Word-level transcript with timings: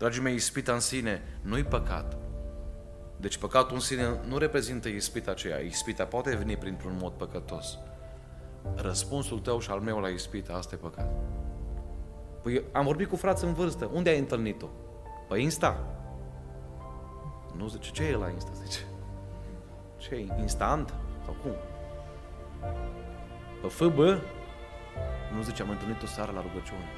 Dragii 0.00 0.22
mei, 0.22 0.34
ispita 0.34 0.72
în 0.72 0.80
sine 0.80 1.22
nu-i 1.42 1.64
păcat. 1.64 2.16
Deci 3.16 3.38
păcatul 3.38 3.74
în 3.74 3.80
sine 3.80 4.20
nu 4.28 4.38
reprezintă 4.38 4.88
ispita 4.88 5.30
aceea. 5.30 5.58
Ispita 5.58 6.04
poate 6.04 6.36
veni 6.36 6.56
printr-un 6.56 6.96
mod 7.00 7.12
păcătos. 7.12 7.78
Răspunsul 8.74 9.38
tău 9.38 9.58
și 9.58 9.70
al 9.70 9.80
meu 9.80 9.98
la 9.98 10.08
ispita, 10.08 10.52
asta 10.52 10.74
e 10.74 10.78
păcat. 10.78 11.10
Păi 12.42 12.62
am 12.72 12.84
vorbit 12.84 13.08
cu 13.08 13.16
frați 13.16 13.44
în 13.44 13.52
vârstă. 13.52 13.90
Unde 13.92 14.10
ai 14.10 14.18
întâlnit-o? 14.18 14.66
Păi 15.28 15.42
Insta. 15.42 15.86
Nu 17.56 17.68
zice, 17.68 17.90
ce 17.90 18.04
e 18.04 18.16
la 18.16 18.28
Insta? 18.28 18.50
Zice. 18.52 18.80
Ce 19.96 20.14
e? 20.14 20.40
Instant? 20.40 20.94
Sau 21.24 21.36
cum? 21.42 21.52
Pe 23.62 23.68
FB? 23.68 23.98
Nu 25.34 25.42
zice, 25.42 25.62
am 25.62 25.70
întâlnit-o 25.70 26.06
seara 26.06 26.32
la 26.32 26.40
rugăciune. 26.40 26.88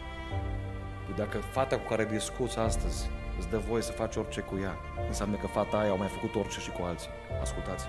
Păi 1.15 1.25
dacă 1.25 1.39
fata 1.39 1.79
cu 1.79 1.89
care 1.89 2.05
discuți 2.05 2.59
astăzi 2.59 3.11
îți 3.39 3.49
dă 3.49 3.59
voie 3.59 3.83
să 3.83 3.93
faci 3.93 4.17
orice 4.17 4.41
cu 4.41 4.59
ea, 4.63 4.77
înseamnă 5.07 5.36
că 5.36 5.46
fata 5.46 5.79
aia 5.79 5.91
au 5.91 5.96
mai 5.96 6.09
făcut 6.09 6.35
orice 6.35 6.61
și 6.61 6.71
cu 6.71 6.82
alții. 6.82 7.11
Ascultați. 7.41 7.86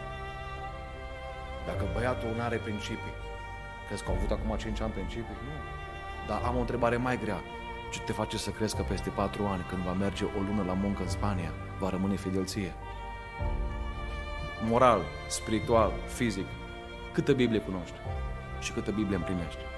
Dacă 1.65 1.83
băiatul 1.93 2.29
nu 2.35 2.41
are 2.41 2.57
principii, 2.57 3.13
crezi 3.87 4.03
că 4.03 4.09
au 4.09 4.15
avut 4.15 4.31
acum 4.31 4.55
5 4.57 4.81
ani 4.81 4.91
principii? 4.91 5.37
Nu. 5.47 5.55
Dar 6.27 6.41
am 6.45 6.55
o 6.55 6.59
întrebare 6.59 6.97
mai 6.97 7.19
grea. 7.23 7.41
Ce 7.91 7.99
te 7.99 8.11
face 8.11 8.37
să 8.37 8.49
crezi 8.49 8.75
că 8.75 8.81
peste 8.81 9.09
4 9.09 9.45
ani, 9.45 9.65
când 9.69 9.81
va 9.81 9.93
merge 9.93 10.23
o 10.23 10.41
lună 10.47 10.63
la 10.63 10.73
muncă 10.73 11.01
în 11.01 11.09
Spania, 11.09 11.51
va 11.79 11.89
rămâne 11.89 12.15
fidel 12.15 12.45
ție? 12.45 12.73
Moral, 14.65 15.01
spiritual, 15.27 15.91
fizic. 16.07 16.47
Câtă 17.13 17.33
Biblie 17.33 17.59
cunoști? 17.59 17.95
Și 18.59 18.71
câtă 18.71 18.91
Biblie 18.91 19.15
împlinești? 19.15 19.72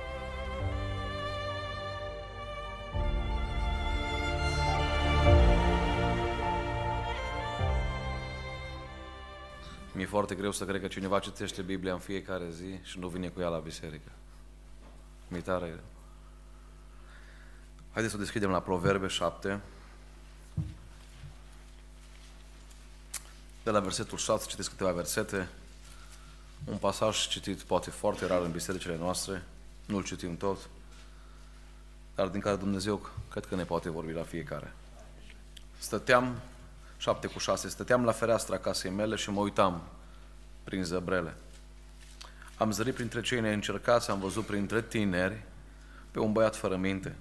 Mi-e 10.06 10.14
foarte 10.14 10.36
greu 10.36 10.52
să 10.52 10.66
cred 10.66 10.82
că 10.82 10.88
cineva 10.88 11.20
citește 11.20 11.62
Biblia 11.62 11.94
în 11.94 12.00
fiecare 12.00 12.50
zi 12.50 12.80
și 12.82 13.00
nu 13.00 13.08
vine 13.08 13.28
cu 13.28 13.42
ea 13.42 13.48
la 13.48 13.58
biserică. 13.58 14.12
Mi-e 15.28 15.42
tare 15.42 15.66
greu. 15.66 15.84
Haideți 17.92 18.14
să 18.14 18.20
deschidem 18.20 18.50
la 18.50 18.60
Proverbe 18.60 19.08
7. 19.08 19.62
De 23.64 23.70
la 23.70 23.80
versetul 23.80 24.18
6 24.18 24.48
citesc 24.48 24.70
câteva 24.70 24.92
versete. 24.92 25.50
Un 26.66 26.78
pasaj 26.78 27.28
citit 27.28 27.62
poate 27.62 27.90
foarte 27.90 28.26
rar 28.26 28.42
în 28.42 28.52
bisericile 28.52 28.98
noastre. 28.98 29.44
Nu-l 29.86 30.04
citim 30.04 30.38
tot. 30.38 30.70
Dar 32.16 32.28
din 32.28 32.40
care 32.40 32.56
Dumnezeu 32.56 33.10
cred 33.30 33.46
că 33.46 33.56
ne 33.56 33.64
poate 33.64 33.90
vorbi 33.90 34.12
la 34.12 34.24
fiecare. 34.24 34.74
Stăteam 35.78 36.36
7 36.98 37.28
cu 37.28 37.40
6. 37.40 37.70
Stăteam 37.70 38.06
la 38.06 38.12
fereastra 38.12 38.58
casei 38.58 38.92
mele 38.92 39.16
și 39.16 39.30
mă 39.30 39.40
uitam 39.40 39.82
prin 40.66 40.84
zăbrele. 40.84 41.35
Am 42.58 42.71
zărit 42.71 42.94
printre 42.94 43.21
cei 43.21 43.40
neîncercați, 43.40 44.10
am 44.10 44.20
văzut 44.20 44.46
printre 44.46 44.82
tineri 44.82 45.44
pe 46.12 46.20
un 46.20 46.32
băiat 46.32 46.55
fără 46.55 46.76
minte. 46.76 47.16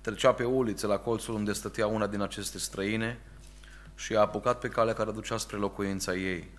Trecea 0.00 0.32
pe 0.32 0.44
ulițe 0.44 0.86
la 0.86 0.98
colțul 0.98 1.34
unde 1.34 1.52
stătea 1.52 1.86
una 1.86 2.06
din 2.06 2.20
aceste 2.20 2.58
străine 2.58 3.20
și 3.94 4.16
a 4.16 4.20
apucat 4.20 4.58
pe 4.58 4.68
calea 4.68 4.94
care 4.94 5.10
ducea 5.10 5.36
spre 5.36 5.56
locuința 5.56 6.14
ei. 6.14 6.50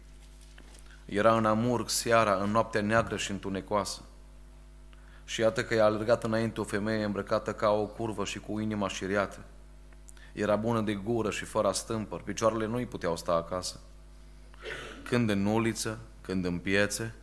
Era 1.05 1.37
în 1.37 1.45
amurg 1.45 1.89
seara, 1.89 2.35
în 2.35 2.51
noaptea 2.51 2.81
neagră 2.81 3.17
și 3.17 3.31
întunecoasă. 3.31 4.01
Și 5.25 5.41
iată 5.41 5.63
că 5.63 5.73
i-a 5.73 5.85
alergat 5.85 6.23
înainte 6.23 6.59
o 6.61 6.63
femeie 6.63 7.03
îmbrăcată 7.03 7.53
ca 7.53 7.69
o 7.69 7.85
curvă 7.85 8.25
și 8.25 8.39
cu 8.39 8.59
inima 8.59 8.87
șiriată. 8.87 9.39
Era 10.33 10.55
bună 10.55 10.81
de 10.81 10.93
gură 10.93 11.29
și 11.29 11.45
fără 11.45 11.71
stâmpări, 11.71 12.23
picioarele 12.23 12.65
nu-i 12.65 12.85
puteau 12.85 13.17
sta 13.17 13.33
acasă. 13.33 13.79
Când 15.09 15.29
în 15.29 15.45
uliță, 15.45 15.99
când 16.21 16.45
în 16.45 16.57
piețe, 16.57 17.13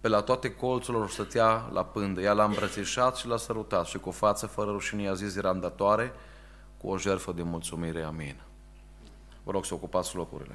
pe 0.00 0.08
la 0.08 0.20
toate 0.20 0.54
colțurile 0.54 1.06
stătea 1.06 1.68
la 1.72 1.84
pândă. 1.84 2.20
Ea 2.20 2.32
l-a 2.32 2.44
îmbrățișat 2.44 3.16
și 3.16 3.26
l-a 3.26 3.36
sărutat 3.36 3.86
și 3.86 3.98
cu 3.98 4.10
față 4.10 4.46
fără 4.46 4.70
rușine 4.70 5.08
a 5.08 5.14
zis 5.14 5.40
randatoare 5.40 6.12
cu 6.78 6.88
o 6.88 6.98
jertfă 6.98 7.32
de 7.32 7.42
mulțumire. 7.42 8.02
Amin. 8.02 8.36
Vă 9.44 9.50
rog 9.50 9.64
să 9.64 9.74
ocupați 9.74 10.16
locurile. 10.16 10.54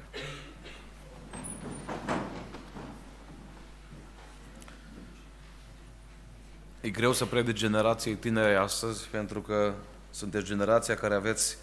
E 6.80 6.90
greu 6.90 7.12
să 7.12 7.24
predic 7.24 7.54
generației 7.54 8.14
tinere 8.14 8.54
astăzi 8.54 9.08
pentru 9.08 9.40
că 9.40 9.74
sunteți 10.10 10.44
generația 10.44 10.94
care 10.94 11.14
aveți 11.14 11.56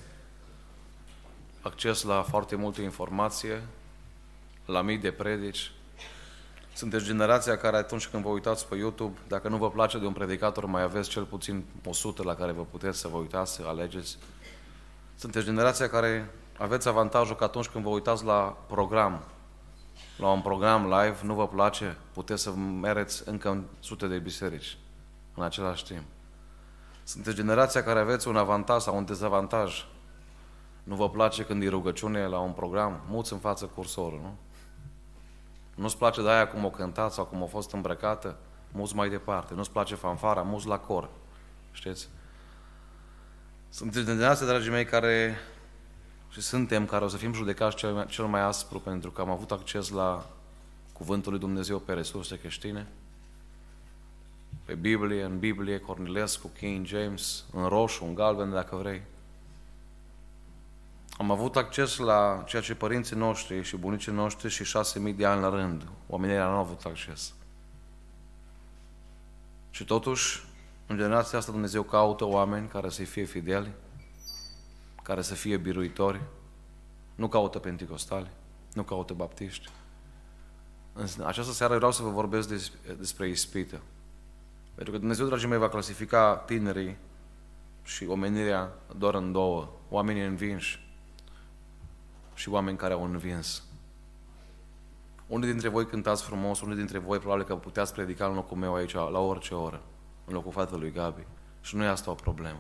acces 1.62 2.04
la 2.04 2.22
foarte 2.22 2.56
multe 2.56 2.82
informație, 2.82 3.64
la 4.70 4.82
mii 4.82 4.98
de 4.98 5.12
predici. 5.12 5.72
Sunteți 6.74 7.06
generația 7.06 7.58
care 7.58 7.78
atunci 7.78 8.08
când 8.08 8.24
vă 8.24 8.30
uitați 8.30 8.68
pe 8.68 8.76
YouTube, 8.76 9.18
dacă 9.28 9.48
nu 9.48 9.58
vă 9.58 9.70
place 9.70 9.98
de 9.98 10.06
un 10.06 10.14
predicator, 10.14 10.66
mai 10.66 10.82
aveți 10.82 11.10
cel 11.10 11.24
puțin 11.24 11.66
100 11.86 12.24
la 12.24 12.36
care 12.36 12.52
vă 12.52 12.66
puteți 12.72 13.00
să 13.00 13.08
vă 13.08 13.18
uitați, 13.18 13.54
să 13.54 13.64
alegeți. 13.66 14.18
Sunteți 15.16 15.46
generația 15.46 15.90
care 15.90 16.32
aveți 16.58 16.88
avantajul 16.88 17.36
că 17.36 17.44
atunci 17.44 17.68
când 17.68 17.84
vă 17.84 17.90
uitați 17.90 18.26
la 18.26 18.58
program, 18.68 19.24
la 20.18 20.32
un 20.32 20.42
program 20.42 20.84
live, 20.84 21.18
nu 21.24 21.34
vă 21.34 21.48
place, 21.48 21.98
puteți 22.14 22.42
să 22.42 22.52
mereți 22.82 23.24
încă 23.26 23.50
în 23.50 23.64
sute 23.80 24.08
de 24.08 24.18
biserici 24.18 24.78
în 25.36 25.44
același 25.44 25.86
timp. 25.86 26.04
Sunteți 27.04 27.36
generația 27.36 27.84
care 27.84 28.00
aveți 28.00 28.28
un 28.28 28.38
avantaj 28.38 28.82
sau 28.82 28.98
un 28.98 29.06
dezavantaj. 29.06 29.86
Nu 30.84 30.96
vă 30.96 31.10
place 31.10 31.44
când 31.44 31.64
e 31.64 31.70
rugăciune 31.70 32.28
la 32.28 32.40
un 32.40 32.52
program? 32.52 33.02
Muți 33.08 33.34
în 33.34 33.40
față 33.40 33.66
cursorul, 33.66 34.20
nu? 34.22 34.38
Nu-ți 35.80 35.98
place 35.98 36.22
de 36.22 36.30
aia 36.30 36.48
cum 36.48 36.66
o 36.66 36.70
cântat 36.70 37.12
sau 37.12 37.26
cum 37.26 37.44
a 37.44 37.46
fost 37.46 37.72
îmbrăcată? 37.72 38.38
Muți 38.72 38.96
mai 38.96 39.10
departe. 39.10 39.54
Nu-ți 39.54 39.72
place 39.72 39.96
fanfara? 39.96 40.42
Muți 40.42 40.68
la 40.68 40.80
cor. 40.80 41.10
Știți? 41.72 42.10
Sunteți 43.70 44.06
generația, 44.06 44.46
dragii 44.46 44.72
mei, 44.72 44.86
care 44.86 45.38
și 46.30 46.42
suntem, 46.42 46.86
care 46.86 47.04
o 47.04 47.08
să 47.08 47.18
fim 47.18 47.34
judecați 47.34 47.76
cel 47.76 47.94
mai, 47.94 48.06
cel 48.06 48.26
mai 48.26 48.42
aspru 48.42 48.80
pentru 48.80 49.12
că 49.12 49.22
am 49.22 49.30
avut 49.30 49.52
acces 49.52 49.90
la 49.90 50.26
Cuvântul 50.94 51.32
lui 51.32 51.40
Dumnezeu 51.40 51.80
pe 51.80 51.94
resurse 51.94 52.40
creștine, 52.40 52.88
pe 54.66 54.74
Biblie, 54.74 55.24
în 55.24 55.40
Biblie, 55.40 55.80
Cornilescu, 55.80 56.52
King 56.58 56.86
James, 56.86 57.46
în 57.54 57.68
roșu, 57.68 58.06
în 58.06 58.14
galben, 58.14 58.52
dacă 58.52 58.76
vrei. 58.76 59.02
Am 61.20 61.32
avut 61.32 61.56
acces 61.56 61.98
la 61.98 62.44
ceea 62.48 62.62
ce 62.62 62.76
părinții 62.76 63.16
noștri 63.16 63.64
și 63.64 63.78
bunicii 63.78 64.12
noștri 64.12 64.50
și 64.50 64.64
șase 64.64 65.00
mii 65.00 65.14
de 65.14 65.26
ani 65.26 65.42
la 65.42 65.50
rând. 65.50 65.88
Oamenii 66.08 66.36
nu 66.36 66.42
au 66.42 66.60
avut 66.60 66.86
acces. 66.86 67.34
Și 69.70 69.86
totuși, 69.86 70.44
în 70.88 70.98
generația 70.98 71.38
asta 71.38 71.52
Dumnezeu 71.52 71.84
caută 71.84 72.26
oameni 72.26 72.68
care 72.68 72.90
să 72.90 73.04
fie 73.04 73.24
fideli, 73.24 73.72
care 75.04 75.22
să 75.22 75.34
fie 75.34 75.58
biruitori, 75.58 76.22
nu 77.16 77.28
caută 77.28 77.60
penticostali, 77.60 78.30
nu 78.74 78.84
caută 78.84 79.14
baptiști. 79.14 79.70
În 80.94 81.08
această 81.26 81.52
seară 81.52 81.76
vreau 81.76 81.92
să 81.92 82.04
vă 82.04 82.10
vorbesc 82.10 82.50
despre 82.98 83.28
ispită. 83.28 83.82
Pentru 84.76 84.94
că 84.94 85.00
Dumnezeu, 85.00 85.26
dragii 85.26 85.48
mei, 85.48 85.60
va 85.60 85.70
clasifica 85.70 86.36
tinerii 86.36 86.98
și 87.84 88.06
omenirea 88.06 88.74
doar 88.98 89.14
în 89.16 89.32
două. 89.32 89.70
Oamenii 89.90 90.26
învinși 90.26 90.88
și 92.40 92.50
oameni 92.50 92.78
care 92.78 92.94
au 92.94 93.04
învins. 93.04 93.64
Unii 95.28 95.48
dintre 95.48 95.68
voi 95.68 95.86
cântați 95.86 96.24
frumos, 96.24 96.62
unii 96.62 96.76
dintre 96.76 96.98
voi 96.98 97.18
probabil 97.18 97.46
că 97.46 97.56
puteați 97.56 97.94
predica 97.94 98.26
în 98.26 98.34
locul 98.34 98.58
meu 98.58 98.76
aici, 98.76 98.94
la 98.94 99.20
orice 99.20 99.56
oră, 99.56 99.82
în 100.26 100.34
locul 100.34 100.52
fratele 100.52 100.90
Gabi. 100.90 101.26
Și 101.62 101.76
nu 101.76 101.84
e 101.84 101.88
asta 101.88 102.12
o 102.12 102.14
problemă. 102.14 102.60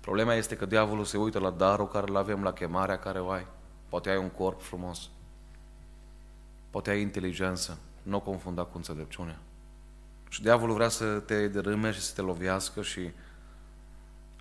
Problema 0.00 0.34
este 0.34 0.56
că 0.56 0.66
diavolul 0.66 1.04
se 1.04 1.16
uită 1.16 1.38
la 1.38 1.50
darul 1.50 1.88
care 1.88 2.06
îl 2.08 2.16
avem, 2.16 2.42
la 2.42 2.52
chemarea 2.52 2.98
care 2.98 3.20
o 3.20 3.30
ai. 3.30 3.46
Poate 3.88 4.10
ai 4.10 4.16
un 4.16 4.28
corp 4.28 4.62
frumos. 4.62 5.10
Poate 6.70 6.90
ai 6.90 7.00
inteligență. 7.00 7.78
Nu 8.02 8.16
o 8.16 8.20
confunda 8.20 8.62
cu 8.62 8.76
înțelepciunea. 8.76 9.38
Și 10.28 10.42
diavolul 10.42 10.74
vrea 10.74 10.88
să 10.88 11.18
te 11.18 11.48
dărâme 11.48 11.90
și 11.90 12.00
să 12.00 12.14
te 12.14 12.20
lovească 12.20 12.82
și 12.82 13.10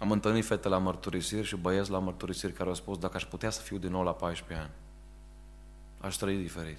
am 0.02 0.12
întâlnit 0.12 0.46
fete 0.46 0.68
la 0.68 0.78
mărturisiri 0.78 1.48
și 1.48 1.56
băieți 1.56 1.92
la 1.92 2.00
mărturisiri 2.00 2.54
care 2.54 2.70
au 2.70 2.76
spus 2.76 2.98
dacă 2.98 3.16
aș 3.16 3.26
putea 3.26 3.50
să 3.50 3.62
fiu 3.62 3.78
din 3.78 3.92
nou 3.92 4.04
la 4.04 4.14
14 4.14 4.66
ani, 4.66 4.74
aș 6.00 6.16
trăi 6.16 6.38
diferit. 6.38 6.78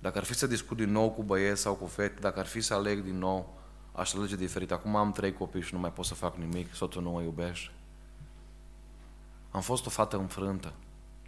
Dacă 0.00 0.18
ar 0.18 0.24
fi 0.24 0.34
să 0.34 0.46
discut 0.46 0.76
din 0.76 0.90
nou 0.90 1.10
cu 1.10 1.22
băieți 1.22 1.60
sau 1.60 1.74
cu 1.74 1.86
fete, 1.86 2.20
dacă 2.20 2.38
ar 2.38 2.46
fi 2.46 2.60
să 2.60 2.74
aleg 2.74 3.02
din 3.02 3.18
nou, 3.18 3.54
aș 3.92 4.14
alege 4.14 4.36
diferit. 4.36 4.72
Acum 4.72 4.96
am 4.96 5.12
trei 5.12 5.32
copii 5.32 5.62
și 5.62 5.74
nu 5.74 5.80
mai 5.80 5.92
pot 5.92 6.04
să 6.04 6.14
fac 6.14 6.36
nimic, 6.36 6.74
soțul 6.74 7.02
nu 7.02 7.10
mă 7.10 7.22
iubește. 7.22 7.72
Am 9.50 9.60
fost 9.60 9.86
o 9.86 9.90
fată 9.90 10.16
înfrântă. 10.16 10.72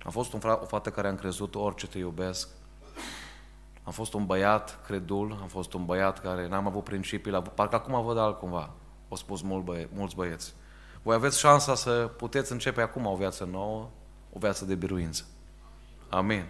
Am 0.05 0.11
fost 0.11 0.33
un 0.33 0.41
o 0.45 0.65
fată 0.65 0.91
care 0.91 1.09
am 1.09 1.17
crezut 1.17 1.55
orice 1.55 1.87
te 1.87 1.99
iubesc. 1.99 2.49
Am 3.83 3.93
fost 3.93 4.15
un 4.15 4.27
băiat 4.27 4.85
credul, 4.87 5.39
am 5.41 5.49
fost 5.49 5.73
un 5.73 5.85
băiat 5.85 6.21
care 6.21 6.49
n-am 6.49 6.67
avut 6.67 6.85
principii, 6.85 7.31
la, 7.31 7.43
parcă 7.43 7.75
acum 7.75 8.05
văd 8.05 8.19
altcumva. 8.19 8.75
Au 9.09 9.17
spus 9.17 9.43
mult 9.43 9.65
băie, 9.65 9.89
mulți 9.93 10.15
băieți. 10.15 10.55
voi 11.03 11.15
aveți 11.15 11.39
șansa 11.39 11.75
să 11.75 12.11
puteți 12.17 12.53
începe 12.53 12.81
acum 12.81 13.07
o 13.07 13.17
viață 13.17 13.45
nouă, 13.45 13.91
o 14.33 14.39
viață 14.39 14.65
de 14.65 14.75
biruință. 14.75 15.25
Amin. 16.09 16.45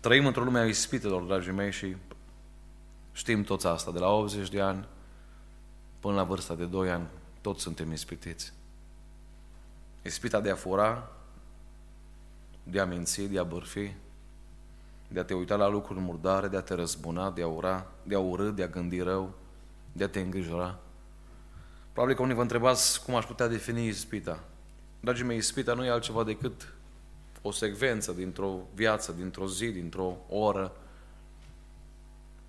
Trăim 0.00 0.26
într-o 0.26 0.44
lume 0.44 0.58
a 0.58 0.66
ispitelor, 0.66 1.22
dragii 1.22 1.52
mei, 1.52 1.72
și 1.72 1.96
știm 3.12 3.42
toți 3.42 3.66
asta. 3.66 3.90
De 3.90 3.98
la 3.98 4.08
80 4.08 4.48
de 4.48 4.60
ani 4.60 4.88
până 6.00 6.14
la 6.14 6.24
vârsta 6.24 6.54
de 6.54 6.64
2 6.64 6.90
ani, 6.90 7.06
toți 7.40 7.62
suntem 7.62 7.92
ispitiți. 7.92 8.52
Ispita 10.02 10.40
de 10.40 10.50
a 10.50 10.54
fura, 10.54 11.10
de 12.62 12.80
a 12.80 12.84
minți, 12.84 13.22
de 13.22 13.38
a 13.38 13.42
bărfi, 13.42 13.94
de 15.08 15.20
a 15.20 15.24
te 15.24 15.34
uita 15.34 15.56
la 15.56 15.68
lucruri 15.68 16.00
murdare, 16.00 16.48
de 16.48 16.56
a 16.56 16.60
te 16.62 16.74
răzbuna, 16.74 17.30
de 17.30 17.42
a 17.42 17.46
ura, 17.46 17.86
de 18.02 18.14
a 18.14 18.18
urâ, 18.18 18.50
de 18.50 18.62
a 18.62 18.66
gândi 18.66 19.00
rău, 19.00 19.34
de 19.92 20.04
a 20.04 20.08
te 20.08 20.20
îngrijora. 20.20 20.78
Probabil 21.92 22.16
că 22.16 22.22
unii 22.22 22.34
vă 22.34 22.42
întrebați 22.42 23.04
cum 23.04 23.14
aș 23.14 23.24
putea 23.24 23.48
defini 23.48 23.86
ispita. 23.86 24.44
Dragii 25.00 25.24
mei, 25.24 25.36
ispita 25.36 25.74
nu 25.74 25.84
e 25.84 25.90
altceva 25.90 26.24
decât 26.24 26.72
o 27.42 27.50
secvență 27.50 28.12
dintr-o 28.12 28.58
viață, 28.74 29.12
dintr-o 29.12 29.46
zi, 29.46 29.70
dintr-o 29.70 30.16
oră, 30.28 30.72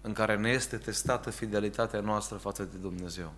în 0.02 0.14
care 0.14 0.38
ne 0.38 0.50
este 0.50 0.78
testată 0.78 1.30
fidelitatea 1.30 2.00
noastră 2.00 2.38
față 2.38 2.64
de 2.64 2.78
Dumnezeu. 2.78 3.32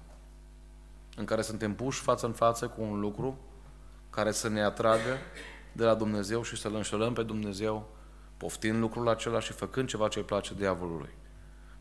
În 1.15 1.25
care 1.25 1.41
suntem 1.41 1.73
puși 1.73 2.01
față 2.01 2.25
în 2.25 2.31
față 2.31 2.67
cu 2.67 2.81
un 2.81 2.99
lucru 2.99 3.37
care 4.09 4.31
să 4.31 4.49
ne 4.49 4.63
atragă 4.63 5.17
de 5.71 5.83
la 5.83 5.95
Dumnezeu 5.95 6.43
și 6.43 6.57
să-L 6.57 6.75
înșelăm 6.75 7.13
pe 7.13 7.23
Dumnezeu, 7.23 7.89
poftind 8.37 8.79
lucrul 8.79 9.09
acela 9.09 9.39
și 9.39 9.51
făcând 9.51 9.87
ceva 9.87 10.07
ce 10.07 10.19
îi 10.19 10.25
place 10.25 10.53
diavolului. 10.53 11.09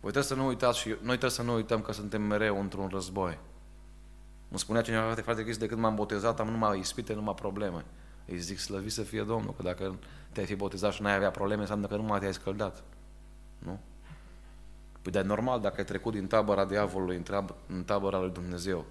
Voi 0.01 0.11
trebuie 0.11 0.23
să 0.23 0.35
nu 0.35 0.47
uitați 0.47 0.79
și 0.79 0.89
noi 0.89 0.99
trebuie 1.03 1.31
să 1.31 1.43
nu 1.43 1.55
uităm 1.55 1.83
că 1.83 1.93
suntem 1.93 2.23
mereu 2.23 2.61
într-un 2.61 2.89
război. 2.89 3.39
Îmi 4.53 4.61
spunea 4.61 4.83
cineva, 4.83 5.05
frate, 5.05 5.21
frate 5.21 5.43
Cristi, 5.43 5.61
de 5.61 5.67
când 5.67 5.81
m-am 5.81 5.95
botezat, 5.95 6.41
am 6.41 6.49
numai 6.49 6.79
ispite, 6.79 7.15
numai 7.15 7.35
probleme. 7.35 7.85
Îi 8.27 8.39
zic, 8.39 8.59
slăvit 8.59 8.93
să 8.93 9.03
fie 9.03 9.23
Domnul, 9.23 9.55
că 9.57 9.63
dacă 9.63 9.99
te-ai 10.33 10.47
fi 10.47 10.55
botezat 10.55 10.93
și 10.93 11.03
n-ai 11.03 11.15
avea 11.15 11.31
probleme, 11.31 11.61
înseamnă 11.61 11.87
că 11.87 11.97
nu 11.97 12.03
mai 12.03 12.19
te-ai 12.19 12.35
scăldat. 12.35 12.83
Nu? 13.59 13.81
Păi 15.03 15.13
de 15.13 15.21
normal, 15.21 15.61
dacă 15.61 15.75
ai 15.79 15.85
trecut 15.85 16.13
din 16.13 16.27
tabăra 16.27 16.65
diavolului 16.65 17.23
în 17.67 17.85
tabăra 17.85 18.19
lui 18.19 18.31
Dumnezeu, 18.31 18.85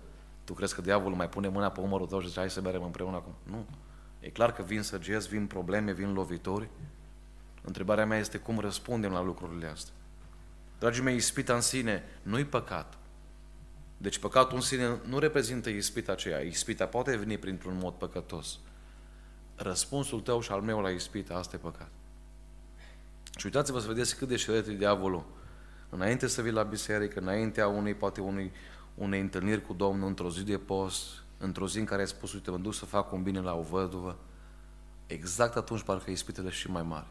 tu 0.43 0.53
crezi 0.53 0.75
că 0.75 0.81
diavolul 0.81 1.17
mai 1.17 1.29
pune 1.29 1.47
mâna 1.47 1.69
pe 1.69 1.79
umărul 1.79 2.07
tău 2.07 2.19
și 2.19 2.27
zice, 2.27 2.39
hai 2.39 2.49
să 2.49 2.61
mergem 2.61 2.83
împreună 2.83 3.15
acum? 3.15 3.33
Nu. 3.43 3.65
E 4.19 4.29
clar 4.29 4.53
că 4.53 4.61
vin 4.61 4.81
săgeți, 4.81 5.27
vin 5.27 5.47
probleme, 5.47 5.91
vin 5.91 6.13
lovituri. 6.13 6.69
Întrebarea 7.61 8.05
mea 8.05 8.17
este 8.17 8.37
cum 8.37 8.59
răspundem 8.59 9.11
la 9.11 9.21
lucrurile 9.21 9.67
astea. 9.67 9.93
Dragii 10.79 11.03
mei, 11.03 11.15
ispita 11.15 11.53
în 11.53 11.61
sine 11.61 12.03
nu-i 12.21 12.45
păcat. 12.45 12.97
Deci 14.01 14.19
păcatul 14.19 14.55
în 14.55 14.61
sine 14.61 14.99
nu 15.07 15.19
reprezintă 15.19 15.69
ispita 15.69 16.11
aceea. 16.11 16.39
Ispita 16.39 16.85
poate 16.85 17.15
veni 17.15 17.37
printr-un 17.37 17.77
mod 17.81 17.93
păcătos. 17.93 18.59
Răspunsul 19.55 20.19
tău 20.19 20.41
și 20.41 20.51
al 20.51 20.61
meu 20.61 20.79
la 20.79 20.89
ispita, 20.89 21.35
asta 21.35 21.55
e 21.55 21.59
păcat. 21.59 21.89
Și 23.37 23.45
uitați-vă 23.45 23.79
să 23.79 23.87
vedeți 23.87 24.17
cât 24.17 24.27
de 24.27 24.35
șeret 24.35 24.67
e 24.67 24.73
diavolul. 24.73 25.25
Înainte 25.89 26.27
să 26.27 26.41
vii 26.41 26.51
la 26.51 26.63
biserică, 26.63 27.19
înaintea 27.19 27.67
unei, 27.67 27.93
poate 27.93 28.21
unui, 28.21 28.51
unei 28.95 29.19
întâlniri 29.19 29.61
cu 29.61 29.73
Domnul 29.73 30.07
într-o 30.07 30.29
zi 30.29 30.43
de 30.43 30.57
post, 30.57 31.23
într-o 31.37 31.67
zi 31.67 31.79
în 31.79 31.85
care 31.85 32.01
ai 32.01 32.07
spus, 32.07 32.33
uite, 32.33 32.51
mă 32.51 32.57
duc 32.57 32.73
să 32.73 32.85
fac 32.85 33.11
un 33.11 33.23
bine 33.23 33.39
la 33.39 33.55
o 33.55 33.61
văduvă, 33.61 34.17
exact 35.07 35.55
atunci 35.55 35.83
parcă 35.83 36.11
ispitele 36.11 36.49
și 36.49 36.69
mai 36.69 36.83
mari. 36.83 37.07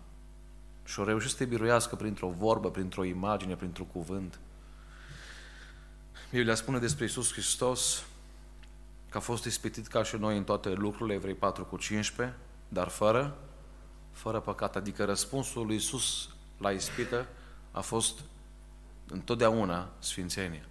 Și 0.85 1.01
o 1.01 1.05
reușit 1.05 1.31
să 1.31 1.37
te 1.37 1.45
biruiască 1.45 1.97
printr-o 1.97 2.29
vorbă, 2.29 2.71
printr-o 2.71 3.05
imagine, 3.05 3.57
printr-un 3.57 3.87
cuvânt. 3.87 4.39
Biblia 6.31 6.55
spune 6.55 6.79
despre 6.79 7.05
Isus 7.05 7.33
Hristos 7.33 8.05
că 9.09 9.17
a 9.17 9.21
fost 9.21 9.45
ispitit 9.45 9.87
ca 9.87 10.03
și 10.03 10.17
noi 10.17 10.37
în 10.37 10.45
toate 10.45 10.69
lucrurile, 10.69 11.15
Evrei 11.15 11.35
4 11.35 11.65
cu 11.65 11.77
15, 11.77 12.37
dar 12.69 12.89
fără, 12.89 13.39
fără 14.13 14.41
păcat. 14.41 14.77
Adică 14.77 15.05
răspunsul 15.05 15.67
lui 15.67 15.77
Isus 15.77 16.29
la 16.59 16.71
ispită 16.71 17.27
a 17.71 17.81
fost 17.81 18.21
întotdeauna 19.09 19.91
sfințenie. 19.99 20.69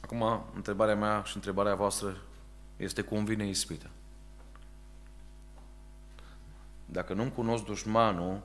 Acum, 0.00 0.44
întrebarea 0.54 0.96
mea 0.96 1.22
și 1.22 1.36
întrebarea 1.36 1.74
voastră 1.74 2.16
este 2.76 3.02
cum 3.02 3.24
vine 3.24 3.46
ispita. 3.46 3.90
Dacă 6.86 7.14
nu-mi 7.14 7.32
cunosc 7.32 7.64
dușmanul, 7.64 8.42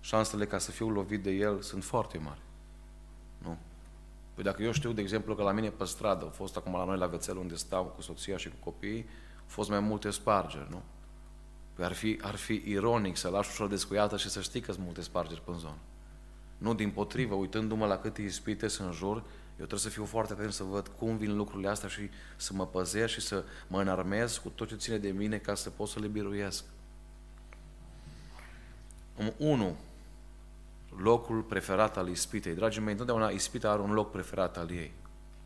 șansele 0.00 0.46
ca 0.46 0.58
să 0.58 0.70
fiu 0.70 0.88
lovit 0.88 1.22
de 1.22 1.30
el 1.30 1.62
sunt 1.62 1.84
foarte 1.84 2.18
mari. 2.18 2.40
Nu? 3.38 3.58
Păi 4.34 4.44
dacă 4.44 4.62
eu 4.62 4.72
știu, 4.72 4.92
de 4.92 5.00
exemplu, 5.00 5.34
că 5.34 5.42
la 5.42 5.52
mine 5.52 5.68
pe 5.68 5.84
stradă, 5.84 6.24
au 6.24 6.30
fost 6.30 6.56
acum 6.56 6.72
la 6.72 6.84
noi 6.84 6.98
la 6.98 7.06
Vețel, 7.06 7.36
unde 7.36 7.54
stau 7.54 7.84
cu 7.84 8.00
soția 8.00 8.36
și 8.36 8.48
cu 8.48 8.56
copiii, 8.60 9.06
au 9.36 9.46
fost 9.46 9.70
mai 9.70 9.80
multe 9.80 10.10
spargeri, 10.10 10.66
nu? 10.70 10.82
Păi 11.74 11.84
ar 11.84 11.92
fi, 11.92 12.18
ar 12.22 12.34
fi 12.34 12.62
ironic 12.66 13.16
să 13.16 13.28
lași 13.28 13.50
ușor 13.50 13.68
descuiată 13.68 14.16
și 14.16 14.28
să 14.28 14.40
știi 14.40 14.60
că 14.60 14.72
sunt 14.72 14.84
multe 14.84 15.00
spargeri 15.00 15.42
pe 15.44 15.52
zonă. 15.58 15.78
Nu, 16.58 16.74
din 16.74 16.90
potrivă, 16.90 17.34
uitându-mă 17.34 17.86
la 17.86 17.98
câte 17.98 18.22
ispite 18.22 18.68
sunt 18.68 18.88
în 18.88 18.94
jur, 18.94 19.16
eu 19.58 19.64
trebuie 19.66 19.78
să 19.78 19.88
fiu 19.88 20.04
foarte 20.04 20.32
atent 20.32 20.52
să 20.52 20.62
văd 20.62 20.88
cum 20.88 21.16
vin 21.16 21.36
lucrurile 21.36 21.68
astea 21.68 21.88
și 21.88 22.10
să 22.36 22.52
mă 22.52 22.66
păzesc 22.66 23.12
și 23.12 23.20
să 23.20 23.44
mă 23.66 23.80
înarmez 23.80 24.36
cu 24.36 24.48
tot 24.48 24.68
ce 24.68 24.76
ține 24.76 24.98
de 24.98 25.08
mine 25.08 25.38
ca 25.38 25.54
să 25.54 25.70
pot 25.70 25.88
să 25.88 26.00
le 26.00 26.06
biruiesc. 26.06 26.64
Unu, 29.36 29.76
locul 30.96 31.42
preferat 31.42 31.96
al 31.96 32.08
ispitei. 32.08 32.54
Dragii 32.54 32.82
mei, 32.82 32.92
întotdeauna 32.92 33.28
ispita 33.28 33.70
are 33.70 33.80
un 33.80 33.92
loc 33.92 34.10
preferat 34.10 34.56
al 34.56 34.70
ei. 34.70 34.92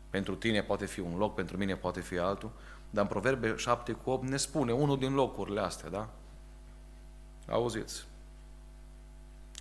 Pentru 0.09 0.35
tine 0.35 0.63
poate 0.63 0.85
fi 0.85 0.99
un 0.99 1.17
loc, 1.17 1.33
pentru 1.33 1.57
mine 1.57 1.75
poate 1.75 2.01
fi 2.01 2.17
altul, 2.17 2.51
dar 2.89 3.03
în 3.03 3.09
Proverbe 3.09 3.55
7 3.55 3.91
cu 3.91 4.09
8 4.09 4.27
ne 4.27 4.37
spune 4.37 4.71
unul 4.71 4.97
din 4.97 5.13
locurile 5.13 5.61
astea, 5.61 5.89
da? 5.89 6.09
Auziți? 7.47 8.07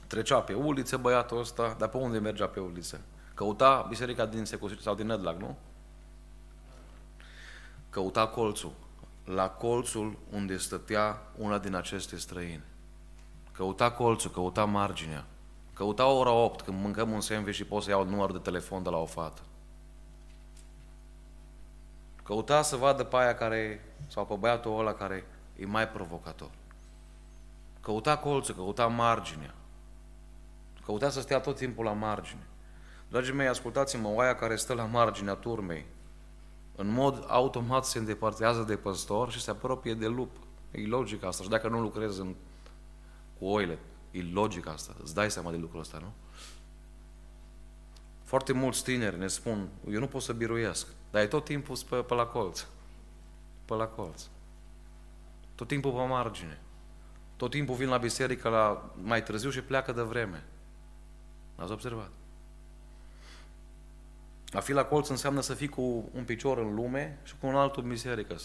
Trecea 0.07 0.41
pe 0.41 0.53
uliță 0.53 0.97
băiatul 0.97 1.39
ăsta, 1.39 1.77
dar 1.79 1.89
pe 1.89 1.97
unde 1.97 2.19
mergea 2.19 2.47
pe 2.47 2.61
uliță? 2.61 3.01
Căuta 3.35 3.87
biserica 3.89 4.27
din 4.27 4.45
Secusir 4.45 4.79
sau 4.79 4.95
din 4.95 5.07
Nădlac, 5.07 5.39
nu? 5.39 5.57
Căuta 7.91 8.27
colțul. 8.27 8.73
La 9.25 9.49
colțul 9.49 10.19
unde 10.31 10.57
stătea 10.57 11.23
una 11.37 11.59
din 11.59 11.75
aceste 11.75 12.17
străini. 12.17 12.63
Căuta 13.53 13.91
colțul, 13.91 14.31
căuta 14.31 14.65
marginea. 14.65 15.25
Căuta 15.79 16.07
ora 16.07 16.31
8 16.31 16.61
când 16.61 16.81
mâncăm 16.81 17.11
un 17.11 17.21
sandwich 17.21 17.57
și 17.57 17.65
pot 17.65 17.83
să 17.83 17.91
iau 17.91 18.05
număr 18.05 18.33
de 18.33 18.39
telefon 18.39 18.83
de 18.83 18.89
la 18.89 18.97
o 18.97 19.05
fată. 19.05 19.43
Căuta 22.23 22.63
să 22.63 22.77
vadă 22.77 23.05
pe 23.05 23.17
aia 23.17 23.35
care, 23.35 23.85
sau 24.07 24.27
pe 24.27 24.35
băiatul 24.35 24.79
ăla 24.79 24.93
care 24.95 25.27
e 25.57 25.67
mai 25.67 25.89
provocator. 25.89 26.51
Căuta 27.81 28.17
colțul, 28.17 28.55
căuta 28.55 28.87
marginea. 28.87 29.55
Căuta 30.85 31.11
să 31.11 31.21
stea 31.21 31.41
tot 31.41 31.57
timpul 31.57 31.85
la 31.85 31.93
margine. 31.93 32.47
Dragii 33.09 33.35
mei, 33.35 33.49
ascultați-mă, 33.49 34.09
oaia 34.09 34.35
care 34.35 34.57
stă 34.57 34.75
la 34.75 34.85
marginea 34.85 35.35
turmei, 35.35 35.87
în 36.77 36.89
mod 36.89 37.25
automat 37.29 37.85
se 37.85 37.99
îndepărtează 37.99 38.63
de 38.63 38.77
păstor 38.77 39.31
și 39.31 39.41
se 39.41 39.51
apropie 39.51 39.95
de 39.95 40.07
lup. 40.07 40.31
E 40.71 40.87
logic 40.87 41.25
asta. 41.25 41.43
Și 41.43 41.49
dacă 41.49 41.69
nu 41.69 41.81
lucrezi 41.81 42.21
în, 42.21 42.35
cu 43.39 43.45
oile, 43.45 43.79
e 44.19 44.33
logic 44.33 44.67
asta. 44.67 44.95
Îți 45.03 45.15
dai 45.15 45.31
seama 45.31 45.51
de 45.51 45.57
lucrul 45.57 45.81
ăsta, 45.81 45.99
nu? 45.99 46.13
Foarte 48.23 48.53
mulți 48.53 48.83
tineri 48.83 49.19
ne 49.19 49.27
spun, 49.27 49.69
eu 49.91 49.99
nu 49.99 50.07
pot 50.07 50.23
să 50.23 50.33
biruiesc, 50.33 50.87
dar 51.11 51.23
e 51.23 51.27
tot 51.27 51.45
timpul 51.45 51.77
pe, 51.89 51.97
pe 51.97 52.15
la 52.15 52.27
colț. 52.27 52.67
Pe 53.65 53.75
la 53.75 53.87
colț. 53.87 54.23
Tot 55.55 55.69
timpul 55.69 55.93
pe 55.93 56.07
margine. 56.07 56.61
Tot 57.37 57.51
timpul 57.51 57.75
vin 57.75 57.89
la 57.89 57.97
biserică 57.97 58.49
la 58.49 58.93
mai 59.03 59.23
târziu 59.23 59.51
și 59.51 59.61
pleacă 59.61 59.93
de 59.93 60.03
vreme. 60.03 60.45
Ați 61.57 61.73
observat? 61.73 62.11
A 64.53 64.61
fi 64.61 64.73
la 64.73 64.85
colț 64.85 65.09
înseamnă 65.09 65.41
să 65.41 65.55
fii 65.55 65.69
cu 65.69 66.11
un 66.13 66.25
picior 66.25 66.59
în 66.59 66.75
lume 66.75 67.19
și 67.23 67.35
cu 67.41 67.47
un 67.47 67.55
altul 67.55 67.83
în 67.83 67.89
biserică. 67.89 68.37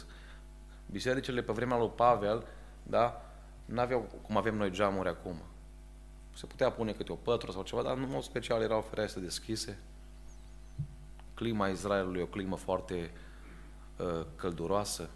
Bisericile 0.91 1.41
pe 1.41 1.51
vremea 1.51 1.77
lui 1.77 1.91
Pavel, 1.95 2.45
da, 2.83 3.21
nu 3.65 3.79
aveau 3.79 4.09
cum 4.21 4.37
avem 4.37 4.55
noi 4.55 4.71
geamuri 4.71 5.09
acum. 5.09 5.41
Se 6.33 6.45
putea 6.45 6.71
pune 6.71 6.91
câte 6.91 7.11
o 7.11 7.15
pătră 7.15 7.51
sau 7.51 7.63
ceva, 7.63 7.81
dar 7.81 7.97
în 7.97 8.09
mod 8.09 8.23
special 8.23 8.61
erau 8.61 8.81
ferestre 8.81 9.21
deschise. 9.21 9.79
Clima 11.33 11.67
Israelului 11.67 12.19
e 12.19 12.23
o 12.23 12.27
climă 12.27 12.55
foarte 12.55 13.11
uh, 13.97 14.25
călduroasă, 14.35 15.09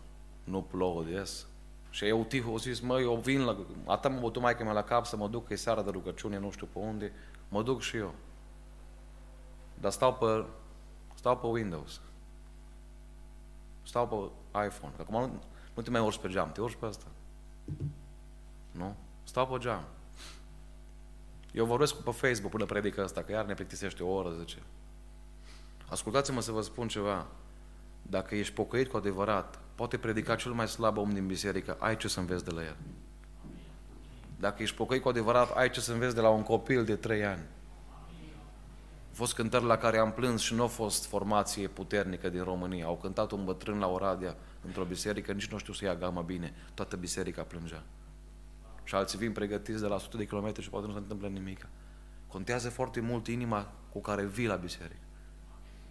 nu 0.44 0.62
plouă 0.62 1.04
des. 1.04 1.48
Și 1.90 2.06
eu 2.06 2.24
tihul 2.24 2.54
a 2.54 2.58
zis, 2.58 2.80
măi, 2.80 3.04
eu 3.04 3.16
vin 3.16 3.44
la, 3.44 3.58
atât 3.86 4.12
mă 4.12 4.20
bătu 4.20 4.40
mai 4.40 4.56
mea 4.60 4.72
la 4.72 4.84
cap 4.84 5.06
să 5.06 5.16
mă 5.16 5.28
duc, 5.28 5.48
că 5.48 5.54
e 5.54 5.56
seara 5.56 5.82
de 5.82 5.90
rugăciune, 5.90 6.40
nu 6.40 6.52
știu 6.52 6.68
pe 6.74 6.80
unde, 6.80 7.12
mă 7.50 7.64
duc 7.64 7.82
și 7.82 7.98
eu. 7.98 8.14
Dar 9.80 9.92
stau 9.92 10.14
pe 10.14 10.46
Stau 11.18 11.38
pe 11.38 11.48
Windows. 11.48 12.02
Stau 13.84 14.08
pe 14.08 14.66
iPhone. 14.66 14.94
Acum 15.00 15.20
nu, 15.20 15.42
nu 15.74 15.82
te 15.82 15.90
mai 15.90 16.02
urci 16.02 16.18
pe 16.18 16.28
geam, 16.28 16.52
te 16.52 16.62
urci 16.62 16.76
pe 16.76 16.86
asta. 16.86 17.06
Nu? 18.72 18.96
Stau 19.24 19.48
pe 19.48 19.58
geam. 19.58 19.84
Eu 21.52 21.66
vorbesc 21.66 21.96
pe 21.96 22.12
Facebook 22.12 22.52
până 22.52 22.66
predică 22.66 23.04
asta, 23.04 23.24
că 23.24 23.32
iar 23.32 23.46
ne 23.46 23.54
plictisește 23.54 24.04
o 24.04 24.14
oră, 24.14 24.36
zice. 24.40 24.58
Ascultați-mă 25.90 26.42
să 26.42 26.52
vă 26.52 26.62
spun 26.62 26.88
ceva. 26.88 27.28
dacă 28.02 28.36
ești 28.36 28.54
pocăit 28.54 28.88
cu 28.88 28.98
adevărat, 28.98 29.60
poate 29.76 29.98
predica 29.98 30.36
cel 30.36 30.52
mai 30.52 30.68
slab 30.68 30.98
om 30.98 31.10
din 31.10 31.28
biserică, 31.28 31.76
ai 31.80 31.98
ce 31.98 32.08
să 32.08 32.20
înveți 32.20 32.46
de 32.46 32.52
la 32.52 32.64
el. 32.64 32.76
Dacă 34.40 34.64
ești 34.64 34.76
pocăit 34.76 35.02
cu 35.02 35.10
adevărat, 35.10 35.58
ai 35.58 35.70
ce 35.70 35.80
să 35.80 35.92
înveți 35.92 36.16
de 36.16 36.22
la 36.22 36.30
un 36.30 36.44
copil 36.44 36.86
de 36.86 36.96
trei 36.96 37.26
ani. 37.26 37.42
Au 39.08 39.24
fost 39.24 39.34
cântări 39.34 39.66
la 39.66 39.78
care 39.78 39.98
am 39.98 40.12
plâns 40.12 40.42
și 40.42 40.54
nu 40.54 40.64
a 40.64 40.68
fost 40.68 41.06
formație 41.06 41.68
puternică 41.68 42.30
din 42.30 42.44
România. 42.44 42.86
Au 42.86 42.98
cântat 42.98 43.32
un 43.32 43.46
bătrân 43.46 43.80
la 43.80 43.88
Oradea 43.88 44.36
într-o 44.66 44.84
biserică, 44.84 45.32
nici 45.32 45.52
nu 45.52 45.58
știu 45.58 45.74
să 45.74 45.86
ia 45.86 45.96
gama 45.96 46.22
bine. 46.22 46.54
Toată 46.74 46.96
biserica 46.96 47.42
plângea. 47.42 47.84
Și 48.88 48.96
alții 48.96 49.18
vin 49.18 49.32
pregătiți 49.32 49.82
de 49.82 49.88
la 49.88 49.96
100 49.96 50.18
de 50.18 50.26
kilometri 50.26 50.64
și 50.64 50.70
poate 50.70 50.86
nu 50.88 50.92
se 50.92 50.98
întâmplă 50.98 51.28
nimic. 51.28 51.68
Contează 52.28 52.70
foarte 52.70 53.00
mult 53.00 53.28
inima 53.28 53.72
cu 53.92 54.02
care 54.02 54.26
vii 54.26 54.48
la 54.48 54.56
biserică. 54.56 55.06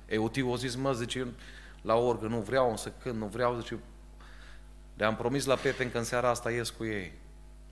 Eutiu 0.07 0.53
a 0.53 0.57
zis, 0.57 0.75
mă, 0.75 0.93
zice, 0.93 1.27
la 1.83 1.95
orgă, 1.95 2.27
nu 2.27 2.41
vreau 2.41 2.77
să 2.77 2.93
cânt, 3.03 3.19
nu 3.19 3.27
vreau, 3.27 3.59
zice, 3.61 3.79
le-am 4.95 5.17
promis 5.17 5.45
la 5.45 5.55
Pepe 5.55 5.91
că 5.91 5.99
în 5.99 6.05
seara 6.05 6.29
asta 6.29 6.51
ies 6.51 6.71
cu 6.71 6.85
ei. 6.85 7.13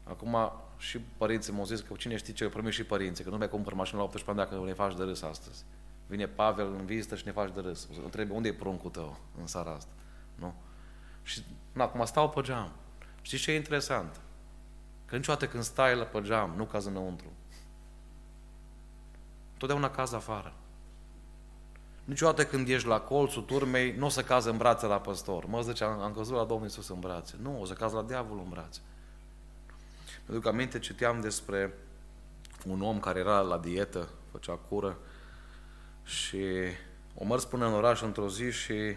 Acum 0.03 0.37
și 0.77 0.99
părinții 0.99 1.53
m-au 1.53 1.65
zis 1.65 1.81
că 1.81 1.95
cine 1.95 2.17
știe 2.17 2.33
ce, 2.33 2.49
promis 2.49 2.75
și 2.75 2.85
părinții, 2.85 3.25
că 3.25 3.31
nu 3.31 3.37
mai 3.37 3.49
cumpăr 3.49 3.73
mașină 3.73 3.99
la 3.99 4.05
18 4.05 4.31
ani 4.31 4.51
dacă 4.51 4.65
ne 4.67 4.73
faci 4.73 4.97
de 4.97 5.03
râs 5.03 5.23
astăzi. 5.23 5.65
Vine 6.07 6.27
Pavel 6.27 6.67
în 6.79 6.85
vizită 6.85 7.17
și 7.17 7.27
ne 7.27 7.33
faci 7.33 7.53
de 7.55 7.61
râs. 7.61 7.89
O 8.01 8.05
întrebe, 8.05 8.33
unde 8.33 8.49
e 8.49 8.53
pruncul 8.53 8.91
tău 8.91 9.21
în 9.41 9.47
seara 9.47 9.71
asta? 9.71 9.93
Nu? 10.35 10.55
Și 11.23 11.45
na, 11.73 11.85
acum 11.85 12.05
stau 12.05 12.31
pe 12.31 12.41
geam. 12.41 12.73
Știți 13.23 13.43
ce 13.43 13.51
e 13.51 13.55
interesant? 13.55 14.21
Că 15.15 15.21
niciodată 15.21 15.49
când 15.49 15.63
stai 15.63 15.97
la 15.97 16.05
pe 16.05 16.21
geam, 16.23 16.55
nu 16.57 16.65
caz 16.65 16.87
înăuntru. 16.87 17.27
Totdeauna 19.57 19.91
caz 19.91 20.13
afară. 20.13 20.53
Niciodată 22.05 22.45
când 22.45 22.69
ești 22.69 22.89
la 22.89 23.01
colțul 23.01 23.43
turmei, 23.43 23.97
nu 23.97 24.07
o 24.07 24.09
să 24.09 24.23
cazi 24.23 24.49
în 24.49 24.57
brațe 24.57 24.87
la 24.87 25.01
păstor. 25.01 25.45
Mă 25.47 25.61
zice, 25.61 25.85
am, 25.85 26.01
am 26.01 26.13
căzut 26.13 26.35
la 26.35 26.45
Domnul 26.45 26.67
Iisus 26.67 26.89
în 26.89 27.01
brațe. 27.01 27.37
Nu, 27.43 27.61
o 27.61 27.65
să 27.65 27.73
cazi 27.73 27.95
la 27.95 28.03
diavolul 28.03 28.43
în 28.43 28.51
brațe. 28.51 28.81
Mă 30.27 30.35
duc 30.35 30.47
aminte, 30.47 30.79
citeam 30.79 31.21
despre 31.21 31.75
un 32.67 32.83
om 32.83 33.01
care 33.01 33.19
era 33.19 33.41
la 33.41 33.59
dietă, 33.59 34.09
făcea 34.31 34.55
cură 34.55 34.99
și 36.05 36.45
o 37.15 37.25
mers 37.25 37.45
până 37.45 37.67
în 37.67 37.73
oraș 37.73 38.03
într-o 38.03 38.29
zi 38.29 38.51
și 38.51 38.97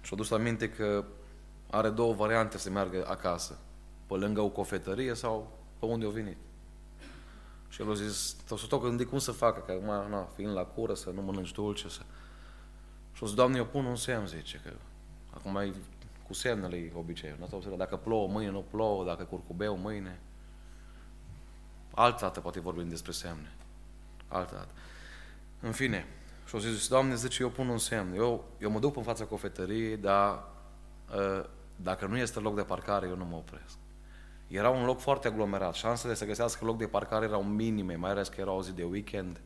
și-a 0.00 0.16
dus 0.16 0.30
aminte 0.30 0.70
că 0.70 1.04
are 1.70 1.90
două 1.90 2.14
variante 2.14 2.58
să 2.58 2.70
meargă 2.70 3.06
acasă. 3.08 3.58
Pe 4.08 4.14
lângă 4.14 4.40
o 4.40 4.48
cofetărie 4.48 5.14
sau 5.14 5.58
pe 5.78 5.86
unde 5.86 6.06
a 6.06 6.10
venit. 6.10 6.36
Și 7.68 7.82
el 7.82 7.90
a 7.90 7.94
zis, 7.94 8.36
să 8.46 8.66
tot 8.68 8.82
gândi 8.82 9.04
cum 9.04 9.18
să 9.18 9.32
facă, 9.32 9.60
că 9.60 9.72
acum, 9.72 10.10
na, 10.10 10.28
fiind 10.34 10.52
la 10.52 10.64
cură, 10.64 10.94
să 10.94 11.10
nu 11.10 11.22
mănânci 11.22 11.52
dulce, 11.52 11.88
să... 11.88 12.00
Și 13.12 13.22
o 13.22 13.26
zis, 13.26 13.34
Doamne, 13.34 13.56
eu 13.56 13.66
pun 13.66 13.84
un 13.84 13.96
semn, 13.96 14.26
zice, 14.26 14.60
că 14.64 14.72
acum 15.30 15.56
e 15.56 15.72
cu 16.26 16.34
semnele 16.34 16.76
e 16.76 16.92
obiceiul. 16.94 17.76
Dacă 17.76 17.96
plouă 17.96 18.28
mâine, 18.28 18.50
nu 18.50 18.64
plouă, 18.70 19.04
dacă 19.04 19.24
curcubeu 19.24 19.76
mâine. 19.76 20.20
Altă 21.94 22.18
dată 22.20 22.40
poate 22.40 22.60
vorbim 22.60 22.88
despre 22.88 23.12
semne. 23.12 23.52
Altă 24.28 24.54
dată. 24.54 24.70
În 25.60 25.72
fine, 25.72 26.06
și 26.46 26.54
o 26.54 26.58
zis, 26.58 26.88
Doamne, 26.88 27.14
zice, 27.14 27.42
eu 27.42 27.48
pun 27.48 27.68
un 27.68 27.78
semn. 27.78 28.14
Eu, 28.14 28.44
eu 28.58 28.70
mă 28.70 28.78
duc 28.78 28.96
în 28.96 29.02
fața 29.02 29.24
cofetăriei, 29.24 29.96
dar 29.96 30.44
uh, 31.14 31.44
dacă 31.76 32.06
nu 32.06 32.16
este 32.16 32.40
loc 32.40 32.54
de 32.54 32.62
parcare, 32.62 33.06
eu 33.06 33.16
nu 33.16 33.24
mă 33.24 33.36
opresc. 33.36 33.76
Era 34.48 34.70
un 34.70 34.84
loc 34.84 35.00
foarte 35.00 35.28
aglomerat. 35.28 35.74
Șansele 35.74 36.14
să 36.14 36.24
găsească 36.24 36.64
loc 36.64 36.78
de 36.78 36.86
parcare 36.86 37.24
erau 37.24 37.44
minime, 37.44 37.94
mai 37.94 38.10
ales 38.10 38.28
că 38.28 38.40
era 38.40 38.50
o 38.50 38.62
zi 38.62 38.72
de 38.72 38.84
weekend. 38.84 39.40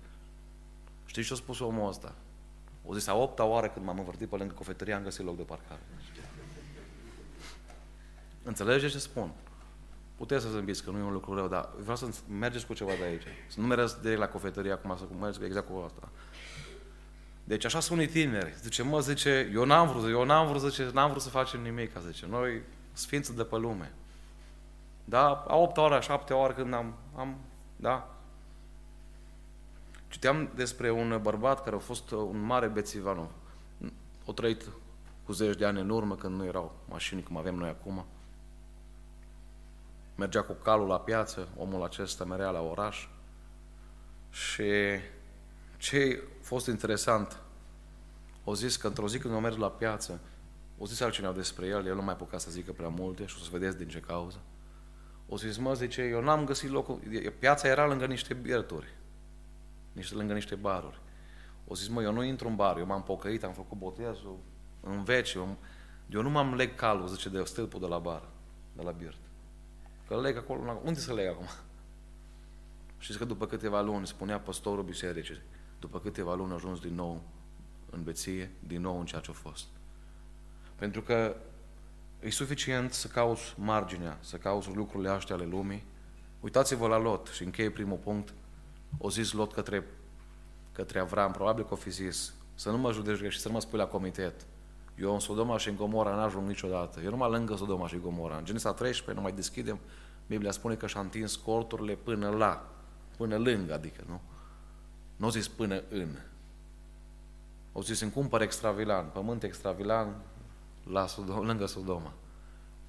Știți 1.05 1.27
ce 1.27 1.33
a 1.33 1.37
spus 1.37 1.61
omul 1.61 1.89
ăsta? 1.89 2.15
O 2.85 2.95
zis, 2.95 3.07
a 3.07 3.15
opta 3.15 3.45
oară 3.45 3.69
când 3.69 3.85
m-am 3.85 3.99
învârtit 3.99 4.29
pe 4.29 4.37
lângă 4.37 4.55
cofetărie, 4.55 4.95
am 4.95 5.03
găsit 5.03 5.25
loc 5.25 5.37
de 5.37 5.43
parcare. 5.43 5.81
Înțelegeți 8.43 8.93
ce 8.93 8.99
spun? 8.99 9.33
Puteți 10.17 10.43
să 10.43 10.51
zâmbiți 10.51 10.85
că 10.85 10.91
nu 10.91 10.99
e 10.99 11.03
un 11.03 11.13
lucru 11.13 11.35
rău, 11.35 11.49
dar 11.49 11.69
vreau 11.79 11.97
să 11.97 12.09
mergeți 12.29 12.67
cu 12.67 12.75
ceva 12.75 12.91
de 12.99 13.05
aici. 13.05 13.23
Să 13.49 13.61
nu 13.61 13.67
mergeți 13.67 14.01
direct 14.01 14.21
la 14.21 14.29
cofetărie 14.29 14.73
acum, 14.73 14.97
să 14.97 15.05
mergeți 15.21 15.45
exact 15.45 15.67
cu 15.67 15.83
asta. 15.85 16.09
Deci 17.45 17.65
așa 17.65 17.81
sunt 17.81 17.99
unii 17.99 18.11
tineri. 18.11 18.55
Zice, 18.63 18.83
mă, 18.83 19.01
zice, 19.01 19.51
eu 19.55 19.65
n-am 19.65 19.89
vrut, 19.89 20.11
eu 20.11 20.25
n-am 20.25 20.47
vrut, 20.47 20.61
zice, 20.61 20.91
n-am 20.93 21.11
vrut 21.11 21.23
să 21.23 21.29
facem 21.29 21.61
nimic, 21.61 21.91
zice. 22.07 22.27
Noi, 22.27 22.63
sfință 22.93 23.33
de 23.33 23.45
pe 23.45 23.57
lume. 23.57 23.93
Da? 25.05 25.45
A 25.49 25.57
8 25.57 25.77
ore, 25.77 25.95
a 25.95 26.01
7 26.01 26.35
ore 26.35 26.53
când 26.53 26.75
am, 26.75 26.95
am 27.17 27.37
da? 27.77 28.09
Citeam 30.09 30.51
despre 30.55 30.91
un 30.91 31.19
bărbat 31.23 31.63
care 31.63 31.77
a 31.77 31.79
fost 31.79 32.11
un 32.11 32.41
mare 32.41 32.67
bețivan. 32.67 33.29
O 34.25 34.33
trăit 34.33 34.69
cu 35.25 35.33
zeci 35.33 35.57
de 35.57 35.65
ani 35.65 35.81
în 35.81 35.91
urmă, 35.91 36.15
când 36.15 36.37
nu 36.37 36.45
erau 36.45 36.73
mașini 36.89 37.23
cum 37.23 37.37
avem 37.37 37.55
noi 37.55 37.69
acum. 37.69 38.05
Mergea 40.15 40.43
cu 40.43 40.53
calul 40.53 40.87
la 40.87 41.01
piață, 41.01 41.49
omul 41.57 41.83
acesta 41.83 42.25
merea 42.25 42.51
la 42.51 42.61
oraș. 42.61 43.09
Și 44.31 44.73
ce 45.77 46.23
a 46.41 46.45
fost 46.45 46.67
interesant, 46.67 47.41
o 48.45 48.55
zis 48.55 48.77
că 48.77 48.87
într-o 48.87 49.09
zi 49.09 49.19
când 49.19 49.35
a 49.35 49.39
mers 49.39 49.57
la 49.57 49.71
piață, 49.71 50.21
o 50.79 50.87
zis 50.87 51.01
altcineva 51.01 51.33
despre 51.33 51.67
el, 51.67 51.87
el 51.87 51.95
nu 51.95 52.03
mai 52.03 52.17
putea 52.17 52.39
să 52.39 52.51
zică 52.51 52.73
prea 52.73 52.89
multe 52.89 53.27
și 53.27 53.37
o 53.39 53.43
să 53.43 53.49
vedeți 53.53 53.77
din 53.77 53.89
ce 53.89 54.01
cauză. 54.01 54.41
O 55.29 55.37
zis, 55.37 55.57
mă, 55.57 55.75
zice, 55.75 56.03
eu 56.03 56.23
n-am 56.23 56.45
găsit 56.45 56.71
locul, 56.71 57.01
piața 57.39 57.69
era 57.69 57.87
lângă 57.87 58.07
niște 58.07 58.35
bierturi, 58.35 58.95
niște, 59.93 60.15
lângă 60.15 60.33
niște 60.33 60.55
baruri. 60.55 61.01
O 61.67 61.75
zis, 61.75 61.89
mă, 61.89 62.03
eu 62.03 62.13
nu 62.13 62.23
intru 62.23 62.49
în 62.49 62.57
bar, 62.57 62.79
eu 62.79 62.87
m-am 62.87 63.03
pocăit, 63.03 63.45
am 63.45 63.53
făcut 63.53 63.79
botezul 63.79 64.39
în 64.81 65.05
veci, 65.05 65.33
eu, 65.33 65.57
eu 66.11 66.23
nu 66.23 66.31
m-am 66.31 66.55
leg 66.55 66.75
calul, 66.75 67.09
zice, 67.09 67.29
de 67.29 67.43
stâlpul 67.45 67.81
de 67.81 67.87
la 67.87 67.99
bar, 67.99 68.23
de 68.73 68.83
la 68.83 68.91
birt. 68.91 69.19
Că 70.09 70.21
leg 70.21 70.37
acolo, 70.37 70.81
unde 70.85 70.99
să 70.99 71.15
leg 71.15 71.29
acum? 71.29 71.47
Știți 72.99 73.19
că 73.19 73.25
după 73.25 73.47
câteva 73.47 73.81
luni, 73.81 74.07
spunea 74.07 74.41
păstorul 74.41 74.85
bisericii, 74.85 75.43
după 75.81 76.01
câteva 76.01 76.35
luni 76.35 76.51
a 76.51 76.55
ajuns 76.55 76.81
din 76.81 76.95
nou 76.95 77.23
în 77.91 78.03
beție, 78.03 78.51
din 78.67 78.81
nou 78.81 78.99
în 78.99 79.07
ceea 79.07 79.21
ce 79.21 79.31
a 79.31 79.35
fost. 79.35 79.67
Pentru 80.77 81.03
că 81.03 81.37
e 82.23 82.31
suficient 82.31 82.93
să 82.93 83.09
cauți 83.09 83.55
marginea, 83.57 84.19
să 84.21 84.37
cauți 84.37 84.75
lucrurile 84.75 85.09
astea 85.11 85.35
ale 85.35 85.45
lumii. 85.45 85.85
Uitați-vă 86.41 86.87
la 86.87 86.99
Lot 86.99 87.27
și 87.27 87.43
încheie 87.43 87.71
primul 87.71 87.97
punct. 87.97 88.35
O 88.99 89.11
zis 89.11 89.33
Lot 89.33 89.53
către, 89.53 89.85
către 90.73 90.99
Avram, 90.99 91.33
probabil 91.33 91.65
că 91.65 91.73
o 91.73 91.77
fi 91.77 91.91
zis, 91.91 92.35
să 92.55 92.71
nu 92.71 92.79
mă 92.79 92.93
judeci 92.93 93.33
și 93.33 93.41
să 93.41 93.49
nu 93.49 93.55
mă 93.55 93.61
spui 93.61 93.79
la 93.79 93.87
comitet. 93.87 94.47
Eu 94.99 95.13
în 95.13 95.19
Sodoma 95.19 95.59
și 95.59 95.69
în 95.69 95.77
Gomora 95.77 96.15
n-ajung 96.15 96.47
niciodată. 96.47 97.01
Eu 97.01 97.11
numai 97.11 97.31
lângă 97.31 97.57
Sodoma 97.57 97.89
și 97.89 97.99
Gomora. 97.99 98.37
În 98.37 98.45
Genesa 98.45 98.73
13, 98.73 99.15
nu 99.15 99.21
mai 99.21 99.33
deschidem, 99.33 99.79
Biblia 100.27 100.51
spune 100.51 100.75
că 100.75 100.87
și-a 100.87 101.01
întins 101.01 101.37
corturile 101.37 101.95
până 101.95 102.29
la, 102.29 102.69
până 103.17 103.37
lângă, 103.37 103.75
adică, 103.75 104.05
nu? 104.07 104.21
Nu 105.17 105.27
o 105.27 105.31
zis 105.31 105.49
până 105.49 105.83
în. 105.89 106.17
O 107.73 107.83
zis 107.83 108.01
în 108.01 108.11
cumpăr 108.11 108.41
extravilan, 108.41 109.07
pământ 109.13 109.43
extravilan 109.43 110.15
la 110.91 111.07
Sodoma, 111.07 111.47
lângă 111.47 111.67
Sodoma. 111.67 112.13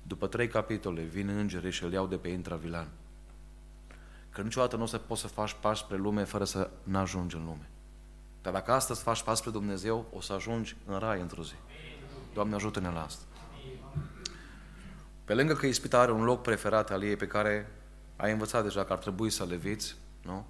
După 0.03 0.27
trei 0.27 0.47
capitole 0.47 1.01
vin 1.01 1.27
îngerii 1.27 1.71
și 1.71 1.83
îl 1.83 1.91
iau 1.91 2.07
de 2.07 2.17
pe 2.17 2.27
intravilan. 2.27 2.87
Că 4.29 4.41
niciodată 4.41 4.75
nu 4.75 4.83
o 4.83 4.85
să 4.85 4.97
poți 4.97 5.21
să 5.21 5.27
faci 5.27 5.55
pași 5.61 5.81
spre 5.81 5.97
lume 5.97 6.23
fără 6.23 6.43
să 6.43 6.69
n-ajungi 6.83 7.35
în 7.35 7.45
lume. 7.45 7.69
Dar 8.41 8.53
dacă 8.53 8.71
astăzi 8.71 9.01
faci 9.01 9.23
pas 9.23 9.37
spre 9.37 9.51
Dumnezeu, 9.51 10.05
o 10.13 10.21
să 10.21 10.33
ajungi 10.33 10.75
în 10.85 10.99
rai 10.99 11.21
într-o 11.21 11.43
zi. 11.43 11.53
Doamne, 12.33 12.55
ajută-ne 12.55 12.89
la 12.89 13.03
asta. 13.03 13.23
Pe 15.25 15.33
lângă 15.33 15.53
că 15.53 15.65
ispita 15.65 15.99
are 15.99 16.11
un 16.11 16.23
loc 16.23 16.41
preferat 16.41 16.91
al 16.91 17.03
ei 17.03 17.15
pe 17.15 17.27
care 17.27 17.71
ai 18.15 18.31
învățat 18.31 18.63
deja 18.63 18.83
că 18.83 18.93
ar 18.93 18.99
trebui 18.99 19.29
să 19.29 19.45
le 19.45 19.55
viți, 19.55 19.95
nu? 20.21 20.45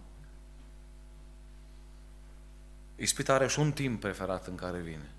Ispita 2.96 3.34
are 3.34 3.48
și 3.48 3.60
un 3.60 3.72
timp 3.72 4.00
preferat 4.00 4.48
în 4.48 4.56
care 4.56 4.80
vine. 4.80 5.12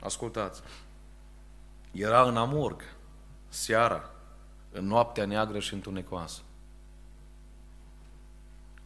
Ascultați. 0.00 0.62
Era 1.94 2.22
în 2.22 2.36
Amurg, 2.36 2.82
seara, 3.48 4.10
în 4.72 4.86
noaptea 4.86 5.24
neagră 5.24 5.58
și 5.58 5.74
întunecoasă. 5.74 6.40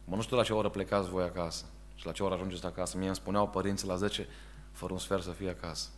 Mă 0.05 0.15
nu 0.15 0.21
știu 0.21 0.35
la 0.35 0.43
ce 0.43 0.53
oră 0.53 0.69
plecați 0.69 1.09
voi 1.09 1.23
acasă 1.23 1.65
și 1.95 2.05
la 2.05 2.11
ce 2.11 2.23
oră 2.23 2.33
ajungeți 2.33 2.65
acasă. 2.65 2.97
Mie 2.97 3.07
îmi 3.07 3.15
spuneau 3.15 3.49
părinții 3.49 3.87
la 3.87 3.95
10, 3.95 4.27
fără 4.71 4.93
un 4.93 4.99
sfert 4.99 5.23
să 5.23 5.31
fie 5.31 5.49
acasă. 5.49 5.89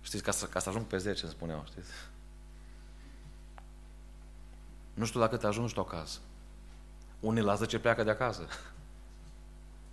Știți, 0.00 0.22
ca 0.22 0.30
să, 0.30 0.46
ca 0.46 0.58
să 0.58 0.68
ajung 0.68 0.84
pe 0.84 0.96
10, 0.96 1.24
îmi 1.24 1.32
spuneau, 1.32 1.64
știți? 1.66 1.90
Nu 4.94 5.04
știu 5.04 5.20
dacă 5.20 5.36
te 5.36 5.46
ajungi 5.46 5.74
tu 5.74 5.80
acasă. 5.80 6.18
Unii 7.20 7.42
la 7.42 7.54
10 7.54 7.78
pleacă 7.78 8.02
de 8.02 8.10
acasă. 8.10 8.46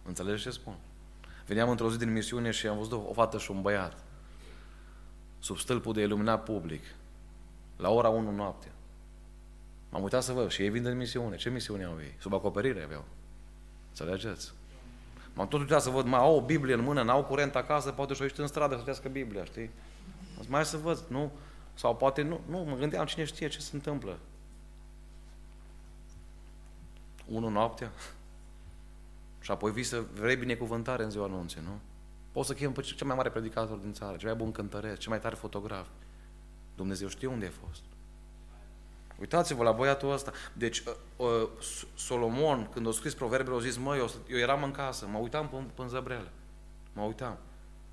Înțelegi 0.08 0.42
ce 0.42 0.50
spun? 0.50 0.76
Veneam 1.46 1.70
într-o 1.70 1.92
zi 1.92 1.98
din 1.98 2.12
misiune 2.12 2.52
și 2.52 2.68
am 2.68 2.78
văzut 2.78 2.92
o 3.10 3.14
fată 3.14 3.38
și 3.38 3.52
un 3.52 3.62
băiat 3.62 4.04
sub 5.44 5.58
stâlpul 5.58 5.94
de 5.94 6.02
iluminat 6.02 6.44
public 6.44 6.84
la 7.78 7.90
ora 7.90 8.10
1 8.10 8.32
noapte. 8.32 8.72
M-am 9.90 10.04
uitat 10.04 10.24
să 10.24 10.34
văd 10.34 10.50
și 10.50 10.62
ei 10.62 10.70
vin 10.70 10.84
din 10.84 10.98
misiune. 10.98 11.36
Ce 11.36 11.50
misiune 11.50 11.84
au 11.84 11.98
ei? 12.00 12.16
Sub 12.20 12.34
acoperire 12.34 12.84
aveau. 12.84 13.06
Înțelegeți? 13.90 14.52
M-am 15.34 15.48
tot 15.48 15.60
uitat 15.60 15.82
să 15.82 15.90
văd, 15.90 16.06
mai 16.06 16.20
au 16.20 16.36
o 16.36 16.42
Biblie 16.42 16.74
în 16.74 16.82
mână, 16.82 17.04
n-au 17.04 17.24
curent 17.24 17.56
acasă, 17.56 17.92
poate 17.92 18.14
și-o 18.14 18.26
în 18.38 18.48
stradă 18.48 18.74
să 18.74 18.80
citească 18.80 19.10
Biblia, 19.10 19.44
știi? 19.44 19.70
Mai 20.48 20.66
să 20.66 20.78
văd, 20.78 21.04
nu? 21.08 21.32
Sau 21.74 21.96
poate 21.96 22.22
nu, 22.22 22.40
nu, 22.50 22.58
mă 22.58 22.76
gândeam 22.76 23.06
cine 23.06 23.26
știe 23.26 23.48
ce 23.48 23.60
se 23.60 23.70
întâmplă. 23.74 24.20
Unu 27.26 27.50
noaptea. 27.50 27.92
Și 29.42 29.52
apoi 29.52 29.72
vii 29.72 29.84
să 29.84 30.04
vrei 30.14 30.36
binecuvântare 30.36 31.04
în 31.04 31.10
ziua 31.10 31.26
anunții, 31.26 31.62
nu? 31.64 31.80
Poți 32.34 32.48
să 32.48 32.54
chem 32.54 32.72
pe 32.72 32.82
cel 32.82 33.08
mai 33.08 33.16
mare 33.16 33.30
predicator 33.30 33.78
din 33.78 33.94
țară, 33.94 34.18
cel 34.18 34.28
mai 34.28 34.38
bun 34.38 34.52
cântăreț, 34.52 34.98
cel 34.98 35.10
mai 35.10 35.20
tare 35.20 35.36
fotograf. 35.36 35.88
Dumnezeu 36.76 37.08
știe 37.08 37.28
unde 37.28 37.46
ai 37.46 37.52
fost. 37.68 37.82
Uitați-vă 39.20 39.64
la 39.64 39.72
băiatul 39.72 40.12
ăsta. 40.12 40.32
Deci, 40.54 40.80
uh, 40.80 40.94
uh, 41.16 41.50
Solomon, 41.96 42.70
când 42.74 42.88
a 42.88 42.92
scris 42.92 43.14
proverbele, 43.14 43.56
a 43.56 43.60
zis, 43.60 43.78
măi, 43.78 43.98
eu, 43.98 44.10
eu 44.28 44.38
eram 44.38 44.64
în 44.64 44.72
casă, 44.72 45.08
mă 45.08 45.18
uitam 45.18 45.50
pe, 45.50 45.56
pe 45.74 45.88
zăbrele. 45.88 46.32
Mă 46.94 47.02
uitam. 47.02 47.38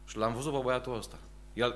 Și 0.05 0.17
l-am 0.17 0.35
văzut 0.35 0.53
pe 0.53 0.59
băiatul 0.63 0.97
ăsta. 0.97 1.19
El, 1.53 1.75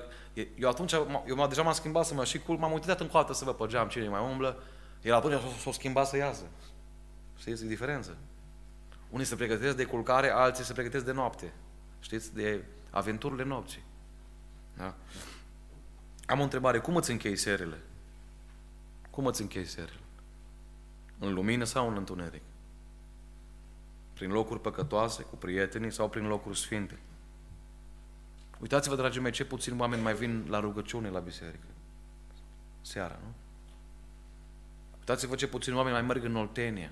eu 0.55 0.69
atunci, 0.69 0.93
eu 1.25 1.47
deja 1.47 1.61
m-am 1.61 1.73
schimbat 1.73 2.05
să 2.05 2.13
mă 2.13 2.25
și 2.25 2.39
cul, 2.39 2.57
m-am 2.57 2.71
uitat 2.71 2.99
în 2.99 3.07
coată 3.07 3.33
să 3.33 3.45
văd 3.45 3.55
pe 3.55 3.65
geam 3.67 3.87
cine 3.87 4.07
mai 4.07 4.21
umblă. 4.31 4.63
El 5.01 5.13
atunci 5.13 5.33
s-a 5.61 5.71
schimbat 5.71 6.07
să 6.07 6.17
iasă. 6.17 6.43
Știți, 7.37 7.63
e 7.63 7.67
diferență. 7.67 8.17
Unii 9.09 9.25
se 9.25 9.35
pregătesc 9.35 9.75
de 9.75 9.85
culcare, 9.85 10.29
alții 10.29 10.63
se 10.63 10.73
pregătesc 10.73 11.05
de 11.05 11.11
noapte. 11.11 11.53
Știți, 12.05 12.33
de 12.33 12.63
aventurile 12.89 13.43
nopții. 13.43 13.83
Da? 14.77 14.95
Am 16.25 16.39
o 16.39 16.43
întrebare, 16.43 16.79
cum 16.79 16.95
îți 16.95 17.11
închei 17.11 17.35
serile? 17.35 17.81
Cum 19.09 19.25
îți 19.25 19.41
închei 19.41 19.65
serile? 19.65 19.99
În 21.19 21.33
lumină 21.33 21.63
sau 21.63 21.87
în 21.87 21.95
întuneric? 21.95 22.41
Prin 24.13 24.31
locuri 24.31 24.61
păcătoase, 24.61 25.23
cu 25.23 25.35
prietenii 25.35 25.91
sau 25.91 26.09
prin 26.09 26.27
locuri 26.27 26.57
sfinte? 26.57 26.99
Uitați-vă, 28.59 28.95
dragii 28.95 29.21
mei, 29.21 29.31
ce 29.31 29.45
puțini 29.45 29.79
oameni 29.79 30.01
mai 30.01 30.15
vin 30.15 30.45
la 30.49 30.59
rugăciune 30.59 31.09
la 31.09 31.19
biserică. 31.19 31.67
Seara, 32.81 33.19
nu? 33.23 33.33
Uitați-vă 34.97 35.35
ce 35.35 35.47
puțini 35.47 35.75
oameni 35.75 35.95
mai 35.95 36.05
merg 36.05 36.23
în 36.23 36.35
Oltenia. 36.35 36.91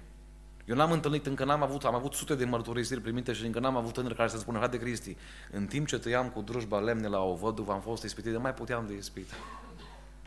Eu 0.66 0.76
n-am 0.76 0.92
întâlnit, 0.92 1.26
încă 1.26 1.46
n-am 1.46 1.64
avut, 1.64 1.84
am 1.84 1.96
avut 1.96 2.14
sute 2.14 2.36
de 2.36 2.46
mărturisiri 2.46 3.02
primite 3.02 3.34
și 3.34 3.46
încă 3.46 3.60
n-am 3.60 3.76
avut 3.76 3.94
tânări 3.94 4.16
care 4.16 4.30
să 4.30 4.38
spună, 4.38 4.58
frate 4.58 4.80
Cristi, 4.80 5.18
în 5.52 5.66
timp 5.66 5.88
ce 5.88 6.00
tăiam 6.00 6.30
cu 6.30 6.42
drujba 6.42 6.80
lemne 6.80 7.08
la 7.08 7.20
o 7.20 7.36
văduvă, 7.36 7.72
am 7.72 7.82
fost 7.82 8.04
ispitit, 8.04 8.32
de 8.32 8.38
mai 8.38 8.54
puteam 8.54 8.88
de 8.88 8.94
ispit. 8.94 9.30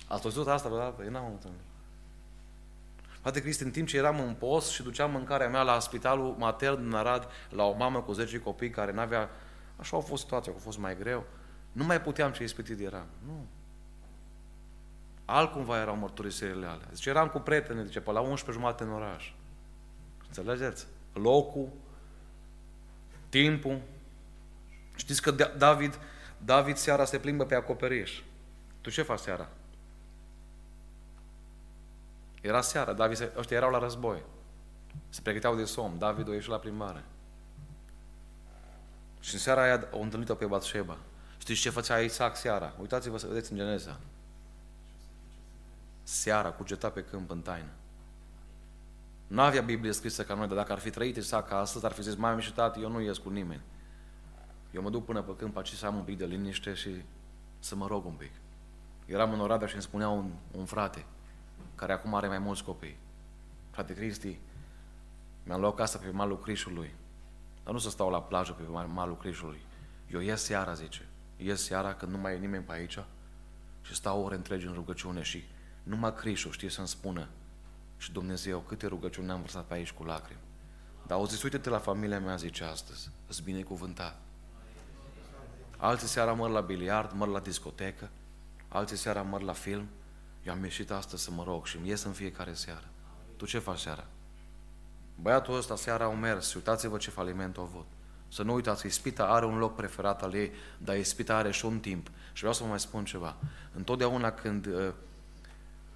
Ați 0.09 0.23
văzut 0.23 0.49
asta 0.49 0.69
vreodată? 0.69 1.03
Eu 1.05 1.11
n-am 1.11 1.31
întâlnit. 1.31 1.61
Frate 3.21 3.41
Cristi, 3.41 3.63
în 3.63 3.71
timp 3.71 3.89
ce 3.89 3.97
eram 3.97 4.21
în 4.21 4.35
post 4.35 4.71
și 4.71 4.83
duceam 4.83 5.11
mâncarea 5.11 5.49
mea 5.49 5.63
la 5.63 5.79
spitalul 5.79 6.35
matern 6.39 6.83
din 6.83 6.95
Arad, 6.95 7.29
la 7.51 7.65
o 7.65 7.77
mamă 7.77 8.01
cu 8.01 8.13
10 8.13 8.39
copii 8.39 8.71
care 8.71 8.93
n-avea... 8.93 9.31
Așa 9.77 9.97
a 9.97 10.01
fost 10.01 10.23
situația, 10.23 10.53
a 10.57 10.61
fost 10.61 10.79
mai 10.79 10.97
greu. 10.97 11.25
Nu 11.73 11.85
mai 11.85 12.01
puteam 12.01 12.33
ce 12.33 12.43
ispitit 12.43 12.81
eram. 12.81 13.07
Nu. 13.27 13.47
Altcumva 15.25 15.81
erau 15.81 15.97
mărturisirile 15.97 16.67
alea. 16.67 16.89
Zice, 16.93 17.09
eram 17.09 17.29
cu 17.29 17.39
prieteni, 17.39 17.87
zice, 17.87 18.01
pe 18.01 18.11
la 18.11 18.21
11 18.21 18.53
jumate 18.53 18.83
în 18.83 18.93
oraș. 18.93 19.33
Înțelegeți? 20.37 20.87
Locul, 21.13 21.69
timpul. 23.29 23.81
Știți 24.97 25.23
că 25.23 25.31
David, 25.59 25.99
David 26.45 26.77
seara 26.77 27.05
se 27.05 27.19
plimbă 27.19 27.45
pe 27.45 27.55
acoperiș. 27.55 28.23
Tu 28.81 28.91
ce 28.91 29.03
faci 29.03 29.19
seara? 29.19 29.49
Era 32.41 32.61
seara, 32.61 32.93
David, 32.93 33.33
ăștia 33.37 33.57
erau 33.57 33.71
la 33.71 33.79
război. 33.79 34.23
Se 35.09 35.21
pregăteau 35.21 35.57
de 35.57 35.65
somn. 35.65 35.99
David 35.99 36.29
o 36.29 36.33
ieșit 36.33 36.51
la 36.51 36.59
plimbare. 36.59 37.05
Și 39.21 39.35
în 39.35 39.41
seara 39.41 39.63
aia 39.63 39.89
au 39.93 40.03
întâlnit-o 40.03 40.35
pe 40.35 40.47
Batșeba. 40.47 40.97
Știți 41.39 41.61
ce 41.61 41.71
făcea 41.71 42.01
Isaac 42.01 42.37
seara? 42.37 42.75
Uitați-vă 42.81 43.19
să 43.19 43.27
vedeți 43.27 43.53
în 43.53 43.59
Geneza. 43.59 44.01
Seara 46.03 46.51
cugeta 46.51 46.91
pe 46.91 47.05
câmp 47.05 47.31
în 47.31 47.41
taină. 47.41 47.71
Nu 49.27 49.41
avea 49.41 49.61
Biblie 49.63 49.93
scrisă 49.93 50.25
ca 50.25 50.35
noi, 50.35 50.47
dar 50.47 50.57
dacă 50.57 50.73
ar 50.73 50.79
fi 50.79 50.91
trăit 50.91 51.17
Isaac 51.17 51.49
ca 51.49 51.59
astăzi, 51.59 51.85
ar 51.85 51.93
fi 51.93 52.03
zis, 52.03 52.15
mai 52.15 52.41
și 52.41 52.53
tati, 52.53 52.83
eu 52.83 52.91
nu 52.91 53.01
ies 53.01 53.19
cu 53.19 53.29
nimeni. 53.29 53.63
Eu 54.71 54.83
mă 54.83 54.91
duc 54.91 55.05
până 55.05 55.23
pe 55.23 55.37
câmp 55.37 55.57
aici 55.57 55.69
să 55.69 55.87
am 55.87 55.97
un 55.97 56.03
pic 56.03 56.19
de 56.19 56.25
liniște 56.25 56.75
și 56.75 56.91
să 57.59 57.77
mă 57.77 57.87
rog 57.87 58.05
un 58.05 58.13
pic. 58.13 58.31
Eram 59.07 59.33
în 59.33 59.41
Oradea 59.41 59.67
și 59.67 59.75
îmi 59.75 59.83
spunea 59.83 60.09
un, 60.09 60.31
un 60.51 60.65
frate, 60.65 61.07
care 61.75 61.93
acum 61.93 62.15
are 62.15 62.29
mai 62.29 62.39
mulți 62.39 62.65
copii. 62.65 62.99
Frate 63.71 63.95
Cristi, 63.95 64.39
mi-am 65.43 65.61
luat 65.61 65.75
casa 65.75 65.99
pe 65.99 66.11
malul 66.11 66.39
Crișului, 66.39 66.95
dar 67.65 67.73
nu 67.73 67.79
să 67.79 67.91
stau 67.91 68.11
la 68.11 68.23
plajă 68.23 68.53
pe 68.53 68.63
malul 68.87 69.17
Crișului. 69.17 69.61
Eu 70.13 70.21
ies 70.21 70.43
seara, 70.43 70.73
zice. 70.73 71.09
Ies 71.37 71.65
seara 71.65 71.95
când 71.95 72.13
nu 72.13 72.19
mai 72.19 72.35
e 72.35 72.39
nimeni 72.39 72.65
pe 72.65 72.73
aici 72.73 72.99
și 73.83 73.95
stau 73.95 74.25
ore 74.25 74.35
întregi 74.35 74.67
în 74.67 74.73
rugăciune 74.73 75.23
și 75.23 75.45
numai 75.83 76.15
Crișul 76.15 76.51
știe 76.51 76.69
să-mi 76.69 76.89
spună 76.89 77.29
și 77.97 78.13
Dumnezeu, 78.13 78.59
câte 78.59 78.87
rugăciuni 78.87 79.31
am 79.31 79.41
vărsat 79.41 79.65
pe 79.65 79.75
aici 79.75 79.93
cu 79.93 80.05
lacrimi. 80.05 80.41
Dar 81.07 81.19
au 81.19 81.27
zis, 81.27 81.43
uite-te 81.43 81.69
la 81.69 81.79
familia 81.79 82.21
mea, 82.21 82.37
zice 82.37 82.65
astăzi, 82.65 83.11
îți 83.27 83.43
binecuvântat. 83.43 84.21
Alții 85.77 86.09
seara 86.09 86.33
măr 86.33 86.51
la 86.51 86.61
biliard, 86.61 87.13
măr 87.13 87.29
la 87.29 87.41
discotecă, 87.41 88.11
alții 88.69 88.97
seara 88.97 89.23
măr 89.23 89.43
la 89.43 89.53
film. 89.53 89.89
Eu 90.43 90.53
am 90.53 90.63
ieșit 90.63 90.91
astăzi 90.91 91.23
să 91.23 91.31
mă 91.31 91.43
rog 91.43 91.67
și 91.67 91.77
îmi 91.77 91.89
ies 91.89 92.03
în 92.03 92.13
fiecare 92.13 92.53
seară. 92.53 92.89
Tu 93.37 93.47
ce 93.47 93.59
faci 93.59 93.79
seara? 93.79 94.07
Băiatul 95.21 95.57
ăsta 95.57 95.77
seara 95.77 96.05
au 96.05 96.15
mers 96.15 96.55
uitați-vă 96.55 96.97
ce 96.97 97.11
faliment 97.11 97.57
a 97.57 97.61
avut. 97.61 97.87
Să 98.29 98.43
nu 98.43 98.55
uitați 98.55 98.81
că 98.81 98.87
ispita 98.87 99.25
are 99.25 99.47
un 99.47 99.59
loc 99.59 99.75
preferat 99.75 100.23
al 100.23 100.35
ei, 100.35 100.53
dar 100.79 100.97
ispita 100.97 101.37
are 101.37 101.51
și 101.51 101.65
un 101.65 101.81
timp. 101.81 102.07
Și 102.33 102.39
vreau 102.39 102.53
să 102.53 102.63
vă 102.63 102.69
mai 102.69 102.81
spun 102.81 103.05
ceva. 103.05 103.37
Întotdeauna 103.75 104.33
când 104.33 104.67
uh, 104.67 104.93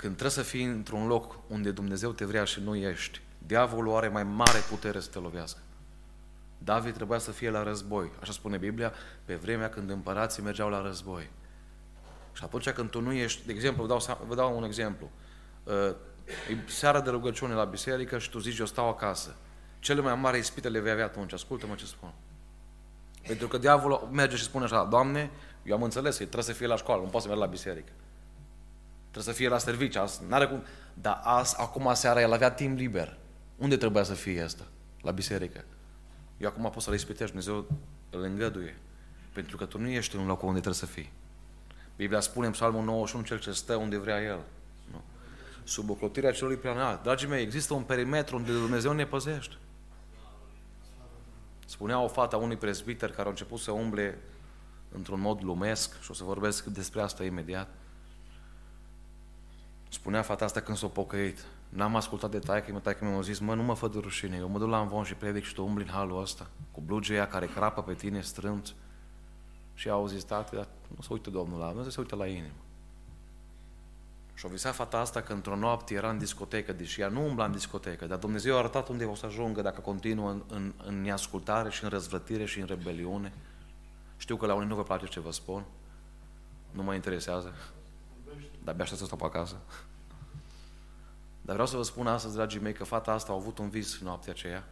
când 0.01 0.17
trebuie 0.17 0.45
să 0.45 0.51
fii 0.51 0.65
într-un 0.65 1.07
loc 1.07 1.39
unde 1.47 1.71
Dumnezeu 1.71 2.13
te 2.13 2.25
vrea 2.25 2.45
și 2.45 2.61
nu 2.61 2.77
ești, 2.77 3.21
diavolul 3.47 3.97
are 3.97 4.09
mai 4.09 4.23
mare 4.23 4.59
putere 4.69 5.01
să 5.01 5.09
te 5.11 5.19
lovească. 5.19 5.59
David 6.59 6.95
trebuia 6.95 7.19
să 7.19 7.31
fie 7.31 7.51
la 7.51 7.63
război, 7.63 8.11
așa 8.21 8.33
spune 8.33 8.57
Biblia, 8.57 8.93
pe 9.25 9.35
vremea 9.35 9.69
când 9.69 9.91
împărații 9.91 10.43
mergeau 10.43 10.69
la 10.69 10.83
război. 10.83 11.31
Și 12.33 12.45
atunci 12.45 12.71
când 12.71 12.91
tu 12.91 13.01
nu 13.01 13.13
ești, 13.13 13.47
de 13.47 13.53
exemplu, 13.53 13.85
vă 13.85 13.89
dau, 13.89 14.25
vă 14.27 14.35
dau 14.35 14.57
un 14.57 14.65
exemplu, 14.65 15.11
uh, 15.65 15.95
e 16.51 16.71
seara 16.71 17.01
de 17.01 17.11
rugăciune 17.11 17.55
la 17.55 17.65
biserică 17.65 18.19
și 18.19 18.31
tu 18.31 18.39
zici, 18.39 18.59
eu 18.59 18.67
stau 18.67 18.89
acasă. 18.89 19.37
Cele 19.79 20.01
mai 20.01 20.15
mari 20.15 20.39
ispite 20.39 20.69
le 20.69 20.81
vei 20.81 20.93
avea 20.93 21.05
atunci, 21.05 21.33
ascultă-mă 21.33 21.75
ce 21.75 21.87
spun. 21.87 22.13
Pentru 23.27 23.49
că 23.49 23.59
diavolul 23.59 24.09
merge 24.13 24.37
și 24.37 24.43
spune 24.43 24.65
așa, 24.65 24.85
Doamne, 24.85 25.31
eu 25.63 25.75
am 25.75 25.83
înțeles 25.83 26.17
că 26.17 26.23
trebuie 26.23 26.45
să 26.45 26.53
fie 26.53 26.67
la 26.67 26.77
școală, 26.77 27.03
nu 27.03 27.09
poate 27.09 27.27
să 27.27 27.27
meargă 27.27 27.45
la 27.45 27.51
biserică. 27.51 27.93
Trebuie 29.11 29.35
să 29.35 29.39
fie 29.39 29.49
la 29.49 29.59
serviciu. 29.59 30.11
N-are 30.29 30.47
cum. 30.47 30.63
Dar 30.95 31.21
azi, 31.23 31.55
acum 31.59 31.95
seara 31.95 32.21
el 32.21 32.33
avea 32.33 32.51
timp 32.51 32.79
liber. 32.79 33.19
Unde 33.57 33.77
trebuia 33.77 34.03
să 34.03 34.15
fie 34.15 34.43
asta? 34.43 34.65
La 35.01 35.11
biserică. 35.11 35.65
Eu 36.39 36.49
acum 36.49 36.71
pot 36.71 36.83
să-l 36.83 36.95
ispitești, 36.95 37.37
Dumnezeu 37.37 37.67
îl 38.11 38.23
îngăduie. 38.23 38.77
Pentru 39.33 39.57
că 39.57 39.65
tu 39.65 39.79
nu 39.79 39.89
ești 39.89 40.17
în 40.17 40.27
locul 40.27 40.49
unde 40.49 40.61
trebuie 40.61 40.81
să 40.81 40.87
fii. 40.87 41.13
Biblia 41.97 42.21
spune 42.21 42.47
în 42.47 42.53
Psalmul 42.53 42.85
91, 42.85 43.25
cel 43.25 43.39
ce 43.39 43.53
stă 43.53 43.77
unde 43.77 43.99
vrea 43.99 44.23
El. 44.23 44.41
Nu? 44.93 45.03
Sub 45.65 45.91
oclotirea 45.91 46.33
celui 46.33 46.57
prea 46.57 46.73
înalt. 46.73 47.03
Dragii 47.03 47.29
mei, 47.29 47.43
există 47.43 47.75
un 47.75 47.83
perimetru 47.83 48.37
unde 48.37 48.53
Dumnezeu 48.53 48.93
ne 48.93 49.07
păzește. 49.07 49.55
Spunea 51.67 52.01
o 52.01 52.09
fată 52.09 52.37
a 52.37 52.39
unui 52.39 52.57
prezbiter 52.57 53.11
care 53.11 53.27
a 53.27 53.31
început 53.31 53.59
să 53.59 53.71
umble 53.71 54.19
într-un 54.93 55.21
mod 55.21 55.43
lumesc 55.43 56.01
și 56.03 56.11
o 56.11 56.15
să 56.15 56.25
vorbesc 56.25 56.65
despre 56.65 57.01
asta 57.01 57.25
imediat. 57.25 57.69
Spunea 59.93 60.23
fata 60.23 60.45
asta 60.45 60.61
când 60.61 60.77
s-a 60.77 60.87
pocăit. 60.87 61.45
N-am 61.69 61.97
ascultat 61.97 62.31
de 62.31 62.39
taică, 62.39 62.73
mă 62.73 62.79
taică 62.79 63.05
mi-a 63.05 63.21
zis, 63.21 63.39
mă, 63.39 63.55
nu 63.55 63.63
mă 63.63 63.75
fă 63.75 63.89
de 63.89 63.99
rușine, 63.99 64.37
eu 64.37 64.49
mă 64.49 64.59
duc 64.59 64.69
la 64.69 64.81
învon 64.81 65.05
și 65.05 65.15
predic 65.15 65.45
și 65.45 65.55
tu 65.55 65.65
umbli 65.65 65.85
în 65.85 65.91
halul 65.91 66.21
ăsta, 66.21 66.51
cu 66.71 66.81
blugeia 66.81 67.27
care 67.29 67.47
crapă 67.47 67.83
pe 67.83 67.95
tine 67.95 68.21
strânt. 68.21 68.75
Și 69.75 69.89
au 69.89 70.07
zis, 70.07 70.25
tati, 70.25 70.55
dar 70.55 70.69
nu 70.97 71.03
se 71.03 71.09
uită 71.11 71.31
Domnul 71.31 71.59
la 71.59 71.73
nu 71.73 71.89
se 71.89 72.01
uită 72.01 72.17
la 72.17 72.27
inimă. 72.27 72.55
Și-o 74.35 74.49
visat 74.49 74.75
fata 74.75 74.99
asta 74.99 75.21
că 75.21 75.33
într-o 75.33 75.57
noapte 75.57 75.95
era 75.95 76.11
în 76.11 76.19
discotecă, 76.19 76.73
deși 76.73 77.01
ea 77.01 77.09
nu 77.09 77.27
umbla 77.27 77.45
în 77.45 77.53
discotecă, 77.53 78.07
dar 78.07 78.19
Dumnezeu 78.19 78.55
a 78.55 78.59
arătat 78.59 78.89
unde 78.89 79.05
o 79.05 79.15
să 79.15 79.27
ajungă 79.27 79.63
dacă 79.63 79.81
continuă 79.81 80.31
în, 80.31 80.43
în, 80.49 80.73
în 80.85 81.03
neascultare 81.03 81.71
și 81.71 81.85
în 81.85 81.91
răzvrătire 81.91 82.45
și 82.45 82.61
în 82.61 82.67
rebeliune. 82.67 83.33
Știu 84.17 84.37
că 84.37 84.47
la 84.47 84.55
unii 84.55 84.69
nu 84.69 84.75
vă 84.75 84.83
place 84.83 85.07
ce 85.07 85.21
vă 85.21 85.33
spun, 85.33 85.65
nu 86.71 86.83
mă 86.83 86.95
interesează, 86.95 87.55
dar 88.65 88.75
abia 88.75 88.85
să 88.85 89.05
stau 89.05 89.19
pe 89.19 89.25
acasă. 89.25 89.57
Dar 91.43 91.53
vreau 91.53 91.67
să 91.67 91.77
vă 91.77 91.83
spun 91.83 92.07
astăzi, 92.07 92.35
dragii 92.35 92.61
mei, 92.61 92.73
că 92.73 92.85
fata 92.85 93.13
asta 93.13 93.33
a 93.33 93.35
avut 93.35 93.59
un 93.59 93.69
vis 93.69 93.99
noaptea 93.99 94.33
aceea 94.33 94.69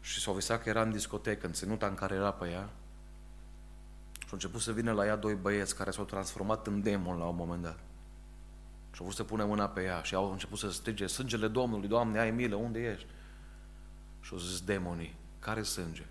și 0.00 0.20
s-a 0.20 0.32
visat 0.32 0.62
că 0.62 0.68
era 0.68 0.82
în 0.82 0.92
discotecă, 0.92 1.46
în 1.46 1.52
ținuta 1.52 1.86
în 1.86 1.94
care 1.94 2.14
era 2.14 2.32
pe 2.32 2.48
ea 2.48 2.68
și 4.12 4.26
au 4.26 4.32
început 4.32 4.60
să 4.60 4.72
vină 4.72 4.92
la 4.92 5.06
ea 5.06 5.16
doi 5.16 5.34
băieți 5.34 5.76
care 5.76 5.90
s-au 5.90 6.04
transformat 6.04 6.66
în 6.66 6.82
demon 6.82 7.18
la 7.18 7.24
un 7.24 7.36
moment 7.36 7.62
dat. 7.62 7.78
Și 8.90 9.02
au 9.02 9.04
vrut 9.04 9.14
să 9.16 9.24
pune 9.24 9.44
mâna 9.44 9.68
pe 9.68 9.82
ea 9.82 10.02
și 10.02 10.14
au 10.14 10.30
început 10.30 10.58
să 10.58 10.70
strige, 10.70 11.06
sângele 11.06 11.48
Domnului, 11.48 11.88
Doamne, 11.88 12.18
ai 12.18 12.30
milă, 12.30 12.54
unde 12.54 12.78
ești? 12.78 13.06
Și 14.20 14.32
au 14.32 14.38
zis 14.38 14.60
demonii, 14.60 15.16
care 15.38 15.62
sânge? 15.62 16.06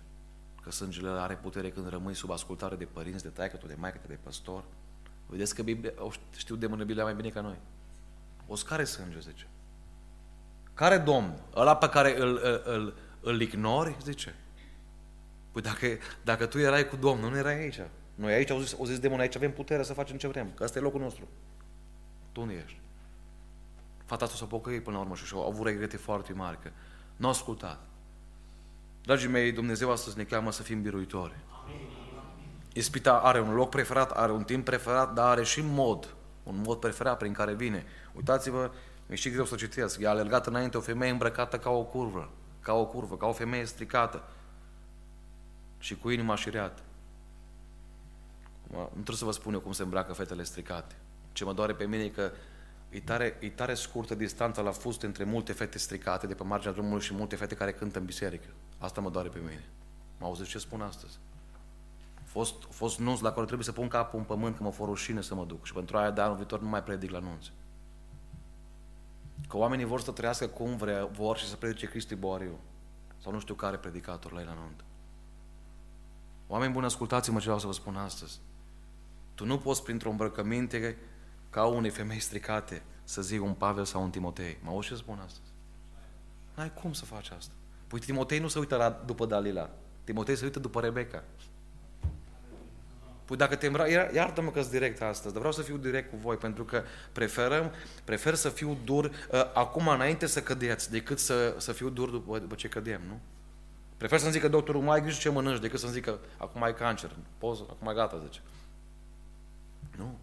că 0.66 0.72
sângele 0.72 1.08
are 1.08 1.34
putere 1.34 1.70
când 1.70 1.88
rămâi 1.88 2.14
sub 2.14 2.30
ascultare 2.30 2.76
de 2.76 2.84
părinți, 2.84 3.22
de 3.22 3.28
taică 3.28 3.58
de 3.66 3.74
maică 3.78 4.00
de 4.06 4.18
păstor. 4.22 4.64
Vedeți 5.26 5.54
că 5.54 5.62
Biblia, 5.62 5.92
știu 6.36 6.56
de 6.56 6.66
mână 6.66 6.84
Biblia 6.84 7.04
mai 7.04 7.14
bine 7.14 7.28
ca 7.28 7.40
noi. 7.40 7.58
O 8.46 8.54
care 8.54 8.84
sânge, 8.84 9.20
zice. 9.20 9.46
Care 10.74 10.98
domn? 10.98 11.40
Ăla 11.54 11.76
pe 11.76 11.88
care 11.88 12.20
îl, 12.20 12.40
îl, 12.42 12.62
îl, 12.64 12.94
îl 13.20 13.40
ignori, 13.40 13.96
zice. 14.02 14.34
Păi 15.52 15.62
dacă, 15.62 15.86
dacă 16.24 16.46
tu 16.46 16.58
erai 16.58 16.88
cu 16.88 16.96
Domnul, 16.96 17.30
nu 17.30 17.36
erai 17.36 17.58
aici. 17.58 17.80
Noi 18.14 18.32
aici, 18.32 18.50
au 18.50 18.58
zis, 18.58 18.78
au 18.78 18.84
zis 18.84 18.98
demonii, 18.98 19.22
aici 19.22 19.36
avem 19.36 19.52
putere 19.52 19.82
să 19.82 19.92
facem 19.92 20.16
ce 20.16 20.28
vrem, 20.28 20.52
că 20.54 20.64
ăsta 20.64 20.78
e 20.78 20.82
locul 20.82 21.00
nostru. 21.00 21.28
Tu 22.32 22.44
nu 22.44 22.52
ești. 22.52 22.78
Fata 24.04 24.24
asta 24.24 24.36
s-a 24.36 24.44
pocăit 24.44 24.82
până 24.82 24.96
la 24.96 25.02
urmă 25.02 25.14
și 25.14 25.34
au 25.34 25.46
avut 25.46 25.66
regrete 25.66 25.96
foarte 25.96 26.32
mari, 26.32 26.58
că 26.62 26.70
nu 27.16 27.26
a 27.26 27.28
ascultat. 27.28 27.80
Dragii 29.02 29.28
mei, 29.28 29.52
Dumnezeu 29.52 29.90
astăzi 29.90 30.16
ne 30.16 30.24
cheamă 30.24 30.50
să 30.50 30.62
fim 30.62 30.82
biruitori. 30.82 31.34
Ispita 32.76 33.20
are 33.20 33.40
un 33.40 33.54
loc 33.54 33.70
preferat, 33.70 34.10
are 34.10 34.32
un 34.32 34.44
timp 34.44 34.64
preferat, 34.64 35.14
dar 35.14 35.26
are 35.26 35.44
și 35.44 35.60
mod, 35.62 36.14
un 36.42 36.60
mod 36.64 36.78
preferat 36.78 37.18
prin 37.18 37.32
care 37.32 37.54
vine. 37.54 37.84
Uitați-vă, 38.14 38.70
mi-e 39.06 39.16
și 39.16 39.30
greu 39.30 39.44
să 39.44 39.56
citesc, 39.56 40.00
i-a 40.00 40.10
alergat 40.10 40.46
înainte 40.46 40.76
o 40.76 40.80
femeie 40.80 41.10
îmbrăcată 41.10 41.58
ca 41.58 41.70
o 41.70 41.84
curvă, 41.84 42.30
ca 42.60 42.72
o 42.72 42.86
curvă, 42.86 43.16
ca 43.16 43.26
o 43.26 43.32
femeie 43.32 43.64
stricată 43.64 44.22
și 45.78 45.96
cu 45.96 46.10
inima 46.10 46.34
șireată. 46.34 46.82
Nu 48.70 48.88
trebuie 48.92 49.16
să 49.16 49.24
vă 49.24 49.30
spun 49.30 49.52
eu 49.52 49.60
cum 49.60 49.72
se 49.72 49.82
îmbracă 49.82 50.12
fetele 50.12 50.42
stricate. 50.42 50.94
Ce 51.32 51.44
mă 51.44 51.52
doare 51.52 51.72
pe 51.72 51.84
mine 51.84 52.02
e 52.02 52.08
că 52.08 52.30
e 52.88 53.00
tare, 53.00 53.36
e 53.40 53.50
tare 53.50 53.74
scurtă 53.74 54.14
distanța 54.14 54.62
la 54.62 54.70
fust 54.70 55.02
între 55.02 55.24
multe 55.24 55.52
fete 55.52 55.78
stricate 55.78 56.26
de 56.26 56.34
pe 56.34 56.42
marginea 56.42 56.74
drumului 56.74 57.02
și 57.02 57.14
multe 57.14 57.36
fete 57.36 57.54
care 57.54 57.72
cântă 57.72 57.98
în 57.98 58.04
biserică. 58.04 58.48
Asta 58.78 59.00
mă 59.00 59.10
doare 59.10 59.28
pe 59.28 59.38
mine. 59.38 59.64
Mă 60.18 60.26
auziți 60.26 60.48
ce 60.48 60.58
spun 60.58 60.80
astăzi? 60.80 61.18
A 62.36 62.38
fost, 62.38 62.54
a 62.62 62.68
fost 62.70 62.98
nunț 62.98 63.20
la 63.20 63.32
care 63.32 63.44
trebuie 63.44 63.66
să 63.66 63.72
pun 63.72 63.88
capul 63.88 64.18
în 64.18 64.24
pământ 64.24 64.56
că 64.56 64.62
mă 64.62 64.70
for 64.70 64.88
rușine 64.88 65.20
să 65.20 65.34
mă 65.34 65.44
duc. 65.44 65.64
Și 65.64 65.72
pentru 65.72 65.96
aia 65.96 66.10
de 66.10 66.20
anul 66.20 66.36
viitor 66.36 66.60
nu 66.60 66.68
mai 66.68 66.82
predic 66.82 67.10
la 67.10 67.18
nunți. 67.18 67.52
Că 69.48 69.56
oamenii 69.56 69.84
vor 69.84 70.00
să 70.00 70.10
trăiască 70.10 70.46
cum 70.46 70.76
vrea, 70.76 71.04
vor 71.04 71.36
și 71.36 71.46
să 71.46 71.56
predice 71.56 71.86
Cristi 71.86 72.14
Boariu. 72.14 72.58
Sau 73.22 73.32
nu 73.32 73.40
știu 73.40 73.54
care 73.54 73.76
predicator 73.76 74.32
la 74.32 74.40
ei 74.40 74.46
la 74.46 74.52
nuntă. 74.52 74.84
Oameni 76.46 76.72
buni, 76.72 76.84
ascultați-mă 76.84 77.38
ce 77.38 77.44
vreau 77.44 77.58
să 77.58 77.66
vă 77.66 77.72
spun 77.72 77.96
astăzi. 77.96 78.40
Tu 79.34 79.44
nu 79.44 79.58
poți 79.58 79.82
printr-o 79.82 80.10
îmbrăcăminte 80.10 80.98
ca 81.50 81.64
unei 81.64 81.90
femei 81.90 82.18
stricate 82.20 82.82
să 83.04 83.22
zic 83.22 83.42
un 83.42 83.52
Pavel 83.52 83.84
sau 83.84 84.02
un 84.02 84.10
Timotei. 84.10 84.58
Mă 84.62 84.70
auzi 84.70 84.88
ce 84.88 84.94
spun 84.94 85.18
astăzi? 85.18 85.50
N-ai 86.54 86.72
cum 86.74 86.92
să 86.92 87.04
faci 87.04 87.30
asta. 87.30 87.52
Păi 87.86 87.98
Timotei 87.98 88.38
nu 88.38 88.48
se 88.48 88.58
uită 88.58 88.76
la, 88.76 88.90
după 88.90 89.26
Dalila. 89.26 89.70
Timotei 90.04 90.36
se 90.36 90.44
uită 90.44 90.58
după 90.58 90.80
Rebecca. 90.80 91.24
Păi 93.26 93.36
dacă 93.36 93.56
te 93.56 93.66
îmbraci, 93.66 93.90
iartă-mă 94.12 94.50
că 94.50 94.60
direct 94.70 95.02
astăzi, 95.02 95.32
dar 95.32 95.38
vreau 95.38 95.52
să 95.52 95.62
fiu 95.62 95.76
direct 95.76 96.10
cu 96.10 96.16
voi, 96.16 96.36
pentru 96.36 96.64
că 96.64 96.82
preferăm, 97.12 97.72
prefer 98.04 98.34
să 98.34 98.48
fiu 98.48 98.78
dur 98.84 99.04
uh, 99.04 99.52
acum 99.54 99.88
înainte 99.88 100.26
să 100.26 100.42
cădeți, 100.42 100.90
decât 100.90 101.18
să, 101.18 101.54
să 101.58 101.72
fiu 101.72 101.88
dur 101.88 102.10
după, 102.10 102.38
după 102.38 102.54
ce 102.54 102.68
cădem, 102.68 103.00
nu? 103.08 103.20
Prefer 103.96 104.18
să-mi 104.18 104.32
zică 104.32 104.48
doctorul, 104.48 104.82
mai 104.82 104.94
ai 104.96 105.02
grijă 105.02 105.18
ce 105.18 105.28
mănânci, 105.28 105.60
decât 105.60 105.78
să-mi 105.78 105.92
zică, 105.92 106.18
acum 106.36 106.62
ai 106.62 106.74
cancer, 106.74 107.10
poți, 107.38 107.60
acum 107.60 107.88
ai 107.88 107.94
gata, 107.94 108.18
zice. 108.24 108.40
Nu. 109.96 110.18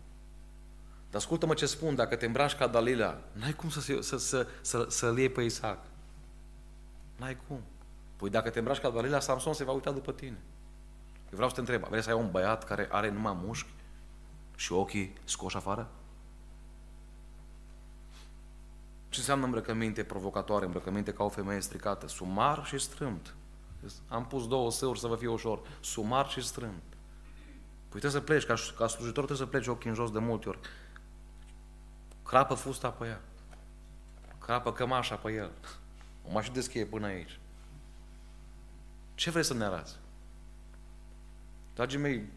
Dar 1.10 1.22
ascultă-mă 1.22 1.54
ce 1.54 1.66
spun, 1.66 1.96
dacă 1.96 2.16
te 2.16 2.26
îmbraci 2.26 2.56
ca 2.56 2.68
Dalila, 2.68 3.20
n-ai 3.32 3.54
cum 3.54 3.70
să, 3.70 3.80
să, 3.80 4.18
să, 4.18 4.48
să, 4.62 4.86
să-l 4.89 5.18
iei 5.18 5.30
pe 5.30 5.42
Isaac. 5.42 5.80
N-ai 7.16 7.38
cum. 7.48 7.62
Păi 8.16 8.30
dacă 8.30 8.50
te 8.50 8.60
îmbraci 8.60 8.80
ca 8.80 8.89
Dalila, 8.89 9.20
Samson 9.20 9.54
se 9.54 9.63
va 9.63 9.72
uita 9.72 9.92
după 9.92 10.12
tine. 10.12 10.38
Eu 11.34 11.39
vreau 11.39 11.50
să 11.50 11.62
te 11.62 11.72
întreb, 11.72 11.89
vrei 11.89 12.04
să 12.04 12.10
ai 12.10 12.15
un 12.15 12.32
băiat 12.32 12.63
care 12.63 12.88
are 12.91 13.10
numai 13.10 13.38
mușchi 13.43 13.74
și 14.56 14.72
ochii 14.72 15.13
scoși 15.24 15.56
afară? 15.56 15.89
Ce 19.10 19.19
înseamnă 19.19 19.46
îmbrăcăminte 19.46 20.04
provocatoare, 20.04 20.65
îmbrăcăminte 20.65 21.13
ca 21.13 21.24
o 21.24 21.30
femeie 21.30 21.60
stricată? 21.60 22.08
Sumar 22.08 22.65
și 22.65 22.78
strâmt. 22.78 23.36
Am 24.08 24.26
pus 24.26 24.48
două 24.48 24.72
săuri 24.72 25.00
să 25.00 25.08
vă 25.08 25.15
fie 25.15 25.28
ușor. 25.28 25.62
Sumar 25.80 26.30
și 26.30 26.41
strâmt. 26.41 26.84
Păi 27.89 28.00
trebuie 28.00 28.12
să 28.12 28.22
pleci, 28.22 28.46
ca, 28.46 28.54
ca 28.78 28.88
slujitor 28.88 29.26
trebuie 29.26 29.38
să 29.38 29.46
pleci 29.46 29.67
ochii 29.67 29.89
în 29.89 29.96
jos 29.96 30.12
de 30.12 30.19
multe 30.19 30.50
ori. 30.50 30.60
Crapă 32.26 32.54
fusta 32.54 32.89
pe 32.89 33.06
ea. 33.06 33.22
Crapă 34.39 34.72
cămașa 34.72 35.15
pe 35.15 35.32
el. 35.32 35.52
O 36.28 36.32
mai 36.32 36.43
și 36.43 36.52
deschie 36.52 36.86
până 36.86 37.06
aici. 37.06 37.39
Ce 39.15 39.30
vrei 39.30 39.43
să 39.43 39.54
ne 39.54 39.63
arăți? 39.63 40.02
Dragii 41.73 41.99
mei, 41.99 42.29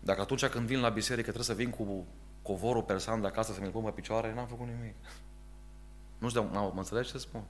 dacă 0.00 0.20
atunci 0.20 0.46
când 0.46 0.66
vin 0.66 0.80
la 0.80 0.88
biserică 0.88 1.30
trebuie 1.30 1.44
să 1.44 1.54
vin 1.54 1.70
cu 1.70 2.06
covorul 2.42 2.82
persan 2.82 3.20
de 3.20 3.26
acasă 3.26 3.52
să 3.52 3.60
mi-l 3.60 3.70
pun 3.70 3.82
pe 3.82 3.90
picioare, 3.90 4.34
n-am 4.34 4.46
făcut 4.46 4.66
nimic. 4.66 4.94
Nu 6.18 6.28
știu, 6.28 6.42
mă, 6.42 6.70
mă 6.74 6.78
înțelegi 6.78 7.10
ce 7.10 7.18
spun? 7.18 7.42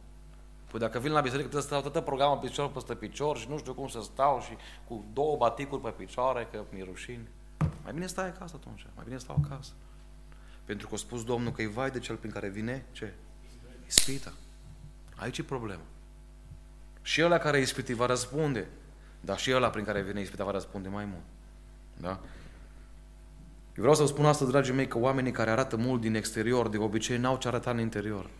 Păi 0.70 0.80
dacă 0.80 0.98
vin 0.98 1.12
la 1.12 1.20
biserică 1.20 1.48
trebuie 1.48 1.62
să 1.62 1.68
stau 1.68 1.80
toată 1.80 2.00
programul 2.00 2.38
picior 2.38 2.70
peste 2.70 2.94
picior 2.94 3.38
și 3.38 3.48
nu 3.48 3.58
știu 3.58 3.74
cum 3.74 3.88
să 3.88 4.00
stau 4.02 4.40
și 4.40 4.56
cu 4.88 5.04
două 5.12 5.36
baticuri 5.36 5.82
pe 5.82 5.90
picioare, 5.90 6.48
că 6.50 6.64
mi-e 6.70 6.84
rușine. 6.84 7.26
Mai 7.82 7.92
bine 7.92 8.06
stai 8.06 8.26
acasă 8.26 8.54
atunci, 8.56 8.86
mai 8.94 9.04
bine 9.04 9.18
stau 9.18 9.42
acasă. 9.44 9.72
Pentru 10.64 10.88
că 10.88 10.94
a 10.94 10.96
spus 10.96 11.24
Domnul 11.24 11.52
că 11.52 11.62
e 11.62 11.66
vai 11.66 11.90
de 11.90 11.98
cel 11.98 12.16
prin 12.16 12.30
care 12.30 12.48
vine, 12.48 12.86
ce? 12.92 13.14
Ispita. 13.86 14.32
Aici 15.16 15.38
e 15.38 15.42
problema. 15.42 15.82
Și 17.02 17.22
ăla 17.22 17.38
care 17.38 17.58
e 17.58 17.60
ispitit 17.60 17.96
va 17.96 18.06
răspunde, 18.06 18.68
dar 19.24 19.38
și 19.38 19.52
ăla 19.54 19.70
prin 19.70 19.84
care 19.84 20.02
vine 20.02 20.20
ispita 20.20 20.44
va 20.44 20.50
răspunde 20.50 20.88
mai 20.88 21.04
mult. 21.04 21.22
Da? 22.00 22.20
Eu 23.76 23.82
vreau 23.82 23.94
să 23.94 24.02
vă 24.02 24.08
spun 24.08 24.24
asta, 24.24 24.44
dragii 24.44 24.74
mei, 24.74 24.86
că 24.86 24.98
oamenii 24.98 25.32
care 25.32 25.50
arată 25.50 25.76
mult 25.76 26.00
din 26.00 26.14
exterior, 26.14 26.68
de 26.68 26.78
obicei, 26.78 27.18
n-au 27.18 27.36
ce 27.36 27.48
arăta 27.48 27.70
în 27.70 27.80
interior. 27.80 28.30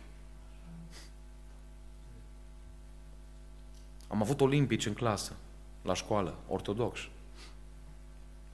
Am 4.09 4.21
avut 4.21 4.41
olimpici 4.41 4.87
în 4.87 4.93
clasă, 4.93 5.33
la 5.83 5.95
școală, 5.95 6.39
ortodox. 6.49 6.99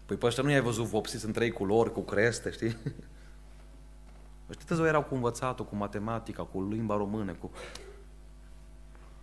Păi 0.06 0.16
pe 0.16 0.26
ăștia 0.26 0.42
nu 0.42 0.50
i-ai 0.50 0.60
văzut 0.60 0.84
vopsiți 0.84 1.24
în 1.24 1.32
trei 1.32 1.50
culori, 1.50 1.92
cu 1.92 2.00
creste, 2.00 2.50
știi? 2.50 2.76
Ăștia 4.48 4.64
tăzău 4.66 4.86
erau 4.86 5.02
cu 5.02 5.14
învățatul, 5.14 5.64
cu 5.64 5.76
matematica, 5.76 6.42
cu 6.42 6.68
limba 6.68 6.96
română, 6.96 7.32
cu... 7.32 7.50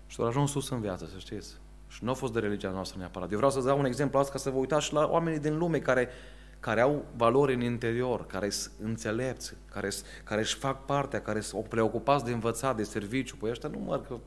Și 0.07 0.21
au 0.21 0.27
ajuns 0.27 0.51
sus 0.51 0.69
în 0.69 0.81
viață, 0.81 1.05
să 1.05 1.17
știți. 1.17 1.55
Și 1.87 2.03
nu 2.03 2.09
a 2.09 2.13
fost 2.13 2.33
de 2.33 2.39
religia 2.39 2.69
noastră 2.69 2.99
neapărat. 2.99 3.31
Eu 3.31 3.37
vreau 3.37 3.51
să 3.51 3.61
dau 3.61 3.79
un 3.79 3.85
exemplu 3.85 4.19
asta 4.19 4.31
ca 4.31 4.37
să 4.37 4.49
vă 4.49 4.57
uitați 4.57 4.85
și 4.85 4.93
la 4.93 5.07
oamenii 5.07 5.39
din 5.39 5.57
lume 5.57 5.79
care, 5.79 6.09
care 6.59 6.81
au 6.81 7.05
valori 7.15 7.53
în 7.53 7.61
interior, 7.61 8.25
care 8.25 8.49
sunt 8.49 8.73
înțelepți, 8.81 9.53
care, 9.71 9.89
care 10.23 10.41
își 10.41 10.55
fac 10.55 10.85
partea, 10.85 11.21
care 11.21 11.39
sunt 11.39 11.65
preocupați 11.65 12.25
de 12.25 12.31
învățat, 12.31 12.75
de 12.75 12.83
serviciu. 12.83 13.35
Păi 13.35 13.49
ăștia 13.49 13.69
nu 13.69 13.77
măr 13.77 14.05
că... 14.05 14.17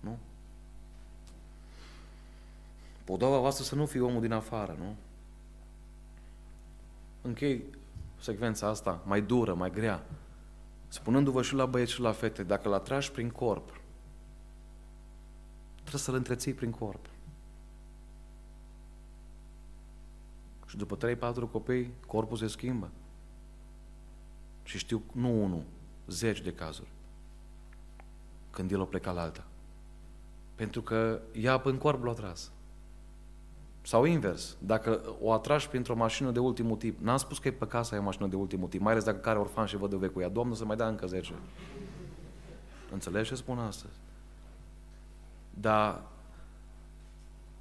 Nu? 0.00 0.18
Podova 3.04 3.38
voastră 3.38 3.64
să 3.64 3.74
nu 3.74 3.86
fie 3.86 4.00
omul 4.00 4.20
din 4.20 4.32
afară, 4.32 4.76
nu? 4.78 4.94
Închei 7.22 7.64
secvența 8.20 8.66
asta 8.66 9.02
mai 9.04 9.20
dură, 9.20 9.54
mai 9.54 9.70
grea, 9.70 10.02
spunându-vă 10.88 11.42
și 11.42 11.54
la 11.54 11.66
băieți 11.66 11.92
și 11.92 12.00
la 12.00 12.12
fete, 12.12 12.42
dacă 12.42 12.68
l 12.68 12.72
atragi 12.72 13.10
prin 13.10 13.30
corp, 13.30 13.77
trebuie 15.88 16.00
să-l 16.00 16.14
întreții 16.14 16.54
prin 16.54 16.70
corp. 16.70 17.06
Și 20.66 20.76
după 20.76 20.96
3-4 20.96 21.50
copii, 21.50 21.92
corpul 22.06 22.36
se 22.36 22.46
schimbă. 22.46 22.90
Și 24.62 24.78
știu, 24.78 25.02
nu 25.12 25.42
unul, 25.42 25.62
zeci 26.06 26.40
de 26.40 26.52
cazuri. 26.52 26.88
Când 28.50 28.70
el 28.70 28.80
o 28.80 28.84
pleca 28.84 29.12
la 29.12 29.20
alta. 29.20 29.44
Pentru 30.54 30.82
că 30.82 31.20
ea 31.32 31.60
în 31.64 31.76
corp 31.76 32.04
l-a 32.04 32.12
tras. 32.12 32.52
Sau 33.82 34.04
invers, 34.04 34.56
dacă 34.58 35.16
o 35.20 35.32
atragi 35.32 35.68
printr-o 35.68 35.96
mașină 35.96 36.30
de 36.30 36.38
ultimul 36.38 36.76
tip, 36.76 37.00
n-am 37.00 37.16
spus 37.16 37.38
că 37.38 37.48
e 37.48 37.52
păcat 37.52 37.84
să 37.84 37.94
ai 37.94 38.00
o 38.00 38.04
mașină 38.04 38.26
de 38.26 38.36
ultimul 38.36 38.68
tip, 38.68 38.80
mai 38.80 38.92
ales 38.92 39.04
dacă 39.04 39.18
care 39.18 39.38
orfan 39.38 39.66
și 39.66 39.76
vădăve 39.76 40.06
cu 40.08 40.20
ea, 40.20 40.28
Domnul 40.28 40.56
să 40.56 40.64
mai 40.64 40.76
dea 40.76 40.88
încă 40.88 41.06
10. 41.06 41.34
Înțelegi 42.92 43.28
ce 43.28 43.34
spun 43.34 43.58
astăzi? 43.58 43.94
Dar 45.60 46.00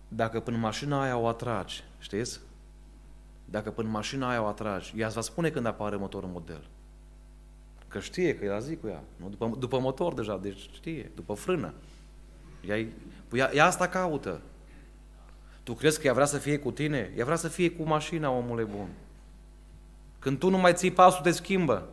dacă 0.08 0.40
până 0.40 0.58
mașina 0.58 1.02
aia 1.02 1.18
o 1.18 1.28
atragi, 1.28 1.84
știți? 2.00 2.40
Dacă 3.46 3.72
până 3.72 3.90
mașina 3.90 4.30
aia 4.30 4.42
o 4.42 4.46
atragi, 4.46 4.94
ea 4.96 5.10
va 5.10 5.22
spune 5.22 5.50
când 5.50 5.66
apare 5.66 5.96
motorul 5.96 6.30
model. 6.30 6.62
Că 7.88 8.00
știe 8.00 8.36
că 8.36 8.46
ea 8.46 8.60
zi 8.60 8.76
cu 8.76 8.88
ea. 8.88 9.04
Nu? 9.16 9.30
După, 9.30 9.56
după 9.60 9.80
motor 9.80 10.14
deja, 10.14 10.38
deci 10.38 10.70
știe, 10.74 11.12
după 11.16 11.34
frână. 11.34 11.74
Ea, 12.68 12.86
ea, 13.34 13.52
ea 13.54 13.66
asta 13.66 13.88
caută. 13.88 14.42
Tu 15.64 15.74
crezi 15.74 16.00
că 16.02 16.08
ea 16.08 16.14
vrea 16.14 16.26
să 16.26 16.38
fie 16.38 16.60
cu 16.60 16.72
tine? 16.72 17.12
Ea 17.18 17.26
vrea 17.26 17.36
să 17.38 17.48
fie 17.48 17.72
cu 17.72 17.84
mașina, 17.84 18.30
omule 18.30 18.64
bun. 18.64 18.88
Când 20.20 20.40
tu 20.40 20.50
nu 20.50 20.58
mai 20.58 20.74
ții 20.74 20.92
pasul, 20.92 21.22
te 21.24 21.32
schimbă. 21.32 21.88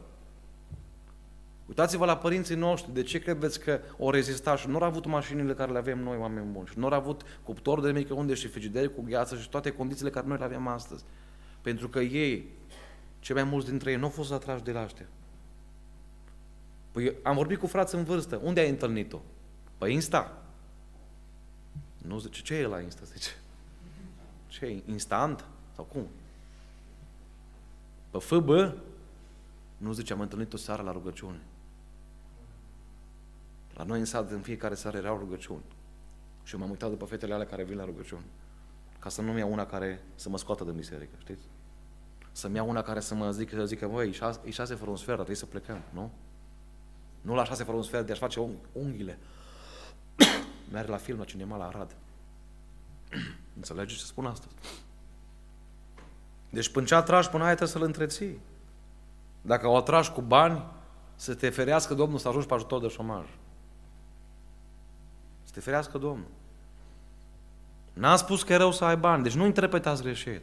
Uitați-vă 1.66 2.04
la 2.04 2.16
părinții 2.16 2.54
noștri, 2.54 2.92
de 2.92 3.02
ce 3.02 3.18
credeți 3.18 3.60
că 3.60 3.80
o 3.98 4.10
rezista 4.10 4.56
și 4.56 4.68
nu 4.68 4.76
au 4.76 4.82
avut 4.82 5.06
mașinile 5.06 5.54
care 5.54 5.72
le 5.72 5.78
avem 5.78 5.98
noi, 5.98 6.16
oameni 6.16 6.52
buni, 6.52 6.66
și 6.66 6.78
nu 6.78 6.86
au 6.86 6.92
avut 6.92 7.22
cuptor 7.42 7.80
de 7.80 7.92
microunde 7.92 8.34
și 8.34 8.48
frigideri 8.48 8.94
cu 8.94 9.02
gheață 9.02 9.36
și 9.36 9.48
toate 9.48 9.70
condițiile 9.70 10.10
care 10.10 10.26
noi 10.26 10.38
le 10.38 10.44
avem 10.44 10.66
astăzi. 10.66 11.04
Pentru 11.60 11.88
că 11.88 11.98
ei, 11.98 12.48
cei 13.20 13.34
mai 13.34 13.44
mulți 13.44 13.68
dintre 13.68 13.90
ei, 13.90 13.96
nu 13.96 14.04
au 14.04 14.10
fost 14.10 14.32
atrași 14.32 14.62
de 14.62 14.72
la 14.72 14.86
Păi 16.90 17.16
am 17.22 17.34
vorbit 17.34 17.58
cu 17.58 17.66
frați 17.66 17.94
în 17.94 18.04
vârstă. 18.04 18.40
Unde 18.42 18.60
ai 18.60 18.68
întâlnit-o? 18.68 19.20
Păi 19.78 19.92
Insta. 19.92 20.42
Nu 21.96 22.18
zice, 22.18 22.42
ce 22.42 22.54
e 22.54 22.66
la 22.66 22.80
Insta? 22.80 23.02
Zice. 23.04 23.30
Ce 24.46 24.64
e? 24.66 24.82
Instant? 24.86 25.44
Sau 25.74 25.84
cum? 25.84 26.06
Pe 28.10 28.18
FB? 28.18 28.48
Nu 29.76 29.92
zice, 29.92 30.12
am 30.12 30.20
întâlnit-o 30.20 30.56
seara 30.56 30.82
la 30.82 30.92
rugăciune. 30.92 31.40
La 33.74 33.84
noi 33.84 33.98
în 33.98 34.04
sat, 34.04 34.30
în 34.30 34.40
fiecare 34.40 34.74
seară 34.74 34.96
erau 34.96 35.18
rugăciuni. 35.18 35.64
Și 36.42 36.54
eu 36.54 36.60
m-am 36.60 36.70
uitat 36.70 36.90
după 36.90 37.04
fetele 37.04 37.34
alea 37.34 37.46
care 37.46 37.64
vin 37.64 37.76
la 37.76 37.84
rugăciuni. 37.84 38.24
Ca 38.98 39.08
să 39.08 39.22
nu-mi 39.22 39.38
iau 39.38 39.52
una 39.52 39.66
care 39.66 40.02
să 40.14 40.28
mă 40.28 40.38
scoată 40.38 40.64
din 40.64 40.74
biserică, 40.74 41.14
știți? 41.18 41.44
Să-mi 42.32 42.56
iau 42.56 42.68
una 42.68 42.82
care 42.82 43.00
să 43.00 43.14
mă 43.14 43.30
zică, 43.30 43.56
să 43.56 43.64
zică, 43.64 43.86
băi, 43.86 44.08
e 44.08 44.10
șase, 44.10 44.40
e 44.44 44.50
șase 44.50 44.74
fără 44.74 44.90
un 44.90 44.96
sfert, 44.96 45.14
trebuie 45.14 45.36
să 45.36 45.46
plecăm, 45.46 45.82
nu? 45.92 46.10
Nu 47.20 47.34
la 47.34 47.44
șase 47.44 47.64
fără 47.64 47.76
un 47.76 47.82
sfert 47.82 48.06
de 48.06 48.12
a 48.12 48.16
face 48.16 48.40
unghiile. 48.72 49.18
Merg 50.72 50.88
la 50.88 50.96
film 50.96 51.18
la 51.18 51.24
cinema 51.24 51.56
la 51.56 51.66
Arad. 51.66 51.96
Înțelegeți 53.56 53.98
ce 53.98 54.04
spun 54.04 54.26
astăzi? 54.26 54.54
Deci 56.50 56.68
până 56.68 56.86
ce 56.86 56.94
atragi 56.94 57.28
până 57.28 57.44
aia 57.44 57.54
trebuie 57.54 57.76
să-l 57.76 57.86
întreții. 57.86 58.40
Dacă 59.42 59.66
o 59.66 59.76
atragi 59.76 60.10
cu 60.10 60.20
bani, 60.20 60.64
să 61.14 61.34
te 61.34 61.50
ferească 61.50 61.94
Domnul 61.94 62.18
să 62.18 62.28
ajungi 62.28 62.46
pe 62.46 62.54
ajutor 62.54 62.80
de 62.80 62.88
șomaj. 62.88 63.26
Să 65.54 65.60
te 65.60 65.66
ferească 65.66 65.98
Domnul. 65.98 66.26
N-am 67.92 68.16
spus 68.16 68.42
că 68.42 68.52
e 68.52 68.56
rău 68.56 68.72
să 68.72 68.84
ai 68.84 68.96
bani, 68.96 69.22
deci 69.22 69.34
nu 69.34 69.44
interpretați 69.44 70.02
greșit. 70.02 70.40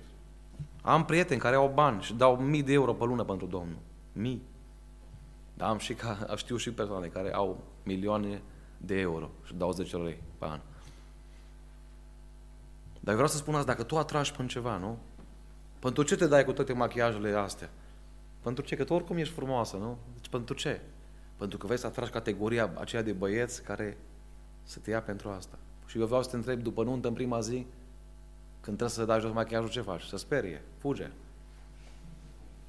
Am 0.82 1.06
prieteni 1.06 1.40
care 1.40 1.56
au 1.56 1.72
bani 1.74 2.02
și 2.02 2.14
dau 2.14 2.36
mii 2.36 2.64
de 2.64 2.74
euro 2.74 2.94
pe 2.94 3.04
lună 3.04 3.24
pentru 3.24 3.46
Domnul. 3.46 3.78
Mii. 4.14 4.42
Dar 5.54 5.70
am 5.70 5.78
și 5.78 5.94
ca, 5.94 6.18
știu 6.36 6.58
și 6.58 6.72
persoane 6.72 7.08
care 7.08 7.34
au 7.34 7.64
milioane 7.84 8.42
de 8.78 9.00
euro 9.00 9.30
și 9.44 9.54
dau 9.54 9.72
10 9.72 9.98
lei 9.98 10.22
pe 10.38 10.46
an. 10.46 10.60
Dar 13.00 13.14
vreau 13.14 13.30
să 13.30 13.38
spun 13.38 13.56
asta, 13.56 13.66
dacă 13.66 13.84
tu 13.84 13.98
atragi 13.98 14.34
până 14.34 14.48
ceva, 14.48 14.78
nu? 14.78 14.98
Pentru 15.80 16.04
ce 16.04 16.16
te 16.16 16.28
dai 16.28 16.46
cu 16.46 16.54
toate 16.54 16.74
machiajele 16.74 17.32
astea? 17.32 17.70
Pentru 18.42 18.64
ce? 18.64 18.76
Că 18.76 18.84
tu 18.84 18.94
oricum 18.94 19.18
ești 19.18 19.34
frumoasă, 19.34 19.78
nu? 19.78 19.98
Deci 20.16 20.30
pentru 20.30 20.56
ce? 20.56 20.82
Pentru 21.38 21.58
că 21.58 21.66
vrei 21.66 21.80
să 21.80 21.88
atragi 21.88 22.12
categoria 22.12 22.72
aceea 22.80 23.02
de 23.02 23.12
băieți 23.12 23.64
care 23.64 23.98
să 24.64 24.80
te 24.80 24.90
ia 24.90 25.02
pentru 25.02 25.30
asta. 25.30 25.58
Și 25.86 26.00
eu 26.00 26.06
vreau 26.06 26.24
să 26.24 26.30
te 26.30 26.36
întreb 26.36 26.62
după 26.62 26.84
nuntă 26.84 27.08
în 27.08 27.14
prima 27.14 27.40
zi, 27.40 27.66
când 28.62 28.78
trebuie 28.78 28.90
să 28.90 29.06
dai 29.06 29.20
jos 29.20 29.32
machiajul, 29.32 29.70
ce 29.70 29.82
faci? 29.82 30.04
Să 30.04 30.18
sperie, 30.18 30.62
fuge. 30.78 31.10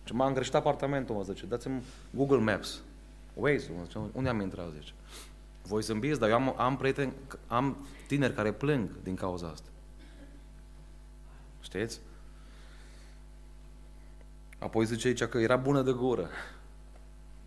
Și 0.04 0.14
m-a 0.14 0.26
îngreșit 0.26 0.54
apartamentul, 0.54 1.14
mă 1.14 1.22
zice, 1.22 1.46
dați-mi 1.46 1.82
Google 2.10 2.38
Maps, 2.38 2.80
Waze, 3.34 3.70
mă 3.76 3.82
zice, 3.84 3.98
unde 4.12 4.28
am 4.28 4.40
intrat, 4.40 4.66
zice. 4.78 4.92
Voi 5.62 5.82
zâmbiți, 5.82 6.18
dar 6.18 6.28
eu 6.28 6.34
am, 6.34 6.54
am 6.56 6.76
prieteni, 6.76 7.12
am 7.46 7.86
tineri 8.06 8.34
care 8.34 8.52
plâng 8.52 8.90
din 9.02 9.14
cauza 9.14 9.48
asta. 9.48 9.68
Știți? 11.60 12.00
Apoi 14.58 14.84
zice 14.84 15.08
aici 15.08 15.24
că 15.24 15.38
era 15.38 15.56
bună 15.56 15.82
de 15.82 15.92
gură. 15.92 16.28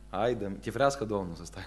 Haide, 0.10 0.58
te 0.62 0.70
frească 0.70 1.06
Domnul 1.06 1.36
să 1.36 1.46
stai. 1.46 1.64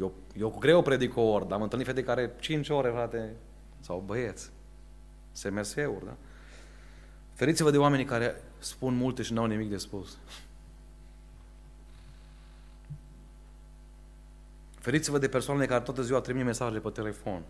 Eu, 0.00 0.12
eu 0.36 0.50
cu 0.50 0.58
greu 0.58 0.82
predic 0.82 1.16
o 1.16 1.20
ori, 1.20 1.48
dar 1.48 1.56
am 1.56 1.62
întâlnit 1.62 1.86
fete 1.86 2.04
care 2.04 2.36
5 2.40 2.68
ore, 2.68 2.90
frate, 2.90 3.36
sau 3.80 4.02
băieți. 4.06 4.50
SMS-uri, 5.32 6.04
da? 6.04 6.16
Feriți-vă 7.32 7.70
de 7.70 7.78
oamenii 7.78 8.04
care 8.04 8.42
spun 8.58 8.94
multe 8.94 9.22
și 9.22 9.32
nu 9.32 9.40
au 9.40 9.46
nimic 9.46 9.70
de 9.70 9.76
spus. 9.76 10.18
Feriți-vă 14.78 15.18
de 15.18 15.28
persoanele 15.28 15.66
care 15.66 15.82
toată 15.82 16.02
ziua 16.02 16.20
trimit 16.20 16.44
mesaje 16.44 16.78
pe 16.78 16.90
telefon, 16.90 17.42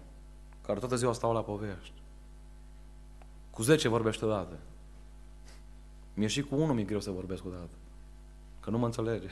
care 0.66 0.78
toată 0.78 0.96
ziua 0.96 1.12
stau 1.12 1.32
la 1.32 1.42
povești. 1.42 1.92
Cu 3.50 3.62
10 3.62 3.88
vorbește 3.88 4.24
odată. 4.24 4.58
Mie 6.14 6.26
și 6.26 6.42
cu 6.42 6.54
unul 6.54 6.74
mi-e 6.74 6.84
greu 6.84 7.00
să 7.00 7.10
vorbesc 7.10 7.44
odată. 7.44 7.76
Că 8.60 8.70
nu 8.70 8.78
mă 8.78 8.86
înțelege. 8.86 9.28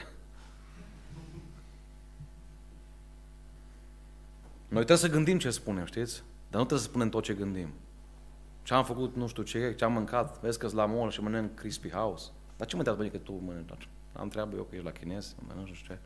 Noi 4.69 4.85
trebuie 4.85 5.09
să 5.09 5.15
gândim 5.15 5.37
ce 5.37 5.49
spunem, 5.49 5.85
știți? 5.85 6.23
Dar 6.49 6.59
nu 6.59 6.65
trebuie 6.65 6.79
să 6.79 6.85
spunem 6.85 7.09
tot 7.09 7.23
ce 7.23 7.33
gândim. 7.33 7.73
Ce 8.63 8.73
am 8.73 8.85
făcut, 8.85 9.15
nu 9.15 9.27
știu 9.27 9.43
ce, 9.43 9.73
ce 9.73 9.83
am 9.83 9.93
mâncat, 9.93 10.39
vezi 10.39 10.59
că 10.59 10.69
la 10.73 10.85
mall 10.85 11.09
și 11.09 11.21
mănânc 11.21 11.53
Crispy 11.55 11.89
House. 11.89 12.29
Dar 12.57 12.67
ce 12.67 12.75
mă 12.75 12.81
întreabă 12.81 13.11
că 13.11 13.17
tu 13.17 13.31
mănânci? 13.45 13.89
Am 14.13 14.27
treabă 14.27 14.55
eu 14.55 14.63
că 14.63 14.75
ești 14.75 14.85
la 14.85 14.91
chinez, 14.91 15.35
mănânc 15.47 15.67
nu 15.67 15.73
știu 15.73 15.93
ce. 15.93 15.99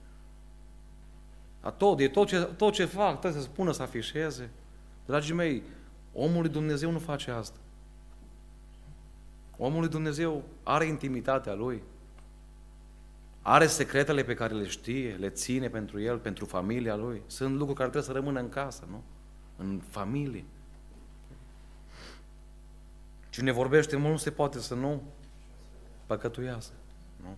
A 1.62 1.72
tot, 1.72 2.00
e 2.00 2.08
tot 2.08 2.28
ce, 2.28 2.40
tot 2.40 2.74
ce 2.74 2.86
fac, 2.86 3.20
trebuie 3.20 3.42
să 3.42 3.48
spună, 3.48 3.72
să 3.72 3.82
afișeze. 3.82 4.50
Dragii 5.06 5.34
mei, 5.34 5.64
omul 6.14 6.42
lui 6.42 6.50
Dumnezeu 6.50 6.92
nu 6.92 7.00
face 7.00 7.32
asta. 7.32 7.58
Omul 9.58 9.80
lui 9.80 9.90
Dumnezeu 9.90 10.44
are 10.64 10.86
intimitatea 10.86 11.54
lui. 11.54 11.84
Are 13.46 13.68
secretele 13.68 14.24
pe 14.24 14.34
care 14.34 14.54
le 14.54 14.68
știe, 14.68 15.16
le 15.16 15.30
ține 15.30 15.70
pentru 15.70 16.02
el, 16.02 16.18
pentru 16.18 16.46
familia 16.46 16.96
lui. 16.96 17.22
Sunt 17.28 17.52
lucruri 17.52 17.78
care 17.78 17.90
trebuie 17.90 18.14
să 18.14 18.20
rămână 18.20 18.40
în 18.40 18.50
casă, 18.50 18.88
nu? 18.90 19.04
În 19.58 19.82
familie. 19.90 20.46
Cine 23.30 23.52
vorbește 23.52 23.96
mult 23.96 24.12
nu 24.12 24.18
se 24.18 24.32
poate 24.32 24.60
să 24.60 24.76
nu 24.76 25.04
păcătuiască. 26.06 26.74
Nu? 27.22 27.38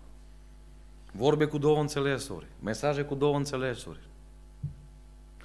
Vorbe 1.11 1.45
cu 1.45 1.57
două 1.57 1.79
înțelesuri, 1.79 2.47
mesaje 2.63 3.03
cu 3.03 3.15
două 3.15 3.35
înțelesuri. 3.35 3.99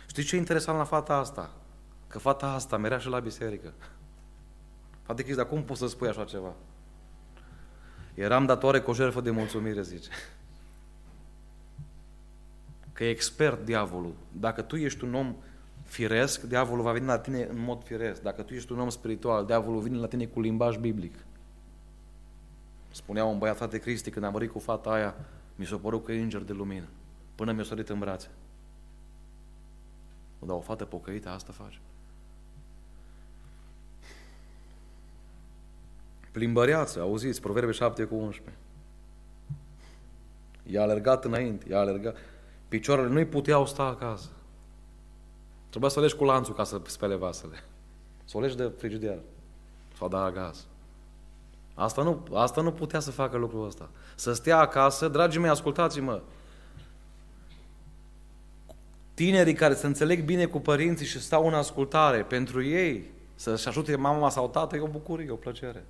Știți 0.07 0.27
ce 0.29 0.35
e 0.37 0.39
interesant 0.39 0.79
la 0.79 0.85
fata 0.85 1.15
asta? 1.15 1.51
Că 2.07 2.19
fata 2.19 2.53
asta 2.53 2.77
merea 2.77 2.99
și 2.99 3.09
la 3.09 3.19
biserică. 3.19 3.73
Fata 5.03 5.23
Chris, 5.23 5.37
dar 5.37 5.47
cum 5.47 5.65
poți 5.65 5.81
să 5.81 5.87
spui 5.87 6.09
așa 6.09 6.25
ceva? 6.25 6.55
Eram 8.15 8.47
datoare 8.47 8.81
cu 8.81 8.91
o 8.91 8.95
jertfă 8.95 9.21
de 9.21 9.31
mulțumire, 9.31 9.83
zice. 9.83 10.11
Că 13.01 13.07
e 13.07 13.11
expert 13.11 13.65
diavolul. 13.65 14.15
Dacă 14.33 14.63
tu 14.63 14.77
ești 14.77 15.05
un 15.05 15.15
om 15.15 15.37
firesc, 15.83 16.43
diavolul 16.43 16.85
va 16.85 16.93
veni 16.93 17.07
la 17.07 17.19
tine 17.19 17.47
în 17.51 17.59
mod 17.59 17.85
firesc. 17.85 18.23
Dacă 18.23 18.43
tu 18.43 18.55
ești 18.55 18.73
un 18.73 18.81
om 18.81 18.89
spiritual, 18.89 19.47
diavolul 19.47 19.81
vine 19.81 19.97
la 19.97 20.07
tine 20.07 20.27
cu 20.27 20.41
limbaj 20.41 20.77
biblic. 20.77 21.15
Spunea 22.91 23.25
un 23.25 23.39
băiat, 23.39 23.57
frate 23.57 23.79
Cristi, 23.79 24.11
când 24.11 24.25
am 24.25 24.33
vorbit 24.33 24.51
cu 24.51 24.59
fata 24.59 24.91
aia, 24.91 25.15
mi 25.55 25.67
s-a 25.67 25.77
părut 25.77 26.05
că 26.05 26.13
e 26.13 26.21
înger 26.23 26.41
de 26.41 26.53
lumină. 26.53 26.89
Până 27.35 27.53
mi-a 27.53 27.65
sărit 27.65 27.89
în 27.89 27.99
brațe. 27.99 28.29
Dar 30.39 30.57
o 30.57 30.61
fată 30.61 30.85
pocăită 30.85 31.29
asta 31.29 31.53
face. 31.53 31.79
Plimbăreață, 36.33 37.01
auziți, 37.01 37.41
Proverbe 37.41 37.73
7 37.73 38.05
cu 38.05 38.15
11. 38.15 38.57
I-a 40.67 40.83
alergat 40.83 41.25
înainte, 41.25 41.69
i-a 41.69 41.79
alergat. 41.79 42.17
Picioarele 42.71 43.09
nu-i 43.09 43.25
puteau 43.25 43.67
sta 43.67 43.83
acasă. 43.83 44.29
Trebuia 45.69 45.91
să 45.91 45.99
o 45.99 46.03
legi 46.03 46.17
cu 46.17 46.25
lanțul 46.25 46.55
ca 46.55 46.65
să 46.65 46.81
spele 46.87 47.15
vasele. 47.15 47.65
Să 48.25 48.37
o 48.37 48.41
legi 48.41 48.57
de 48.57 48.73
frigider. 48.79 49.19
Sau 49.97 50.09
da 50.09 50.31
gaz. 50.31 50.67
Asta 51.75 52.03
nu, 52.03 52.27
asta 52.35 52.61
nu 52.61 52.73
putea 52.73 53.01
să 53.01 53.11
facă 53.11 53.37
lucrul 53.37 53.67
ăsta. 53.67 53.91
Să 54.15 54.33
stea 54.33 54.59
acasă, 54.59 55.09
dragii 55.09 55.41
mei, 55.41 55.51
ascultați-mă, 55.51 56.23
tinerii 59.15 59.55
care 59.55 59.75
se 59.75 59.87
înțeleg 59.87 60.25
bine 60.25 60.47
cu 60.47 60.61
părinții 60.61 61.07
și 61.07 61.21
stau 61.21 61.47
în 61.47 61.55
ascultare, 61.55 62.23
pentru 62.23 62.63
ei, 62.63 63.11
să-și 63.35 63.69
ajute 63.69 63.97
mama 63.97 64.29
sau 64.29 64.49
tată, 64.49 64.77
e 64.77 64.81
o 64.81 64.87
bucurie, 64.87 65.27
e 65.27 65.31
o 65.31 65.35
plăcere. 65.35 65.85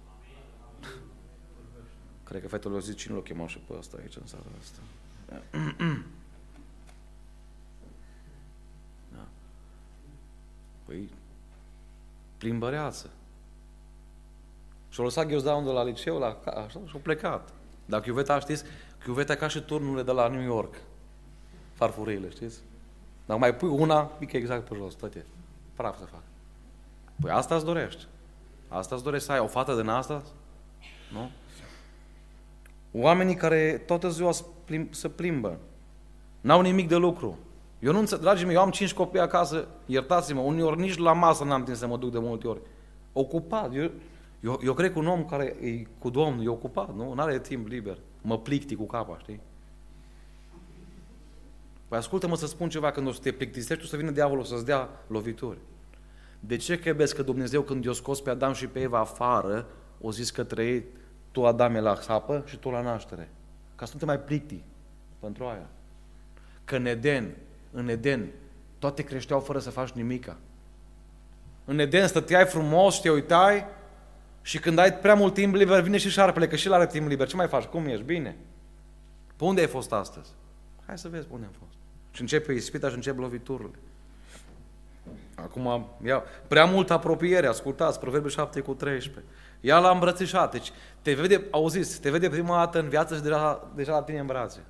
Cred 2.25 2.41
că 2.43 2.49
fetele 2.49 2.75
au 2.75 2.81
zis 2.81 2.97
cine 2.97 3.15
l-a 3.15 3.21
chemat 3.21 3.49
și 3.49 3.59
pe 3.59 3.75
ăsta 3.79 3.97
aici 4.01 4.17
în 4.17 4.27
seara 4.27 4.45
asta. 4.61 4.81
Păi, 10.91 11.09
plimbăreață. 12.37 13.11
Și-a 14.89 15.05
lăsat 15.05 15.27
ghiozdaunul 15.27 15.67
de 15.67 15.73
la 15.73 15.85
liceu, 15.85 16.19
la, 16.19 16.39
așa, 16.45 16.81
și-a 16.87 16.99
plecat. 17.03 17.53
Dar 17.85 18.01
chiuveta, 18.01 18.39
știți, 18.39 18.65
chiuveta 19.05 19.35
ca 19.35 19.49
și 19.49 19.61
turnurile 19.61 20.03
de 20.03 20.13
la 20.13 20.29
New 20.29 20.43
York. 20.43 20.75
Farfurile, 21.73 22.31
știți? 22.31 22.59
Dacă 23.27 23.41
mai 23.41 23.55
pui 23.55 23.69
una, 23.69 24.01
pică 24.03 24.37
exact 24.37 24.69
pe 24.69 24.75
jos, 24.75 24.95
toate. 24.95 25.27
Praf 25.75 25.99
să 25.99 26.05
fac. 26.05 26.23
Păi 27.21 27.31
asta 27.31 27.55
îți 27.55 27.65
dorești. 27.65 28.07
Asta 28.69 28.95
îți 28.95 29.05
dorești 29.05 29.27
să 29.27 29.33
ai 29.33 29.39
o 29.39 29.47
fată 29.47 29.81
din 29.81 29.89
asta? 29.89 30.23
Nu? 31.13 31.31
Oamenii 32.93 33.35
care 33.35 33.83
toată 33.87 34.09
ziua 34.09 34.33
se 34.91 35.09
plimbă. 35.09 35.59
N-au 36.41 36.61
nimic 36.61 36.89
de 36.89 36.97
lucru. 36.97 37.39
Eu 37.81 37.93
nu 37.93 37.99
înțeleg, 37.99 38.23
dragii 38.23 38.47
mei, 38.47 38.55
eu 38.55 38.61
am 38.61 38.71
cinci 38.71 38.95
copii 38.95 39.21
acasă, 39.21 39.69
iertați-mă, 39.87 40.41
uneori 40.41 40.81
nici 40.81 40.97
la 40.97 41.13
masă 41.13 41.45
n-am 41.45 41.63
timp 41.63 41.77
să 41.77 41.87
mă 41.87 41.97
duc 41.97 42.11
de 42.11 42.19
multe 42.19 42.49
ori. 42.49 42.61
Ocupat. 43.13 43.75
Eu, 43.75 43.91
eu, 44.41 44.61
eu 44.65 44.75
cred 44.75 44.93
că 44.93 44.99
un 44.99 45.07
om 45.07 45.25
care 45.25 45.57
e 45.61 45.87
cu 45.99 46.11
Domnul 46.11 46.45
e 46.45 46.49
ocupat, 46.49 46.95
nu? 46.95 47.15
Nu 47.15 47.23
are 47.23 47.39
timp 47.39 47.69
liber. 47.69 47.99
Mă 48.23 48.39
plicti 48.39 48.75
cu 48.75 48.85
capa, 48.85 49.19
știi? 49.19 49.41
Păi 51.89 51.99
ascultă-mă 51.99 52.37
să 52.37 52.47
spun 52.47 52.69
ceva, 52.69 52.91
când 52.91 53.07
o 53.07 53.13
să 53.13 53.21
te 53.23 53.33
plictisești, 53.33 53.85
o 53.85 53.87
să 53.87 53.97
vină 53.97 54.11
diavolul 54.11 54.45
să-ți 54.45 54.65
dea 54.65 54.89
lovituri. 55.07 55.59
De 56.41 56.57
ce 56.57 56.79
credeți 56.79 57.15
că 57.15 57.23
Dumnezeu 57.23 57.63
când 57.63 57.85
i-a 57.85 57.93
scos 57.93 58.21
pe 58.21 58.31
Adam 58.31 58.53
și 58.53 58.67
pe 58.67 58.81
Eva 58.81 58.99
afară, 58.99 59.67
o 60.01 60.11
zis 60.11 60.31
către 60.31 60.65
ei, 60.65 60.85
tu 61.31 61.47
Adame 61.47 61.81
la 61.81 61.95
sapă 61.95 62.43
și 62.47 62.57
tu 62.57 62.71
la 62.71 62.81
naștere? 62.81 63.31
Ca 63.77 63.85
să 63.85 63.91
nu 63.93 63.99
te 63.99 64.05
mai 64.05 64.19
plicti 64.19 64.63
pentru 65.21 65.45
aia. 65.45 65.69
Că 66.65 66.77
în 66.77 66.87
Eden, 66.87 67.37
în 67.71 67.89
Eden, 67.89 68.29
toate 68.79 69.03
creșteau 69.03 69.41
fără 69.41 69.59
să 69.59 69.71
faci 69.71 69.91
nimica. 69.91 70.37
În 71.65 71.79
Eden 71.79 72.07
stăteai 72.07 72.45
frumos 72.45 72.95
și 72.95 73.01
te 73.01 73.11
uitai 73.11 73.65
și 74.43 74.59
când 74.59 74.79
ai 74.79 74.95
prea 74.95 75.15
mult 75.15 75.35
timp 75.35 75.55
liber, 75.55 75.81
vine 75.81 75.97
și 75.97 76.09
șarpele, 76.09 76.49
că 76.49 76.57
și 76.57 76.67
el 76.67 76.73
are 76.73 76.87
timp 76.87 77.09
liber. 77.09 77.27
Ce 77.27 77.37
mai 77.37 77.49
faci? 77.49 77.65
Cum 77.65 77.87
ești? 77.87 78.05
Bine. 78.05 78.37
Pe 79.37 79.45
unde 79.45 79.61
ai 79.61 79.67
fost 79.67 79.93
astăzi? 79.93 80.29
Hai 80.87 80.99
să 80.99 81.09
vezi 81.09 81.27
unde 81.31 81.47
am 81.47 81.53
fost. 81.59 81.79
Și 82.11 82.21
începe 82.21 82.53
ispita 82.53 82.89
și 82.89 82.95
încep 82.95 83.19
loviturile. 83.19 83.79
Acum, 85.35 85.89
ia, 86.05 86.23
prea 86.49 86.65
multă 86.65 86.93
apropiere, 86.93 87.47
ascultați, 87.47 88.01
Proverbiul 88.01 88.31
7 88.31 88.61
cu 88.61 88.75
13. 88.75 89.25
Ia 89.61 89.79
la 89.79 89.91
îmbrățișat, 89.91 90.53
deci 90.53 90.73
te 91.03 91.15
vede, 91.15 91.45
auziți, 91.51 92.01
te 92.01 92.11
vede 92.11 92.29
prima 92.29 92.57
dată 92.57 92.79
în 92.79 92.89
viață 92.89 93.15
și 93.15 93.23
deja, 93.23 93.71
deja 93.75 93.93
la 93.93 94.03
tine 94.03 94.19
în 94.19 94.27
brațe. 94.27 94.61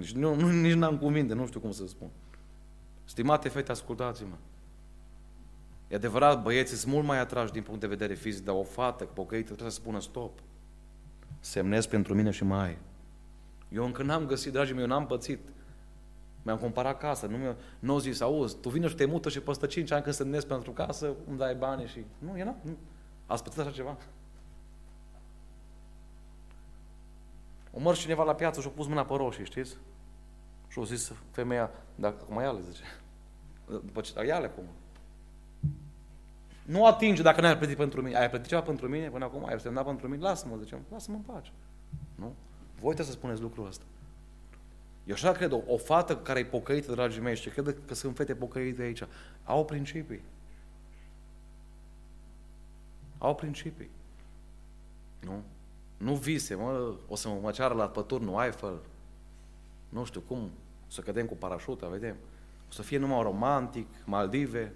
Deci 0.00 0.12
nu, 0.12 0.34
nu, 0.34 0.48
nici 0.66 0.74
n-am 0.74 0.98
cuvinte, 0.98 1.34
nu 1.34 1.46
știu 1.46 1.60
cum 1.60 1.70
să 1.70 1.86
spun. 1.86 2.08
Stimate 3.04 3.48
fete, 3.48 3.70
ascultați-mă. 3.70 4.34
E 5.88 5.94
adevărat, 5.94 6.42
băieții 6.42 6.76
sunt 6.76 6.92
mult 6.92 7.06
mai 7.06 7.18
atrași 7.18 7.52
din 7.52 7.62
punct 7.62 7.80
de 7.80 7.86
vedere 7.86 8.14
fizic, 8.14 8.44
dar 8.44 8.54
o 8.54 8.62
fată 8.62 9.04
pocăită 9.04 9.46
trebuie 9.46 9.70
să 9.70 9.80
spună 9.80 10.00
stop. 10.00 10.38
Semnez 11.40 11.86
pentru 11.86 12.14
mine 12.14 12.30
și 12.30 12.44
mai. 12.44 12.78
Eu 13.68 13.84
încă 13.84 14.02
n-am 14.02 14.26
găsit, 14.26 14.52
dragii 14.52 14.74
mei, 14.74 14.82
eu 14.82 14.88
n-am 14.88 15.06
pățit. 15.06 15.40
Mi-am 16.42 16.58
cumpărat 16.58 16.98
casă, 16.98 17.26
nu 17.26 17.36
mi-a 17.36 17.56
nu 17.78 17.98
zis, 17.98 18.20
auzi, 18.20 18.56
tu 18.56 18.68
vine 18.68 18.88
și 18.88 18.94
te 18.94 19.04
mută 19.04 19.28
și 19.28 19.40
peste 19.40 19.66
5 19.66 19.90
ani 19.90 20.02
când 20.02 20.14
semnezi 20.14 20.46
pentru 20.46 20.70
casă, 20.70 21.14
îmi 21.28 21.38
dai 21.38 21.54
bani 21.54 21.86
și... 21.86 22.04
Nu, 22.18 22.36
e 22.36 22.44
nu. 22.44 22.56
Ați 23.26 23.42
pățit 23.42 23.58
așa 23.58 23.70
ceva? 23.70 23.96
O 27.72 27.80
măr 27.80 27.96
cineva 27.96 28.24
la 28.24 28.34
piață 28.34 28.60
și 28.60 28.66
a 28.66 28.70
pus 28.70 28.86
mâna 28.86 29.04
pe 29.04 29.14
roșii, 29.14 29.44
știți? 29.44 29.76
Și 30.70 30.78
a 30.78 30.82
zis 30.82 31.12
femeia, 31.30 31.70
dacă 31.94 32.16
acum 32.22 32.40
ia 32.40 32.50
le, 32.50 32.60
zice. 32.70 32.82
După 33.66 34.00
ce, 34.00 34.26
ia 34.26 34.38
le 34.38 34.46
acum. 34.46 34.64
Nu 36.62 36.86
atinge 36.86 37.22
dacă 37.22 37.40
n-ai 37.40 37.56
plătit 37.58 37.76
pentru 37.76 38.02
mine. 38.02 38.16
Ai 38.16 38.28
plătit 38.28 38.48
ceva 38.48 38.62
pentru 38.62 38.88
mine 38.88 39.08
până 39.08 39.24
acum? 39.24 39.46
Ai 39.46 39.60
semnat 39.60 39.84
pentru 39.84 40.08
mine? 40.08 40.22
Lasă-mă, 40.22 40.56
zicem. 40.56 40.78
Lasă-mă 40.90 41.16
în 41.16 41.22
pace. 41.22 41.52
Nu? 42.14 42.34
Voi 42.80 42.94
trebuie 42.94 43.06
să 43.06 43.12
spuneți 43.12 43.40
lucrul 43.40 43.66
ăsta. 43.66 43.84
Eu 45.04 45.14
așa 45.14 45.32
cred, 45.32 45.52
o, 45.52 45.60
o 45.66 45.76
fată 45.76 46.16
care 46.16 46.38
e 46.38 46.44
pocăită, 46.44 46.92
dragii 46.92 47.20
mei, 47.20 47.36
și 47.36 47.48
cred 47.48 47.76
că 47.86 47.94
sunt 47.94 48.16
fete 48.16 48.34
pocăite 48.34 48.82
aici, 48.82 49.02
au 49.44 49.64
principii. 49.64 50.22
Au 53.18 53.34
principii. 53.34 53.90
Nu? 55.20 55.42
Nu 55.96 56.14
vise, 56.14 56.54
mă, 56.54 56.94
o 57.08 57.14
să 57.14 57.28
mă 57.28 57.50
ceară 57.50 57.74
la 57.74 57.88
păturnul 57.88 58.42
Eiffel, 58.42 58.78
nu 59.90 60.04
știu 60.04 60.20
cum, 60.20 60.38
o 60.38 60.90
să 60.90 61.00
cădem 61.00 61.26
cu 61.26 61.34
parașuta, 61.34 61.86
vedem. 61.86 62.16
O 62.68 62.72
să 62.72 62.82
fie 62.82 62.98
numai 62.98 63.22
romantic, 63.22 63.86
Maldive. 64.04 64.72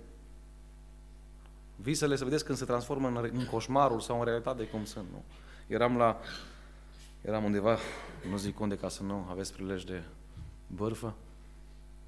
Visele, 1.76 2.16
să 2.16 2.24
vedeți 2.24 2.44
când 2.44 2.58
se 2.58 2.64
transformă 2.64 3.08
în, 3.08 3.30
în 3.32 3.46
coșmarul 3.46 4.00
sau 4.00 4.18
în 4.18 4.24
realitate 4.24 4.64
cum 4.64 4.84
sunt, 4.84 5.06
nu? 5.10 5.22
Eram 5.66 5.96
la, 5.96 6.20
eram 7.20 7.44
undeva, 7.44 7.78
nu 8.30 8.36
zic 8.36 8.60
unde 8.60 8.76
ca 8.76 8.88
să 8.88 9.02
nu 9.02 9.26
aveți 9.30 9.52
prilej 9.52 9.84
de 9.84 10.02
bărfă. 10.66 11.14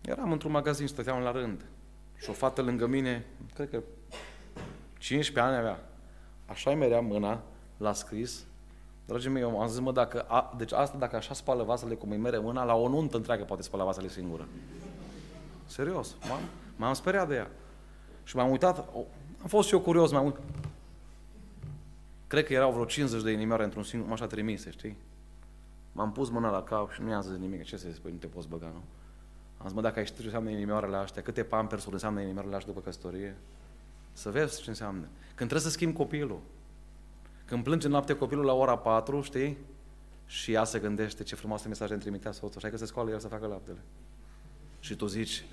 Eram 0.00 0.32
într-un 0.32 0.50
magazin, 0.50 0.86
stăteam 0.86 1.22
la 1.22 1.30
rând. 1.30 1.64
Și 2.16 2.30
o 2.30 2.32
fată 2.32 2.62
lângă 2.62 2.86
mine, 2.86 3.26
cred 3.54 3.70
că 3.70 3.82
15 4.98 5.40
ani 5.40 5.56
avea. 5.56 5.88
Așa 6.46 6.70
îi 6.70 6.76
merea 6.76 7.00
mâna, 7.00 7.42
l-a 7.76 7.92
scris. 7.92 8.44
Dragii 9.06 9.30
mei, 9.30 9.42
eu 9.42 9.60
am 9.60 9.68
zis, 9.68 9.78
mă, 9.78 9.92
dacă, 9.92 10.20
a, 10.20 10.54
deci 10.56 10.72
asta 10.72 10.98
dacă 10.98 11.16
așa 11.16 11.34
spală 11.34 11.62
vasele 11.62 11.94
cum 11.94 12.10
îi 12.10 12.16
mere 12.16 12.38
mâna, 12.38 12.64
la 12.64 12.74
o 12.74 12.88
nuntă 12.88 13.16
întreagă 13.16 13.44
poate 13.44 13.62
spăla 13.62 13.84
vasele 13.84 14.08
singură. 14.08 14.48
Serios, 15.66 16.16
m-am, 16.28 16.40
m-am 16.76 16.94
speriat 16.94 17.28
de 17.28 17.34
ea. 17.34 17.50
Și 18.22 18.36
m-am 18.36 18.50
uitat, 18.50 18.78
am 19.42 19.48
fost 19.48 19.68
și 19.68 19.74
eu 19.74 19.80
curios, 19.80 20.12
m-am 20.12 20.24
uitat. 20.24 20.42
Cred 22.26 22.44
că 22.44 22.52
erau 22.52 22.72
vreo 22.72 22.84
50 22.84 23.22
de 23.22 23.30
inimioare 23.30 23.64
într-un 23.64 23.82
singur, 23.82 24.12
așa 24.12 24.26
trimise, 24.26 24.70
știi? 24.70 24.96
M-am 25.92 26.12
pus 26.12 26.30
mâna 26.30 26.50
la 26.50 26.62
cap 26.62 26.92
și 26.92 27.02
nu 27.02 27.10
i-am 27.10 27.22
zis 27.22 27.36
nimic. 27.36 27.64
Ce 27.64 27.76
să 27.76 27.88
zic, 27.88 28.02
păi 28.02 28.10
nu 28.12 28.18
te 28.18 28.26
poți 28.26 28.48
băga, 28.48 28.66
nu? 28.66 28.82
Am 29.58 29.66
zis, 29.66 29.72
mă, 29.72 29.80
dacă 29.80 29.98
ai 29.98 30.04
știut 30.04 30.18
ce 30.18 30.24
înseamnă 30.24 30.50
inimioarele 30.50 30.96
astea, 30.96 31.22
câte 31.22 31.42
pampersuri 31.42 31.92
înseamnă 31.92 32.20
inimioarele 32.20 32.56
astea 32.56 32.72
după 32.72 32.84
căsătorie, 32.84 33.36
să 34.12 34.30
vezi 34.30 34.62
ce 34.62 34.70
înseamnă. 34.70 35.06
Când 35.24 35.48
trebuie 35.48 35.60
să 35.60 35.70
schimbi 35.70 35.96
copilul, 35.96 36.40
când 37.46 37.64
plânge 37.64 37.88
noapte 37.88 38.16
copilul 38.16 38.44
la 38.44 38.52
ora 38.52 38.78
4, 38.78 39.20
știi? 39.20 39.56
Și 40.26 40.52
ea 40.52 40.64
se 40.64 40.78
gândește 40.78 41.22
ce 41.22 41.34
frumoase 41.34 41.68
mesaje 41.68 41.92
îmi 41.92 42.02
trimitea 42.02 42.32
soțul, 42.32 42.56
așa 42.56 42.68
că 42.68 42.76
se 42.76 42.86
scoală 42.86 43.10
el 43.10 43.18
să 43.18 43.28
facă 43.28 43.46
laptele. 43.46 43.78
Și 44.80 44.94
tu 44.94 45.06
zici, 45.06 45.44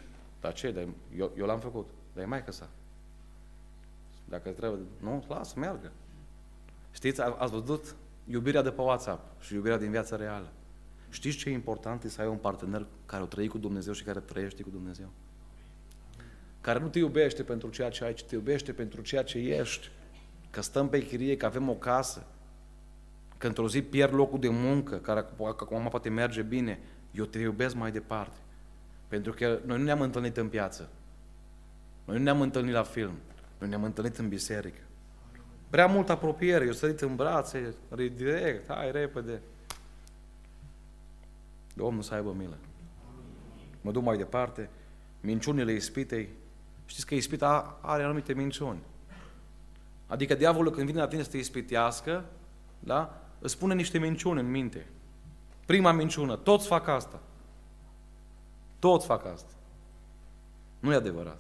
dar 0.42 0.54
ce, 0.54 0.72
dar 0.72 0.88
eu, 1.18 1.32
eu 1.38 1.46
l-am 1.46 1.60
făcut, 1.60 1.90
dar 2.14 2.24
e 2.24 2.28
mai 2.28 2.44
sa. 2.50 2.70
Dacă 4.26 4.50
trebuie, 4.50 4.82
nu, 5.00 5.26
lasă, 5.28 5.60
meargă. 5.60 5.92
Știți, 6.92 7.22
ați 7.22 7.52
văzut 7.52 7.96
iubirea 8.26 8.62
de 8.62 8.72
pe 8.72 8.82
WhatsApp 8.82 9.42
și 9.42 9.54
iubirea 9.54 9.78
din 9.78 9.92
viața 9.92 10.16
reală. 10.16 10.52
Știți 11.10 11.38
ce 11.38 11.50
e 11.50 11.54
important? 11.54 12.04
E 12.04 12.10
să 12.10 12.22
ai 12.22 12.28
un 12.28 12.38
partener 12.38 12.86
care 13.06 13.24
o 13.24 13.26
trăi 13.26 13.48
cu 13.48 13.58
Dumnezeu 13.58 13.94
și 13.94 14.04
care 14.04 14.20
trăiește 14.20 14.64
cu 14.64 14.70
Dumnezeu. 14.70 15.10
Care 16.62 16.80
nu 16.80 16.88
te 16.88 17.00
iubește 17.00 17.44
pentru 17.44 17.70
ceea 17.70 17.90
ce 17.90 18.04
ai, 18.04 18.14
ci 18.14 18.24
te 18.24 18.36
iubește 18.36 18.74
pentru 18.74 19.02
ceea 19.02 19.24
ce 19.24 19.38
ești. 19.38 19.92
Că 20.54 20.62
stăm 20.62 20.90
pe 20.90 21.06
chirie, 21.06 21.38
că 21.38 21.46
avem 21.46 21.70
o 21.70 21.74
casă, 21.74 22.26
că 23.38 23.48
într-o 23.48 23.70
zi 23.70 23.82
pierd 23.82 24.14
locul 24.14 24.40
de 24.40 24.50
muncă, 24.50 24.96
care 24.96 25.26
acum 25.38 25.88
poate 25.90 26.10
merge 26.10 26.42
bine, 26.42 26.80
eu 27.12 27.26
te 27.26 27.40
iubesc 27.40 27.76
mai 27.76 27.92
departe. 27.92 28.38
Pentru 29.08 29.32
că 29.32 29.60
noi 29.66 29.78
nu 29.78 29.84
ne-am 29.84 30.02
întâlnit 30.02 30.38
în 30.38 30.48
piață. 30.50 30.90
Noi 32.06 32.18
nu 32.18 32.24
ne-am 32.24 32.42
întâlnit 32.42 32.74
la 32.74 32.84
film. 32.84 33.14
Noi 33.58 33.70
ne-am 33.70 33.84
întâlnit 33.84 34.18
în 34.18 34.30
biserică. 34.30 34.82
Prea 35.70 35.86
multă 35.86 36.12
apropiere, 36.12 36.66
eu 36.66 36.72
sărit 36.72 37.02
în 37.02 37.16
brațe, 37.16 37.76
direct, 38.16 38.72
hai 38.72 38.92
repede. 38.92 39.42
Domnul 41.74 42.02
să 42.02 42.14
aibă 42.14 42.34
milă. 42.38 42.58
Mă 43.82 43.92
duc 43.92 44.04
mai 44.04 44.18
departe, 44.18 44.70
minciunile 45.22 45.74
ispitei. 45.74 46.30
Știți 46.86 47.06
că 47.06 47.16
ispita 47.16 47.80
are 47.82 48.04
anumite 48.04 48.34
minciuni. 48.34 48.80
Adică 50.08 50.36
diavolul 50.36 50.72
când 50.72 50.86
vine 50.86 51.00
la 51.00 51.08
tine 51.08 51.24
să 51.24 51.30
te 51.30 51.38
ispitească, 51.38 52.26
da? 52.80 53.24
îți 53.40 53.58
pune 53.58 53.74
niște 53.74 53.98
minciuni 53.98 54.40
în 54.40 54.52
minte. 54.52 54.88
Prima 55.66 55.92
minciună, 55.92 56.36
toți 56.36 56.68
fac 56.68 56.88
asta. 56.88 57.22
Toți 58.80 59.06
fac 59.06 59.26
asta. 59.26 59.52
Nu 60.80 60.92
e 60.92 60.96
adevărat. 60.96 61.40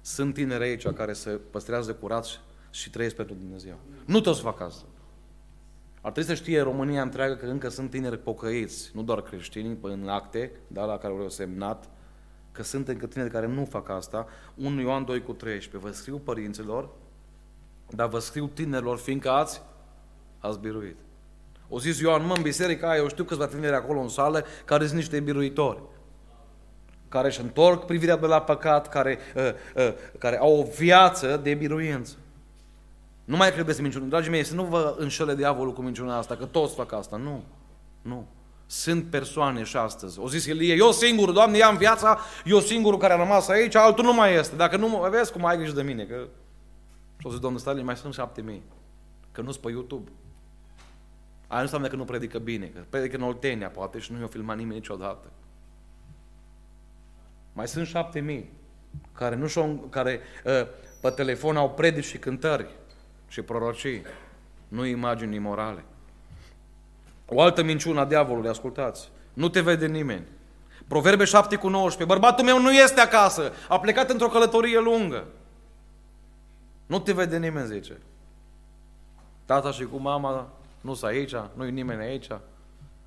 Sunt 0.00 0.34
tineri 0.34 0.62
aici 0.62 0.86
care 0.88 1.12
se 1.12 1.30
păstrează 1.30 1.94
curați 1.94 2.40
și 2.70 2.90
trăiesc 2.90 3.14
pentru 3.14 3.34
Dumnezeu. 3.34 3.78
Nu 4.04 4.20
toți 4.20 4.40
fac 4.40 4.60
asta. 4.60 4.84
Ar 6.00 6.12
trebui 6.12 6.34
să 6.36 6.42
știe 6.42 6.60
România 6.60 7.02
întreagă 7.02 7.34
că 7.34 7.46
încă 7.46 7.68
sunt 7.68 7.90
tineri 7.90 8.18
pocăiți, 8.18 8.90
nu 8.94 9.02
doar 9.02 9.22
creștini, 9.22 9.78
în 9.82 10.08
acte, 10.08 10.52
da, 10.66 10.84
la 10.84 10.98
care 10.98 11.12
au 11.12 11.28
semnat, 11.28 11.88
că 12.52 12.62
sunt 12.62 12.88
încă 12.88 13.06
tineri 13.06 13.30
care 13.30 13.46
nu 13.46 13.64
fac 13.64 13.88
asta. 13.88 14.26
1 14.54 14.80
Ioan 14.80 15.04
2 15.04 15.22
cu 15.22 15.32
13. 15.32 15.88
Vă 15.88 15.94
scriu 15.94 16.18
părinților, 16.18 16.88
dar 17.90 18.08
vă 18.08 18.18
scriu 18.18 18.46
tinerilor, 18.46 18.98
fiindcă 18.98 19.30
ați, 19.30 19.62
ați 20.38 20.58
biruit. 20.58 20.96
O 21.68 21.78
zis 21.78 22.00
Ioan, 22.00 22.26
mă, 22.26 22.34
în 22.36 22.42
biserica 22.42 22.90
aia, 22.90 23.00
eu 23.00 23.08
știu 23.08 23.24
câțiva 23.24 23.46
tineri 23.46 23.74
acolo 23.74 24.00
în 24.00 24.08
sală 24.08 24.44
care 24.64 24.84
sunt 24.84 24.96
niște 24.96 25.20
biruitori 25.20 25.82
care 27.10 27.26
își 27.26 27.40
întorc 27.40 27.84
privirea 27.84 28.16
de 28.16 28.26
la 28.26 28.40
păcat, 28.40 28.88
care, 28.88 29.18
uh, 29.34 29.42
uh, 29.76 29.92
care 30.18 30.38
au 30.38 30.58
o 30.58 30.62
viață 30.76 31.40
de 31.42 31.54
biruință. 31.54 32.14
Nu 33.24 33.36
mai 33.36 33.52
credeți 33.52 33.82
minciună. 33.82 34.04
Dragii 34.04 34.30
mei, 34.30 34.44
să 34.44 34.54
nu 34.54 34.64
vă 34.64 34.94
înșele 34.98 35.34
diavolul 35.34 35.72
cu 35.72 35.82
minciuna 35.82 36.16
asta, 36.16 36.36
că 36.36 36.44
toți 36.44 36.74
fac 36.74 36.92
asta. 36.92 37.16
Nu. 37.16 37.42
Nu. 38.02 38.26
Sunt 38.66 39.04
persoane 39.04 39.62
și 39.62 39.76
astăzi. 39.76 40.18
O 40.18 40.28
zis 40.28 40.46
Elie, 40.46 40.74
eu 40.74 40.92
singur, 40.92 41.30
Doamne, 41.30 41.58
i-am 41.58 41.76
viața, 41.76 42.18
eu 42.44 42.60
singurul 42.60 42.98
care 42.98 43.12
a 43.12 43.16
rămas 43.16 43.48
aici, 43.48 43.74
altul 43.74 44.04
nu 44.04 44.14
mai 44.14 44.34
este. 44.34 44.56
Dacă 44.56 44.76
nu 44.76 44.88
mă 44.88 45.08
vezi 45.10 45.32
cum 45.32 45.46
ai 45.46 45.56
grijă 45.56 45.74
de 45.74 45.82
mine, 45.82 46.04
că... 46.04 46.26
Și 47.20 47.26
o 47.26 47.30
zis, 47.30 47.38
Domnul 47.38 47.60
Stalin, 47.60 47.84
mai 47.84 47.96
sunt 47.96 48.14
șapte 48.14 48.40
mii. 48.40 48.62
Că 49.32 49.40
nu-s 49.40 49.56
pe 49.56 49.70
YouTube. 49.70 50.10
Aia 51.46 51.58
nu 51.58 51.60
înseamnă 51.60 51.88
că 51.88 51.96
nu 51.96 52.04
predică 52.04 52.38
bine, 52.38 52.66
că 52.66 52.80
predică 52.88 53.16
în 53.16 53.22
Oltenia, 53.22 53.68
poate, 53.68 53.98
și 53.98 54.12
nu 54.12 54.20
i-a 54.20 54.26
filmat 54.26 54.56
nimeni 54.56 54.74
niciodată. 54.74 55.30
Mai 57.52 57.68
sunt 57.68 57.86
șapte 57.86 58.20
mii 58.20 58.50
care, 59.12 59.34
nu 59.34 59.46
și 59.46 59.60
care 59.90 60.20
uh, 60.44 60.66
pe 61.00 61.10
telefon 61.10 61.56
au 61.56 61.70
predici 61.70 62.04
și 62.04 62.18
cântări 62.18 62.68
și 63.28 63.42
prorocii, 63.42 64.02
nu 64.68 64.84
imagini 64.84 65.38
morale. 65.38 65.84
O 67.26 67.40
altă 67.40 67.62
minciună 67.62 68.00
a 68.00 68.04
diavolului, 68.04 68.50
ascultați. 68.50 69.10
Nu 69.32 69.48
te 69.48 69.60
vede 69.60 69.86
nimeni. 69.86 70.26
Proverbe 70.88 71.24
7 71.24 71.56
cu 71.56 71.68
19. 71.68 72.18
Bărbatul 72.18 72.44
meu 72.44 72.60
nu 72.60 72.72
este 72.72 73.00
acasă. 73.00 73.52
A 73.68 73.80
plecat 73.80 74.10
într-o 74.10 74.28
călătorie 74.28 74.80
lungă. 74.80 75.26
Nu 76.90 76.98
te 76.98 77.12
vede 77.12 77.38
nimeni, 77.38 77.66
zice. 77.66 77.98
Tata 79.44 79.70
și 79.70 79.84
cu 79.84 79.96
mama 79.96 80.52
nu 80.80 80.94
sunt 80.94 81.10
aici, 81.10 81.34
nu 81.54 81.66
e 81.66 81.70
nimeni 81.70 82.02
aici. 82.02 82.28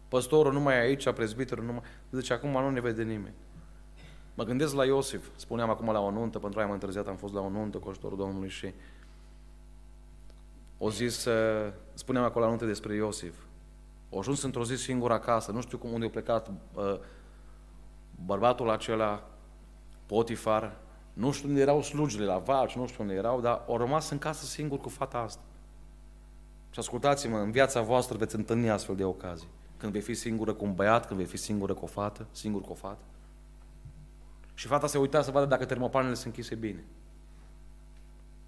Păstorul 0.07 0.53
nu 0.53 0.59
mai 0.59 0.75
e 0.75 0.79
aici, 0.79 1.11
prezbiterul 1.11 1.63
nu 1.63 1.71
mai... 1.71 1.81
Zice, 2.11 2.33
acum 2.33 2.49
nu 2.49 2.69
ne 2.69 2.79
vede 2.79 3.03
nimeni. 3.03 3.33
Mă 4.33 4.43
gândesc 4.43 4.75
la 4.75 4.85
Iosif. 4.85 5.27
Spuneam 5.35 5.69
acum 5.69 5.91
la 5.91 5.99
o 5.99 6.11
nuntă, 6.11 6.39
pentru 6.39 6.59
că 6.59 6.65
am 6.65 6.71
întârziat, 6.71 7.07
am 7.07 7.15
fost 7.15 7.33
la 7.33 7.41
o 7.41 7.49
nuntă 7.49 7.77
cu 7.77 7.89
ajutorul 7.89 8.17
Domnului 8.17 8.49
și 8.49 8.73
o 10.77 10.89
zis, 10.89 11.27
spuneam 11.93 12.25
acolo 12.25 12.43
la 12.43 12.49
nuntă 12.49 12.65
despre 12.65 12.95
Iosif. 12.95 13.35
O 14.09 14.19
ajuns 14.19 14.41
într-o 14.43 14.63
zi 14.63 14.75
singur 14.75 15.11
acasă, 15.11 15.51
nu 15.51 15.61
știu 15.61 15.77
cum 15.77 15.91
unde 15.91 16.05
a 16.05 16.09
plecat 16.09 16.51
bărbatul 18.25 18.69
acela, 18.69 19.27
Potifar, 20.05 20.75
nu 21.13 21.31
știu 21.31 21.47
unde 21.47 21.61
erau 21.61 21.81
slujile, 21.81 22.25
la 22.25 22.37
vaci, 22.37 22.75
nu 22.75 22.87
știu 22.87 23.03
unde 23.03 23.15
erau, 23.15 23.41
dar 23.41 23.63
au 23.67 23.77
rămas 23.77 24.09
în 24.09 24.17
casă 24.17 24.45
singur 24.45 24.79
cu 24.79 24.89
fata 24.89 25.17
asta. 25.17 25.41
Și 26.69 26.79
ascultați-mă, 26.79 27.37
în 27.37 27.51
viața 27.51 27.81
voastră 27.81 28.17
veți 28.17 28.35
întâlni 28.35 28.69
astfel 28.69 28.95
de 28.95 29.03
ocazii. 29.03 29.47
Când 29.77 29.91
vei 29.91 30.01
fi 30.01 30.13
singură 30.13 30.53
cu 30.53 30.65
un 30.65 30.73
băiat, 30.73 31.07
când 31.07 31.19
vei 31.19 31.27
fi 31.27 31.37
singură 31.37 31.73
cu 31.73 31.83
o 31.83 31.87
fată, 31.87 32.27
singur 32.31 32.61
cu 32.61 32.71
o 32.71 32.75
fată. 32.75 33.03
Și 34.53 34.67
fata 34.67 34.87
se 34.87 34.97
uita 34.97 35.21
să 35.21 35.31
vadă 35.31 35.45
dacă 35.45 35.65
termopanele 35.65 36.13
sunt 36.13 36.25
închise 36.25 36.55
bine. 36.55 36.83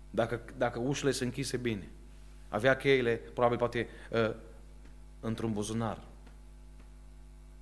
Dacă, 0.10 0.42
dacă 0.58 0.80
ușile 0.80 1.12
sunt 1.12 1.30
închise 1.30 1.58
bine. 1.58 1.90
Avea 2.50 2.76
cheile, 2.76 3.16
probabil 3.16 3.58
poate, 3.58 3.88
uh, 4.12 4.36
într-un 5.20 5.54
buzunar. 5.54 6.04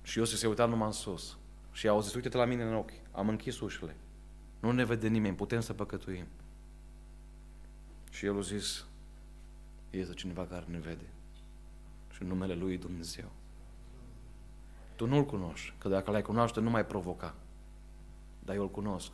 Și 0.02 0.18
eu 0.18 0.24
se 0.24 0.46
uita 0.46 0.66
numai 0.66 0.86
în 0.86 0.92
sus. 0.92 1.36
Și 1.72 1.88
au 1.88 2.00
zis, 2.00 2.14
uite-te 2.14 2.36
la 2.36 2.44
mine 2.44 2.62
în 2.62 2.74
ochi, 2.74 2.92
am 3.12 3.28
închis 3.28 3.60
ușile. 3.60 3.96
Nu 4.64 4.72
ne 4.72 4.84
vede 4.84 5.08
nimeni, 5.08 5.36
putem 5.36 5.60
să 5.60 5.72
păcătuim. 5.72 6.26
Și 8.10 8.26
el 8.26 8.36
a 8.36 8.40
zis, 8.40 8.84
este 9.90 10.14
cineva 10.14 10.46
care 10.46 10.64
ne 10.68 10.78
vede. 10.78 11.04
Și 12.10 12.22
în 12.22 12.28
numele 12.28 12.54
lui 12.54 12.78
Dumnezeu. 12.78 13.30
Tu 14.96 15.06
nu-L 15.06 15.24
cunoști, 15.24 15.74
că 15.78 15.88
dacă 15.88 16.10
l-ai 16.10 16.22
cunoaște, 16.22 16.60
nu 16.60 16.70
mai 16.70 16.86
provoca. 16.86 17.34
Dar 18.44 18.54
eu 18.54 18.62
îl 18.62 18.70
cunosc. 18.70 19.10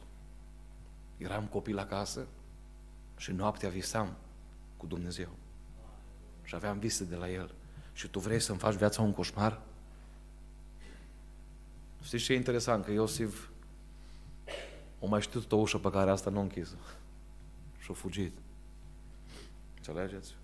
Eram 1.16 1.46
copil 1.46 1.78
acasă 1.78 2.26
și 3.16 3.32
noaptea 3.32 3.68
visam 3.68 4.16
cu 4.76 4.86
Dumnezeu. 4.86 5.30
Și 6.42 6.54
aveam 6.54 6.78
vise 6.78 7.04
de 7.04 7.16
la 7.16 7.30
El. 7.30 7.54
Și 7.92 8.08
tu 8.08 8.18
vrei 8.18 8.40
să-mi 8.40 8.58
faci 8.58 8.74
viața 8.74 9.02
un 9.02 9.12
coșmar? 9.12 9.60
Știți 12.02 12.24
ce 12.24 12.32
e 12.32 12.36
interesant? 12.36 12.84
Că 12.84 12.90
Iosif 12.90 13.49
o 15.00 15.06
mai 15.06 15.20
știut 15.20 15.52
o 15.52 15.56
ușă 15.56 15.78
pe 15.78 15.90
care 15.90 16.10
asta 16.10 16.30
nu 16.30 16.38
a 16.38 16.42
închis. 16.42 16.76
Și-a 17.78 17.94
fugit. 17.94 18.32
Înțelegeți? 19.76 20.34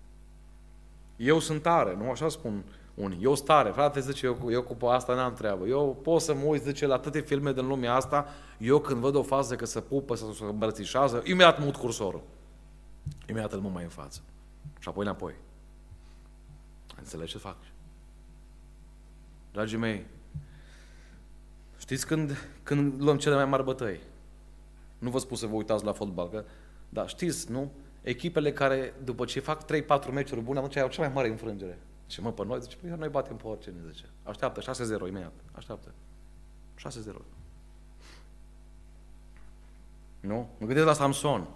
Eu 1.15 1.39
sunt 1.39 1.61
tare, 1.61 1.95
nu 1.95 2.09
așa 2.09 2.29
spun 2.29 2.63
unii. 2.93 3.23
Eu 3.23 3.35
sunt 3.35 3.47
tare, 3.47 3.69
frate, 3.69 3.99
zice, 3.99 4.25
eu, 4.25 4.51
eu 4.51 4.63
cu 4.63 4.85
asta 4.85 5.15
n-am 5.15 5.33
treabă. 5.33 5.65
Eu 5.65 5.99
pot 6.03 6.21
să 6.21 6.33
mă 6.33 6.43
uit, 6.43 6.61
zice, 6.61 6.85
la 6.85 6.93
atâtea 6.93 7.21
filme 7.21 7.53
din 7.53 7.67
lumea 7.67 7.93
asta, 7.93 8.27
eu 8.57 8.79
când 8.79 8.99
văd 8.99 9.15
o 9.15 9.23
fază 9.23 9.55
că 9.55 9.65
se 9.65 9.81
pupă, 9.81 10.15
să 10.15 10.25
se 10.33 10.43
îmbrățișează, 10.43 11.21
imediat 11.25 11.59
mut 11.59 11.75
cursorul. 11.75 12.21
Imediat 13.29 13.53
îl 13.53 13.59
mut 13.59 13.73
mai 13.73 13.83
în 13.83 13.89
față. 13.89 14.21
Și 14.79 14.89
apoi 14.89 15.05
înapoi. 15.05 15.33
Înțelegi 16.97 17.31
ce 17.31 17.37
fac? 17.37 17.55
Dragii 19.51 19.77
mei, 19.77 20.05
știți 21.77 22.05
când, 22.05 22.49
când 22.63 23.01
luăm 23.01 23.17
cele 23.17 23.35
mai 23.35 23.45
mari 23.45 23.63
bătăi? 23.63 23.99
Nu 24.99 25.09
vă 25.09 25.19
spun 25.19 25.37
să 25.37 25.45
vă 25.45 25.55
uitați 25.55 25.85
la 25.85 25.91
fotbal, 25.91 26.29
că, 26.29 26.43
dar 26.89 27.09
știți, 27.09 27.51
nu? 27.51 27.71
Echipele 28.01 28.51
care, 28.51 28.93
după 29.03 29.25
ce 29.25 29.39
fac 29.39 29.65
3-4 29.65 30.11
meciuri 30.11 30.41
bune, 30.41 30.57
atunci 30.57 30.75
au 30.75 30.87
cea 30.87 31.01
mai 31.01 31.11
mare 31.13 31.27
înfrângere. 31.27 31.79
Și 32.07 32.21
mă, 32.21 32.31
pe 32.31 32.45
noi, 32.45 32.61
zice, 32.61 32.75
păi 32.75 32.89
noi 32.97 33.09
batem 33.09 33.35
pe 33.35 33.47
oricine, 33.47 33.75
zice. 33.91 34.05
Așteaptă, 34.23 34.61
6-0 34.61 35.07
imediat, 35.07 35.33
așteaptă. 35.51 35.91
6-0. 36.79 37.13
Nu? 40.19 40.47
Mă 40.57 40.65
gândesc 40.65 40.85
la 40.85 40.93
Samson. 40.93 41.47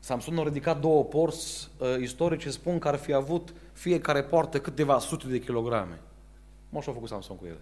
Samson 0.00 0.38
a 0.38 0.42
ridicat 0.42 0.80
două 0.80 1.04
porți 1.04 1.70
uh, 1.78 1.96
istorice, 2.00 2.50
spun 2.50 2.78
că 2.78 2.88
ar 2.88 2.96
fi 2.96 3.12
avut 3.12 3.54
fiecare 3.72 4.22
poartă 4.22 4.60
câteva 4.60 4.98
sute 4.98 5.26
de 5.26 5.38
kilograme. 5.38 6.00
Mă, 6.68 6.80
și-a 6.80 6.92
făcut 6.92 7.08
Samson 7.08 7.36
cu 7.36 7.46
ele. 7.46 7.60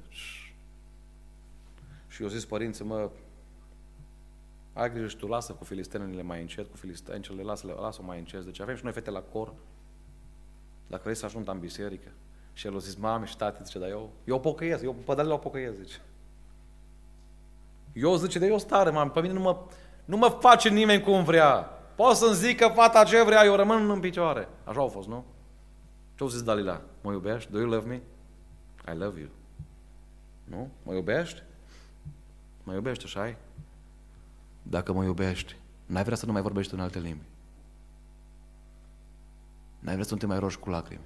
Și 2.08 2.22
eu 2.22 2.28
zis, 2.28 2.44
părinții, 2.44 2.84
mă, 2.84 3.10
ai 4.78 4.90
grijă 4.90 5.06
și 5.06 5.16
tu, 5.16 5.26
lasă 5.26 5.52
cu 5.52 5.64
filistenele 5.64 6.22
mai 6.22 6.40
încet, 6.40 6.70
cu 6.70 6.76
filistencele, 6.76 7.42
lasă-o 7.42 7.80
lasă 7.80 8.02
mai 8.02 8.18
încet. 8.18 8.44
Deci 8.44 8.60
avem 8.60 8.76
și 8.76 8.84
noi 8.84 8.92
fete 8.92 9.10
la 9.10 9.20
cor. 9.20 9.52
Dacă 10.86 11.02
vrei 11.02 11.14
să 11.14 11.24
ajung 11.24 11.48
în 11.48 11.58
biserică. 11.58 12.08
Și 12.52 12.66
el 12.66 12.74
a 12.74 12.78
zis, 12.78 12.94
mame 12.94 13.26
și 13.26 13.36
tati, 13.36 13.64
zice, 13.64 13.78
dar 13.78 13.88
eu, 13.88 14.10
eu 14.24 14.40
pocăiesc, 14.40 14.82
eu 14.82 14.92
pădările 14.92 15.32
o 15.32 15.36
pocăiesc, 15.36 15.76
zice. 15.76 16.00
Eu 17.92 18.16
zice, 18.16 18.38
de 18.38 18.46
eu 18.46 18.58
stare, 18.58 18.90
mame, 18.90 19.10
pe 19.10 19.20
mine 19.20 19.32
nu 19.32 19.40
mă, 19.40 19.58
nu 20.04 20.16
mă 20.16 20.28
face 20.40 20.68
nimeni 20.68 21.02
cum 21.02 21.24
vrea. 21.24 21.52
Pot 21.94 22.16
să-mi 22.16 22.34
zic 22.34 22.58
că 22.58 22.68
fata 22.68 23.04
ce 23.04 23.22
vrea, 23.22 23.44
eu 23.44 23.54
rămân 23.54 23.90
în 23.90 24.00
picioare. 24.00 24.48
Așa 24.64 24.80
au 24.80 24.88
fost, 24.88 25.08
nu? 25.08 25.24
Ce 26.14 26.22
au 26.22 26.28
zis 26.28 26.42
Dalila? 26.42 26.80
Mă 27.00 27.12
iubești? 27.12 27.50
Do 27.52 27.58
you 27.58 27.68
love 27.68 27.88
me? 27.88 28.02
I 28.92 28.96
love 28.96 29.20
you. 29.20 29.28
Nu? 30.44 30.70
Mă 30.82 30.94
iubești? 30.94 31.42
Mă 32.62 32.74
iubești, 32.74 33.04
așa 33.04 33.30
-i? 33.30 33.47
Dacă 34.70 34.92
mă 34.92 35.04
iubești, 35.04 35.56
n-ai 35.86 36.02
vrea 36.02 36.16
să 36.16 36.26
nu 36.26 36.32
mai 36.32 36.42
vorbești 36.42 36.74
în 36.74 36.80
alte 36.80 36.98
limbi. 36.98 37.24
N-ai 39.78 39.92
vrea 39.92 40.06
să 40.06 40.12
nu 40.12 40.18
te 40.18 40.26
mai 40.26 40.38
rogi 40.38 40.58
cu 40.58 40.70
lacrimi. 40.70 41.04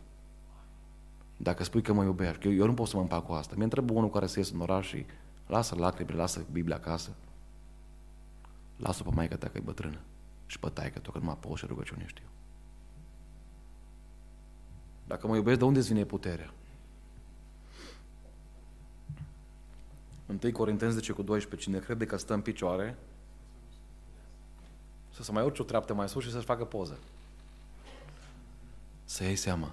Dacă 1.37 1.65
spui 1.65 1.83
că 1.83 1.93
mă 1.93 2.05
iubești, 2.05 2.47
eu, 2.47 2.53
eu 2.53 2.67
nu 2.67 2.75
pot 2.75 2.89
să 2.89 2.97
mă 2.97 3.03
împac 3.03 3.27
cu 3.27 3.33
asta. 3.33 3.55
Mi-e 3.55 3.65
întrebă 3.65 3.93
unul 3.93 4.11
care 4.11 4.27
se 4.27 4.39
ies 4.39 4.51
în 4.51 4.61
oraș 4.61 4.89
și 4.89 5.07
lasă 5.47 5.75
lacrimile, 5.75 6.17
lasă 6.17 6.45
Biblia 6.53 6.77
acasă. 6.77 7.11
Lasă-o 8.77 9.09
pe 9.09 9.15
maică 9.15 9.37
ta 9.37 9.49
că 9.49 9.59
e 9.59 9.61
bătrână 9.61 10.01
și 10.47 10.59
pe 10.59 10.69
taică 10.69 10.99
tu 10.99 11.11
că 11.11 11.19
nu 11.19 11.25
mă 11.25 11.37
pot 11.37 11.57
și 11.57 11.67
rugăciune 11.67 12.05
știu. 12.07 12.25
Dacă 15.07 15.27
mă 15.27 15.37
iubesc, 15.37 15.59
de 15.59 15.65
unde 15.65 15.79
îți 15.79 15.89
vine 15.89 16.05
puterea? 16.05 16.53
1 20.43 20.53
Corinteni 20.53 20.93
10 20.93 21.13
cu 21.13 21.23
12, 21.23 21.69
cine 21.69 21.85
crede 21.85 22.07
că 22.07 22.17
stă 22.17 22.35
în 22.35 22.41
picioare, 22.41 22.97
să 25.13 25.23
se 25.23 25.33
mai 25.33 25.45
urce 25.45 25.63
o 25.63 25.65
treaptă 25.65 25.95
mai 25.95 26.09
sus 26.09 26.25
și 26.25 26.31
să-și 26.31 26.45
facă 26.45 26.65
poză. 26.65 26.99
Să 29.05 29.25
iei 29.25 29.37
seama. 29.37 29.73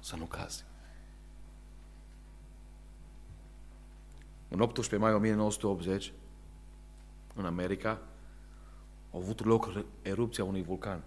Să 0.00 0.16
nu 0.16 0.24
cazi. 0.24 0.64
În 4.48 4.60
18 4.60 4.96
mai 4.96 5.14
1980, 5.14 6.12
în 7.34 7.44
America, 7.44 7.90
a 9.10 9.16
avut 9.16 9.44
loc 9.44 9.84
erupția 10.02 10.44
unui 10.44 10.62
vulcan. 10.62 11.02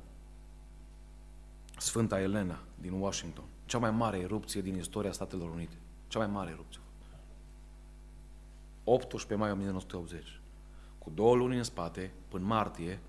Sfânta 1.78 2.20
Elena 2.20 2.60
din 2.82 2.92
Washington. 2.92 3.44
Cea 3.66 3.78
mai 3.78 3.92
mare 3.92 4.18
erupție 4.18 4.62
din 4.62 4.78
istoria 4.78 5.12
Statelor 5.12 5.50
Unite. 5.50 5.76
Cea 6.08 6.20
mai 6.20 6.28
mare 6.28 6.52
erupție. 6.52 6.82
18 8.84 9.36
mai 9.36 9.52
1980. 9.52 10.39
Cu 11.00 11.10
două 11.10 11.36
luni 11.36 11.58
în 11.58 11.64
spate, 11.64 12.12
până 12.28 12.46
martie, 12.46 13.00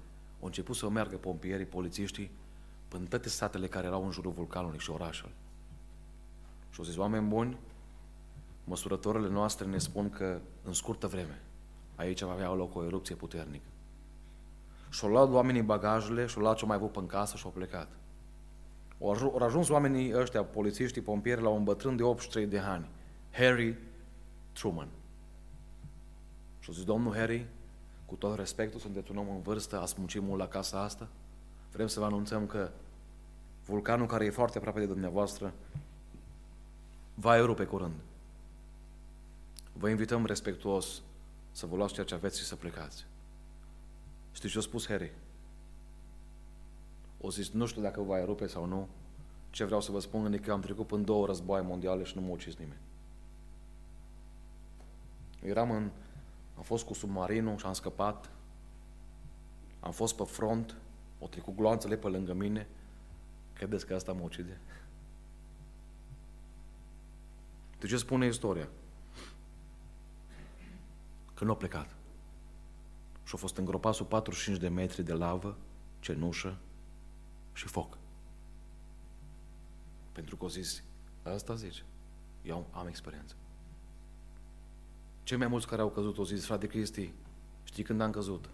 au 0.40 0.46
început 0.46 0.76
să 0.76 0.88
meargă 0.88 1.16
pompierii, 1.16 1.66
polițiștii, 1.66 2.30
până 2.88 3.04
toate 3.04 3.28
satele 3.28 3.66
care 3.66 3.86
erau 3.86 4.04
în 4.04 4.10
jurul 4.10 4.32
vulcanului 4.32 4.78
și 4.78 4.90
orașele. 4.90 5.32
Și 6.70 6.78
au 6.78 6.84
zis, 6.84 6.96
oameni 6.96 7.26
buni, 7.26 7.58
măsurătorile 8.64 9.28
noastre 9.28 9.66
ne 9.66 9.78
spun 9.78 10.10
că 10.10 10.40
în 10.62 10.72
scurtă 10.72 11.06
vreme 11.06 11.40
aici 12.00 12.22
va 12.22 12.32
avea 12.32 12.52
loc 12.52 12.74
o 12.76 12.84
erupție 12.84 13.14
puternică. 13.14 13.64
Și-au 14.90 15.10
luat 15.10 15.30
oamenii 15.30 15.62
bagajele, 15.62 16.26
și-au 16.26 16.42
luat 16.42 16.56
ce 16.56 16.66
mai 16.66 16.76
avut 16.76 16.96
în 16.96 17.06
casă 17.06 17.36
și-au 17.36 17.50
plecat. 17.50 17.88
Au 19.00 19.42
ajuns 19.42 19.68
oamenii 19.68 20.14
ăștia, 20.14 20.44
polițiștii, 20.44 21.02
pompieri, 21.02 21.42
la 21.42 21.48
un 21.48 21.64
bătrân 21.64 21.96
de 21.96 22.02
83 22.02 22.46
de 22.46 22.58
ani, 22.58 22.88
Harry 23.30 23.78
Truman. 24.52 24.88
Și-au 26.58 26.74
zis, 26.74 26.84
domnul 26.84 27.14
Harry, 27.14 27.46
cu 28.10 28.16
tot 28.16 28.36
respectul, 28.36 28.80
sunteți 28.80 29.10
un 29.10 29.16
om 29.16 29.28
în 29.28 29.40
vârstă, 29.40 29.80
ați 29.80 29.94
muncit 29.98 30.22
mult 30.22 30.38
la 30.38 30.48
casa 30.48 30.82
asta, 30.82 31.08
vrem 31.72 31.86
să 31.86 32.00
vă 32.00 32.04
anunțăm 32.04 32.46
că 32.46 32.70
vulcanul 33.64 34.06
care 34.06 34.24
e 34.24 34.30
foarte 34.30 34.58
aproape 34.58 34.78
de 34.80 34.86
dumneavoastră 34.86 35.52
va 37.14 37.36
rupe 37.36 37.64
curând. 37.64 37.94
Vă 39.72 39.88
invităm 39.88 40.26
respectuos 40.26 41.02
să 41.52 41.66
vă 41.66 41.76
luați 41.76 41.92
ceea 41.92 42.06
ce 42.06 42.14
aveți 42.14 42.38
și 42.38 42.44
să 42.44 42.56
plecați. 42.56 43.06
Știți 44.32 44.52
ce 44.52 44.58
a 44.58 44.62
spus 44.62 44.86
Harry? 44.86 45.12
O 47.20 47.30
zis, 47.30 47.50
nu 47.50 47.66
știu 47.66 47.82
dacă 47.82 48.00
va 48.00 48.24
rupe 48.24 48.46
sau 48.46 48.64
nu. 48.64 48.88
Ce 49.50 49.64
vreau 49.64 49.80
să 49.80 49.90
vă 49.90 50.00
spun 50.00 50.32
e 50.32 50.38
că 50.38 50.52
am 50.52 50.60
trecut 50.60 50.90
în 50.90 51.04
două 51.04 51.26
războaie 51.26 51.64
mondiale 51.64 52.04
și 52.04 52.16
nu 52.16 52.22
m-a 52.22 52.30
ucis 52.30 52.56
nimeni. 52.56 52.80
Eram 55.42 55.70
în... 55.70 55.90
Am 56.60 56.66
fost 56.66 56.84
cu 56.84 56.92
submarinul 56.92 57.56
și 57.56 57.66
am 57.66 57.72
scăpat. 57.72 58.30
Am 59.80 59.92
fost 59.92 60.16
pe 60.16 60.24
front, 60.24 60.76
o 61.18 61.26
trecut 61.26 61.56
gloanțele 61.56 61.96
pe 61.96 62.08
lângă 62.08 62.32
mine. 62.32 62.68
Credeți 63.52 63.86
că 63.86 63.94
asta 63.94 64.12
mă 64.12 64.22
ucide? 64.22 64.60
De 67.78 67.86
ce 67.86 67.96
spune 67.96 68.26
istoria? 68.26 68.68
Că 71.34 71.44
nu 71.44 71.50
a 71.50 71.56
plecat. 71.56 71.96
Și 73.24 73.34
a 73.34 73.38
fost 73.38 73.56
îngropat 73.56 73.94
sub 73.94 74.08
45 74.08 74.58
de 74.58 74.68
metri 74.68 75.02
de 75.02 75.12
lavă, 75.12 75.56
cenușă 76.00 76.58
și 77.52 77.66
foc. 77.66 77.98
Pentru 80.12 80.36
că 80.36 80.44
o 80.44 80.48
zis, 80.48 80.82
asta 81.22 81.54
zice, 81.54 81.82
eu 82.42 82.66
am 82.70 82.86
experiență. 82.86 83.34
Cei 85.22 85.36
mai 85.36 85.46
mulți 85.46 85.66
care 85.66 85.82
au 85.82 85.88
căzut 85.90 86.18
au 86.18 86.24
zis, 86.24 86.46
frate 86.46 86.66
Cristi, 86.66 87.12
știi 87.64 87.82
când 87.82 88.00
am 88.00 88.10
căzut? 88.10 88.44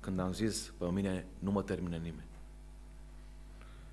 Când 0.00 0.20
am 0.20 0.32
zis, 0.32 0.72
pe 0.78 0.90
mine 0.90 1.26
nu 1.38 1.50
mă 1.50 1.62
termine 1.62 1.96
nimeni. 1.96 2.26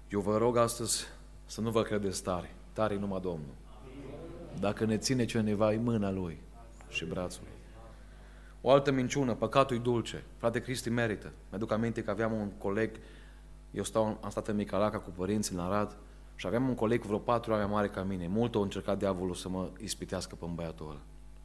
Eu 0.10 0.20
vă 0.20 0.38
rog 0.38 0.58
astăzi 0.58 1.06
să 1.46 1.62
nu 1.62 1.70
vă 1.70 1.82
credeți 1.82 2.24
tari. 2.24 2.54
Tari 2.74 3.00
numai 3.00 3.22
Domnul. 3.22 3.56
Dacă 4.60 4.86
ne 4.86 4.98
ține 4.98 5.26
cineva, 5.26 5.70
în 5.70 5.84
mâna 5.84 6.12
Lui 6.12 6.42
și 6.90 7.06
brațul 7.06 7.42
Lui. 7.44 7.58
O 8.62 8.72
altă 8.72 8.92
minciună, 8.92 9.34
păcatul 9.34 9.76
e 9.76 9.80
dulce. 9.80 10.24
Frate 10.38 10.60
Cristi 10.60 10.90
merită. 10.90 11.32
Mi-aduc 11.50 11.72
aminte 11.72 12.04
că 12.04 12.12
aveam 12.12 12.34
un 12.34 12.52
coleg, 12.58 12.92
eu 13.72 13.84
stau, 13.84 14.18
am 14.22 14.30
stat 14.30 14.48
în 14.48 14.56
Micalaca 14.56 15.00
cu 15.00 15.10
părinții 15.10 15.56
în 15.56 15.62
Arad 15.62 15.98
și 16.36 16.48
aveam 16.48 16.68
un 16.68 16.76
coleg 16.76 17.00
cu 17.00 17.08
vreo 17.08 17.20
patru 17.20 17.54
ani 17.54 17.62
mai 17.62 17.72
mare 17.72 17.88
ca 17.88 18.04
mine. 18.04 18.28
Mult 18.28 18.56
a 18.56 18.60
încercat 18.60 18.98
diavolul 18.98 19.36
să 19.36 19.50
mă 19.50 19.70
ispitească 19.80 20.36
pe 20.36 20.46
băiatul 20.54 20.90
ăla. 20.90 21.00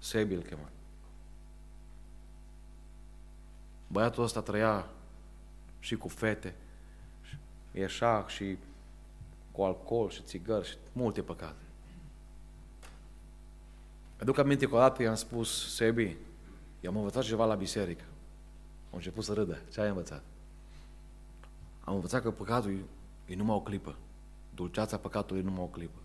Sebi 0.05 0.35
îl 0.35 0.43
chema. 0.43 0.69
Băiatul 3.87 4.23
ăsta 4.23 4.43
trăia 4.43 4.91
și 5.79 5.97
cu 5.97 6.09
fete, 6.09 6.55
și 7.23 7.37
ieșa 7.73 8.29
și 8.29 8.57
cu 9.53 9.63
alcool 9.63 10.11
și 10.11 10.23
țigări 10.23 10.69
și 10.69 10.77
multe 10.93 11.23
păcate. 11.23 11.63
Aduc 14.21 14.39
aminte 14.39 14.67
că 14.67 14.75
o 14.75 14.79
dată 14.79 15.03
i-am 15.03 15.15
spus, 15.15 15.75
Sebi, 15.75 16.17
i-am 16.81 16.97
învățat 16.97 17.23
ceva 17.23 17.45
la 17.45 17.55
biserică. 17.55 18.05
Am 18.91 18.97
început 18.97 19.25
să 19.25 19.33
râdă. 19.33 19.63
Ce 19.73 19.81
ai 19.81 19.89
învățat? 19.89 20.23
Am 21.85 21.95
învățat 21.95 22.23
că 22.23 22.31
păcatul 22.31 22.71
e, 22.71 22.85
e 23.27 23.37
numai 23.37 23.57
o 23.57 23.61
clipă. 23.61 23.97
Dulceața 24.55 24.97
păcatului 24.97 25.43
e 25.43 25.45
numai 25.45 25.63
o 25.63 25.67
clipă. 25.67 25.99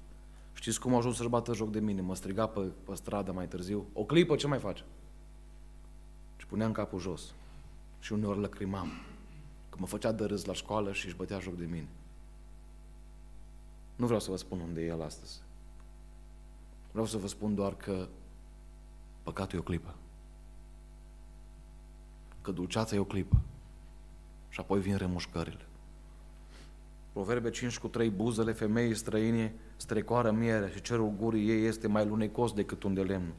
Știți 0.54 0.80
cum 0.80 0.93
a 0.93 0.97
ajuns 0.97 1.16
să-și 1.16 1.30
bată 1.30 1.54
joc 1.54 1.72
de 1.72 1.80
mine? 1.80 2.02
Mă 2.02 2.16
striga 2.16 2.47
pe, 2.47 2.60
pe 2.60 2.95
stradă 2.95 3.32
mai 3.32 3.47
târziu. 3.47 3.86
O 3.93 4.04
clipă, 4.04 4.36
ce 4.36 4.47
mai 4.47 4.60
face? 4.60 4.84
Și 6.38 6.45
puneam 6.45 6.72
capul 6.72 7.00
jos. 7.00 7.34
Și 8.00 8.14
uneori 8.14 8.39
lăcrimam. 8.39 8.89
Că 9.70 9.78
mă 9.80 9.86
făcea 9.86 10.12
de 10.12 10.26
râs 10.26 10.45
la 10.45 10.54
școală 10.54 10.91
și 10.91 11.06
își 11.06 11.16
bătea 11.16 11.39
joc 11.39 11.58
de 11.58 11.66
mine. 11.66 11.88
Nu 13.95 14.06
vreau 14.06 14.20
să 14.20 14.30
vă 14.30 14.38
spun 14.38 14.60
unde 14.60 14.82
e 14.82 14.88
el 14.88 15.02
astăzi. 15.02 15.41
Vreau 16.91 17.06
să 17.06 17.18
vă 17.18 17.28
spun 17.28 17.56
doar 17.56 17.76
că 17.76 18.08
păcatul 19.24 19.58
e 19.58 19.62
o 19.62 19.64
clipă. 19.64 19.95
Că 22.41 22.52
dulceața 22.52 22.95
e 22.95 23.00
o 23.00 23.04
clipă. 23.04 23.41
Și 24.50 24.60
apoi 24.60 24.80
vin 24.80 24.95
remușcările. 24.95 25.66
Proverbe 27.12 27.50
5 27.50 27.80
cu 27.80 27.88
3, 27.88 28.10
buzele 28.10 28.52
femeii 28.52 28.95
străine 28.95 29.54
strecoară 29.82 30.32
miere 30.32 30.71
și 30.73 30.82
cerul 30.82 31.13
gurii 31.19 31.49
ei 31.49 31.65
este 31.65 31.88
mai 31.88 32.05
lunecos 32.05 32.53
decât 32.53 32.84
un 32.84 32.93
de 32.93 33.01
lemn. 33.01 33.34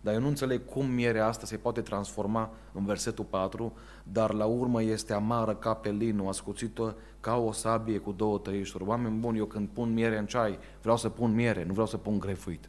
Dar 0.00 0.14
eu 0.14 0.20
nu 0.20 0.26
înțeleg 0.26 0.64
cum 0.64 0.86
mierea 0.86 1.26
asta 1.26 1.46
se 1.46 1.56
poate 1.56 1.80
transforma 1.80 2.50
în 2.72 2.84
versetul 2.84 3.24
4, 3.24 3.72
dar 4.02 4.32
la 4.32 4.44
urmă 4.44 4.82
este 4.82 5.12
amară 5.12 5.54
ca 5.54 5.74
pe 5.74 5.90
linul, 5.90 6.28
ascuțită 6.28 6.96
ca 7.20 7.36
o 7.36 7.52
sabie 7.52 7.98
cu 7.98 8.12
două 8.12 8.38
tăișuri. 8.38 8.84
Oameni 8.84 9.18
buni, 9.18 9.38
eu 9.38 9.46
când 9.46 9.68
pun 9.68 9.92
miere 9.92 10.18
în 10.18 10.26
ceai, 10.26 10.58
vreau 10.80 10.96
să 10.96 11.08
pun 11.08 11.34
miere, 11.34 11.64
nu 11.64 11.72
vreau 11.72 11.86
să 11.86 11.96
pun 11.96 12.18
grefuit. 12.18 12.68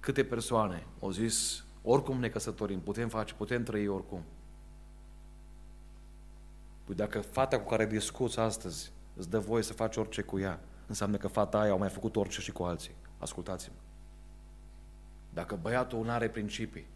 Câte 0.00 0.24
persoane 0.24 0.86
au 1.00 1.10
zis, 1.10 1.64
oricum 1.82 2.18
ne 2.18 2.28
căsătorim, 2.28 2.80
putem 2.80 3.08
face, 3.08 3.34
putem 3.34 3.62
trăi 3.62 3.88
oricum. 3.88 4.22
Păi 6.84 6.94
dacă 6.94 7.20
fata 7.20 7.60
cu 7.60 7.68
care 7.68 7.86
discuți 7.86 8.38
astăzi 8.38 8.92
îți 9.16 9.30
dă 9.30 9.38
voie 9.38 9.62
să 9.62 9.72
faci 9.72 9.96
orice 9.96 10.22
cu 10.22 10.38
ea, 10.38 10.60
înseamnă 10.86 11.16
că 11.16 11.28
fata 11.28 11.60
aia 11.60 11.70
au 11.70 11.78
mai 11.78 11.88
făcut 11.88 12.16
orice 12.16 12.40
și 12.40 12.52
cu 12.52 12.62
alții. 12.62 12.94
Ascultați-mă. 13.18 13.76
Dacă 15.32 15.58
băiatul 15.62 16.04
nu 16.04 16.10
are 16.10 16.28
principii, 16.28 16.86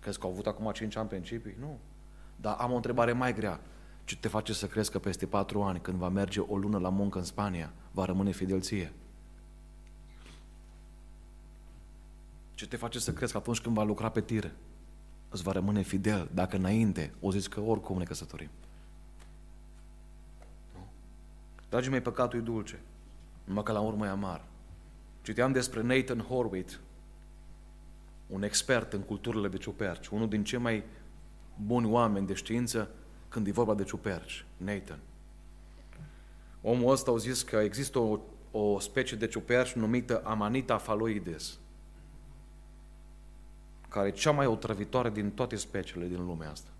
crezi 0.00 0.18
că 0.18 0.26
au 0.26 0.32
avut 0.32 0.46
acum 0.46 0.70
5 0.72 0.96
ani 0.96 1.08
principii? 1.08 1.56
Nu. 1.58 1.78
Dar 2.36 2.56
am 2.58 2.72
o 2.72 2.76
întrebare 2.76 3.12
mai 3.12 3.34
grea. 3.34 3.60
Ce 4.04 4.16
te 4.16 4.28
face 4.28 4.52
să 4.52 4.66
crezi 4.66 4.90
că 4.90 4.98
peste 4.98 5.26
patru 5.26 5.62
ani, 5.62 5.80
când 5.80 5.98
va 5.98 6.08
merge 6.08 6.40
o 6.40 6.56
lună 6.56 6.78
la 6.78 6.88
muncă 6.88 7.18
în 7.18 7.24
Spania, 7.24 7.72
va 7.90 8.04
rămâne 8.04 8.30
fidel 8.30 8.60
ție? 8.60 8.92
Ce 12.54 12.66
te 12.66 12.76
face 12.76 12.98
să 12.98 13.12
crezi 13.12 13.32
că 13.32 13.38
atunci 13.38 13.60
când 13.60 13.74
va 13.74 13.82
lucra 13.82 14.08
pe 14.08 14.20
tir, 14.20 14.52
îți 15.30 15.42
va 15.42 15.52
rămâne 15.52 15.82
fidel, 15.82 16.28
dacă 16.34 16.56
înainte 16.56 17.12
o 17.20 17.30
zici 17.30 17.48
că 17.48 17.60
oricum 17.60 17.98
ne 17.98 18.04
căsătorim? 18.04 18.50
Dragii 21.72 21.90
mei, 21.90 22.00
păcatul 22.00 22.38
e 22.38 22.42
dulce, 22.42 22.80
numai 23.44 23.62
că 23.62 23.72
la 23.72 23.80
urmă 23.80 24.06
e 24.06 24.08
amar. 24.08 24.44
Citeam 25.22 25.52
despre 25.52 25.82
Nathan 25.82 26.18
Horwitz, 26.18 26.78
un 28.26 28.42
expert 28.42 28.92
în 28.92 29.00
culturile 29.00 29.48
de 29.48 29.56
ciuperci, 29.56 30.06
unul 30.06 30.28
din 30.28 30.44
cei 30.44 30.58
mai 30.58 30.84
buni 31.66 31.86
oameni 31.86 32.26
de 32.26 32.34
știință 32.34 32.90
când 33.28 33.46
e 33.46 33.50
vorba 33.50 33.74
de 33.74 33.84
ciuperci, 33.84 34.46
Nathan. 34.56 34.98
Omul 36.62 36.92
ăsta 36.92 37.10
a 37.10 37.16
zis 37.16 37.42
că 37.42 37.56
există 37.56 37.98
o, 37.98 38.18
o 38.50 38.78
specie 38.78 39.16
de 39.16 39.26
ciuperci 39.26 39.72
numită 39.72 40.22
Amanita 40.24 40.76
phalloides, 40.76 41.58
care 43.88 44.08
e 44.08 44.10
cea 44.10 44.30
mai 44.30 44.46
otrăvitoare 44.46 45.10
din 45.10 45.30
toate 45.30 45.56
speciile 45.56 46.06
din 46.06 46.24
lumea 46.24 46.50
asta. 46.50 46.70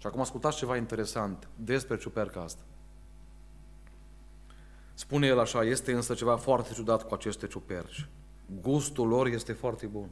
Și 0.00 0.06
acum 0.06 0.20
ascultați 0.20 0.56
ceva 0.56 0.76
interesant 0.76 1.48
despre 1.56 1.96
ciuperca 1.96 2.40
asta. 2.40 2.62
Spune 4.94 5.26
el 5.26 5.38
așa, 5.38 5.62
este 5.62 5.92
însă 5.92 6.14
ceva 6.14 6.36
foarte 6.36 6.72
ciudat 6.72 7.08
cu 7.08 7.14
aceste 7.14 7.46
ciuperci. 7.46 8.08
Gustul 8.60 9.08
lor 9.08 9.26
este 9.26 9.52
foarte 9.52 9.86
bun. 9.86 10.08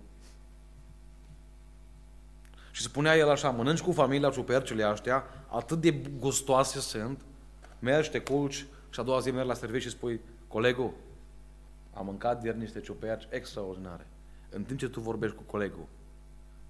Și 2.70 2.82
spunea 2.82 3.16
el 3.16 3.30
așa, 3.30 3.50
mănânci 3.50 3.80
cu 3.80 3.92
familia 3.92 4.30
ciupercile 4.30 4.82
aștia, 4.82 5.24
atât 5.48 5.80
de 5.80 5.90
gustoase 6.18 6.80
sunt, 6.80 7.20
mergi, 7.78 8.10
te 8.10 8.20
culci 8.20 8.66
și 8.90 9.00
a 9.00 9.02
doua 9.02 9.20
zi 9.20 9.30
mergi 9.30 9.48
la 9.48 9.54
serviciu 9.54 9.88
și 9.88 9.94
spui, 9.94 10.20
colegul, 10.48 10.92
am 11.94 12.04
mâncat 12.04 12.44
ieri 12.44 12.58
niște 12.58 12.80
ciuperci 12.80 13.28
extraordinare. 13.30 14.06
În 14.50 14.64
timp 14.64 14.78
ce 14.78 14.88
tu 14.88 15.00
vorbești 15.00 15.36
cu 15.36 15.42
colegul, 15.42 15.86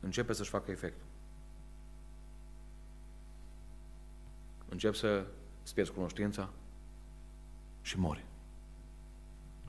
începe 0.00 0.32
să-și 0.32 0.50
facă 0.50 0.70
efectul. 0.70 1.06
Încep 4.68 4.94
să 4.94 5.24
îți 5.62 5.74
pierzi 5.74 5.92
cunoștința 5.92 6.48
și 7.82 7.98
mori. 7.98 8.24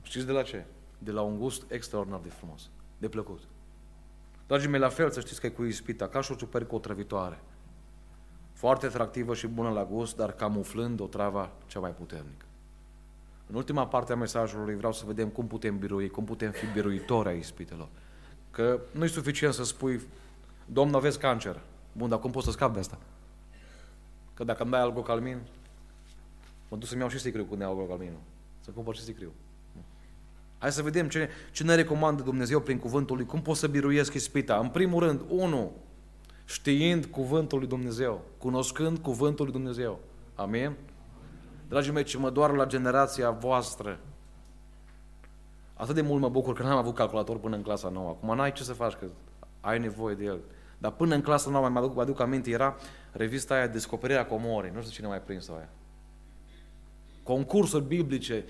Știți 0.02 0.26
de 0.26 0.32
la 0.32 0.42
ce? 0.42 0.64
De 0.98 1.10
la 1.10 1.20
un 1.20 1.38
gust 1.38 1.70
extraordinar 1.70 2.20
de 2.20 2.28
frumos, 2.28 2.70
de 2.98 3.08
plăcut. 3.08 3.40
Dragii 4.46 4.68
mei, 4.68 4.80
la 4.80 4.88
fel 4.88 5.10
să 5.10 5.20
știți 5.20 5.40
că 5.40 5.46
e 5.46 5.50
cu 5.50 5.64
ispita, 5.64 6.08
ca 6.08 6.20
și 6.20 6.32
o 6.32 6.34
ciupercă 6.34 6.74
otrăvitoare. 6.74 7.42
Foarte 8.52 8.86
atractivă 8.86 9.34
și 9.34 9.46
bună 9.46 9.70
la 9.70 9.84
gust, 9.84 10.16
dar 10.16 10.32
camuflând 10.32 11.00
o 11.00 11.06
travă 11.06 11.52
cea 11.66 11.80
mai 11.80 11.90
puternică. 11.90 12.44
În 13.46 13.54
ultima 13.54 13.86
parte 13.86 14.12
a 14.12 14.16
mesajului 14.16 14.76
vreau 14.76 14.92
să 14.92 15.04
vedem 15.06 15.28
cum 15.28 15.46
putem 15.46 15.78
birui, 15.78 16.08
cum 16.08 16.24
putem 16.24 16.50
fi 16.50 16.66
biruitori 16.66 17.28
a 17.28 17.32
ispitelor. 17.32 17.88
Că 18.50 18.80
nu 18.90 19.04
e 19.04 19.06
suficient 19.06 19.54
să 19.54 19.64
spui, 19.64 20.00
domnul, 20.66 20.96
aveți 20.96 21.18
cancer. 21.18 21.60
Bun, 21.92 22.08
dar 22.08 22.18
cum 22.18 22.30
poți 22.30 22.44
să 22.44 22.50
scap 22.50 22.72
de 22.72 22.78
asta? 22.78 22.98
Că 24.34 24.44
dacă 24.44 24.62
îmi 24.62 24.70
dai 24.72 24.80
algocalmin, 24.80 25.38
mă 26.68 26.76
duc 26.76 26.88
să-mi 26.88 27.00
iau 27.00 27.08
și 27.08 27.18
sicriu 27.18 27.44
cu 27.44 27.54
nealgocalminul. 27.54 28.20
Să 28.60 28.70
cumpăr 28.70 28.94
și 28.94 29.02
sicriu. 29.02 29.32
Hai 30.58 30.72
să 30.72 30.82
vedem 30.82 31.08
ce, 31.08 31.28
ce 31.52 31.64
ne 31.64 31.74
recomandă 31.74 32.22
Dumnezeu 32.22 32.60
prin 32.60 32.78
cuvântul 32.78 33.16
lui, 33.16 33.26
cum 33.26 33.42
pot 33.42 33.56
să 33.56 33.66
biruiesc 33.66 34.14
ispita. 34.14 34.58
În 34.58 34.68
primul 34.68 35.02
rând, 35.02 35.20
unu, 35.28 35.72
știind 36.44 37.04
cuvântul 37.04 37.58
lui 37.58 37.68
Dumnezeu, 37.68 38.24
cunoscând 38.38 38.98
cuvântul 38.98 39.44
lui 39.44 39.54
Dumnezeu. 39.54 40.00
Amin? 40.34 40.72
Dragii 41.68 41.92
mei, 41.92 42.04
ce 42.04 42.18
mă 42.18 42.30
doar 42.30 42.50
la 42.50 42.66
generația 42.66 43.30
voastră, 43.30 43.98
Atât 45.74 45.94
de 45.94 46.00
mult 46.00 46.20
mă 46.20 46.28
bucur 46.28 46.54
că 46.54 46.62
n-am 46.62 46.78
avut 46.78 46.94
calculator 46.94 47.38
până 47.38 47.56
în 47.56 47.62
clasa 47.62 47.88
nouă. 47.88 48.08
Acum 48.08 48.36
n-ai 48.36 48.52
ce 48.52 48.62
să 48.62 48.72
faci, 48.72 48.92
că 48.92 49.06
ai 49.60 49.78
nevoie 49.78 50.14
de 50.14 50.24
el. 50.24 50.40
Dar 50.78 50.90
până 50.90 51.14
în 51.14 51.20
clasa 51.20 51.50
nouă, 51.50 51.68
mai 51.68 51.82
aduc, 51.82 51.98
aduc 51.98 52.20
aminte, 52.20 52.50
era 52.50 52.76
revista 53.12 53.54
aia 53.54 53.66
Descoperirea 53.66 54.26
Comorii. 54.26 54.70
Nu 54.74 54.80
știu 54.80 54.92
cine 54.92 55.06
mai 55.06 55.20
prins 55.20 55.48
aia. 55.48 55.68
Concursuri 57.24 57.84
biblice, 57.84 58.44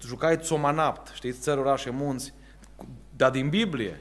jucai 0.00 0.38
Țomanapt, 0.38 1.12
știți, 1.14 1.40
țări, 1.40 1.60
orașe, 1.60 1.90
munți, 1.90 2.34
dar 3.16 3.30
din 3.30 3.48
Biblie. 3.48 4.00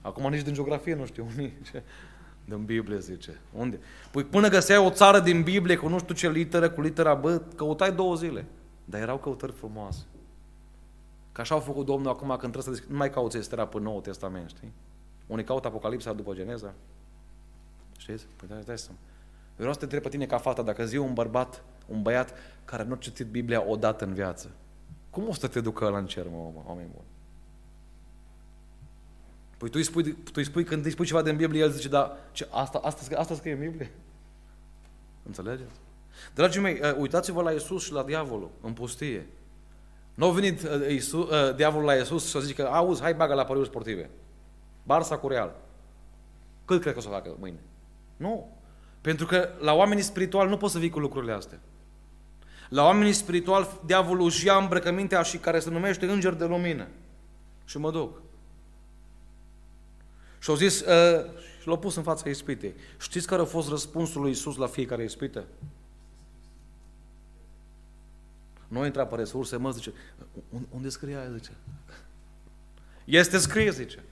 Acum 0.00 0.30
nici 0.30 0.42
din 0.42 0.54
geografie 0.54 0.94
nu 0.94 1.06
știu 1.06 1.26
unii. 1.36 1.52
Din 2.44 2.64
Biblie 2.64 2.98
zice. 2.98 3.40
Unde? 3.52 3.78
Păi 4.10 4.24
până 4.24 4.48
găseai 4.48 4.86
o 4.86 4.90
țară 4.90 5.20
din 5.20 5.42
Biblie 5.42 5.76
cu 5.76 5.88
nu 5.88 5.98
știu 5.98 6.14
ce 6.14 6.30
literă, 6.30 6.70
cu 6.70 6.80
litera 6.80 7.14
B, 7.14 7.24
căutai 7.56 7.92
două 7.92 8.14
zile. 8.14 8.44
Dar 8.84 9.00
erau 9.00 9.18
căutări 9.18 9.52
frumoase. 9.52 10.04
Că 11.32 11.40
așa 11.40 11.54
au 11.54 11.60
făcut 11.60 11.86
Domnul 11.86 12.10
acum 12.10 12.28
când 12.28 12.38
trebuie 12.38 12.62
să 12.62 12.70
deschid, 12.70 12.90
nu 12.90 12.96
mai 12.96 13.10
cauți 13.10 13.36
Estera 13.36 13.66
pe 13.66 13.80
Noul 13.80 14.00
Testament, 14.00 14.48
știi? 14.48 14.72
Unii 15.26 15.44
caută 15.44 15.66
Apocalipsa 15.66 16.12
după 16.12 16.34
Geneza. 16.34 16.74
Știți? 17.98 18.26
Păi 18.36 18.48
dai, 18.48 18.62
dai 18.66 18.78
să 18.78 18.90
Vreau 19.56 19.72
să 19.72 19.78
te 19.78 19.84
întreb 19.84 20.02
pe 20.02 20.08
tine 20.08 20.26
ca 20.26 20.38
fata, 20.38 20.62
dacă 20.62 20.84
zi 20.84 20.96
un 20.96 21.12
bărbat, 21.12 21.64
un 21.86 22.02
băiat 22.02 22.34
care 22.64 22.82
nu 22.82 22.92
a 22.92 22.96
citit 22.96 23.26
Biblia 23.26 23.68
odată 23.68 24.04
în 24.04 24.14
viață, 24.14 24.50
cum 25.10 25.28
o 25.28 25.32
să 25.32 25.48
te 25.48 25.60
ducă 25.60 25.88
la 25.88 25.98
în 25.98 26.06
cer, 26.06 26.26
mă, 26.28 26.50
oameni 26.66 26.88
buni? 26.92 27.06
Păi 29.56 29.68
tu 29.68 29.74
îi 29.78 29.84
spui, 29.84 30.12
tu 30.12 30.32
îi 30.34 30.44
spui 30.44 30.64
când 30.64 30.84
îi 30.84 30.90
spui 30.90 31.06
ceva 31.06 31.22
din 31.22 31.36
Biblie, 31.36 31.62
el 31.62 31.70
zice, 31.70 31.88
da, 31.88 32.16
ce, 32.32 32.48
asta, 32.50 32.78
asta, 32.82 33.16
asta 33.18 33.34
scrie 33.34 33.52
în 33.52 33.58
Biblie? 33.58 33.90
Înțelegeți? 35.22 35.70
Dragii 36.34 36.60
mei, 36.60 36.80
uh, 36.82 36.94
uitați-vă 36.96 37.42
la 37.42 37.50
Isus 37.50 37.84
și 37.84 37.92
la 37.92 38.02
diavolul 38.02 38.50
în 38.60 38.72
pustie. 38.72 39.26
Nu 40.14 40.26
a 40.26 40.30
venit 40.30 40.62
uh, 40.62 40.88
Iisus, 40.88 41.30
uh, 41.30 41.54
diavolul 41.54 41.86
la 41.86 41.94
Iisus 41.94 42.28
și 42.28 42.36
a 42.36 42.40
zis 42.40 42.54
că, 42.54 42.62
auzi, 42.62 43.00
hai 43.00 43.14
bagă 43.14 43.34
la 43.34 43.44
pariuri 43.44 43.68
sportive. 43.68 44.10
Barça 44.82 45.20
cu 45.20 45.28
Real. 45.28 45.54
Cât 46.64 46.80
cred 46.80 46.92
că 46.92 46.98
o 46.98 47.02
să 47.02 47.08
facă 47.08 47.36
mâine? 47.38 47.58
Nu. 48.16 48.50
Pentru 49.00 49.26
că 49.26 49.48
la 49.60 49.72
oamenii 49.72 50.02
spirituali 50.02 50.50
nu 50.50 50.56
poți 50.56 50.72
să 50.72 50.78
vii 50.78 50.90
cu 50.90 50.98
lucrurile 50.98 51.32
astea. 51.32 51.60
La 52.68 52.82
oamenii 52.82 53.12
spirituali, 53.12 53.68
diavolul 53.84 54.24
își 54.24 54.46
ia 54.46 54.56
îmbrăcămintea 54.56 55.22
și 55.22 55.38
care 55.38 55.60
se 55.60 55.70
numește 55.70 56.06
înger 56.06 56.32
de 56.32 56.44
lumină. 56.44 56.88
Și 57.64 57.78
mă 57.78 57.90
duc. 57.90 58.20
Și 60.38 60.50
au 60.50 60.56
zis, 60.56 60.80
uh, 60.80 61.24
și 61.60 61.66
l-au 61.66 61.78
pus 61.78 61.96
în 61.96 62.02
fața 62.02 62.28
ispitei. 62.28 62.74
Știți 63.00 63.26
care 63.26 63.42
a 63.42 63.44
fost 63.44 63.68
răspunsul 63.68 64.20
lui 64.20 64.30
Isus 64.30 64.56
la 64.56 64.66
fiecare 64.66 65.04
ispită? 65.04 65.44
Nu 68.68 68.84
intra 68.84 69.06
pe 69.06 69.16
resurse, 69.16 69.56
mă, 69.56 69.70
zice, 69.70 69.92
unde 70.70 70.88
scrie 70.88 71.16
aia, 71.16 71.30
zice? 71.32 71.50
Este 73.04 73.38
scris, 73.38 73.74
zice. 73.74 74.02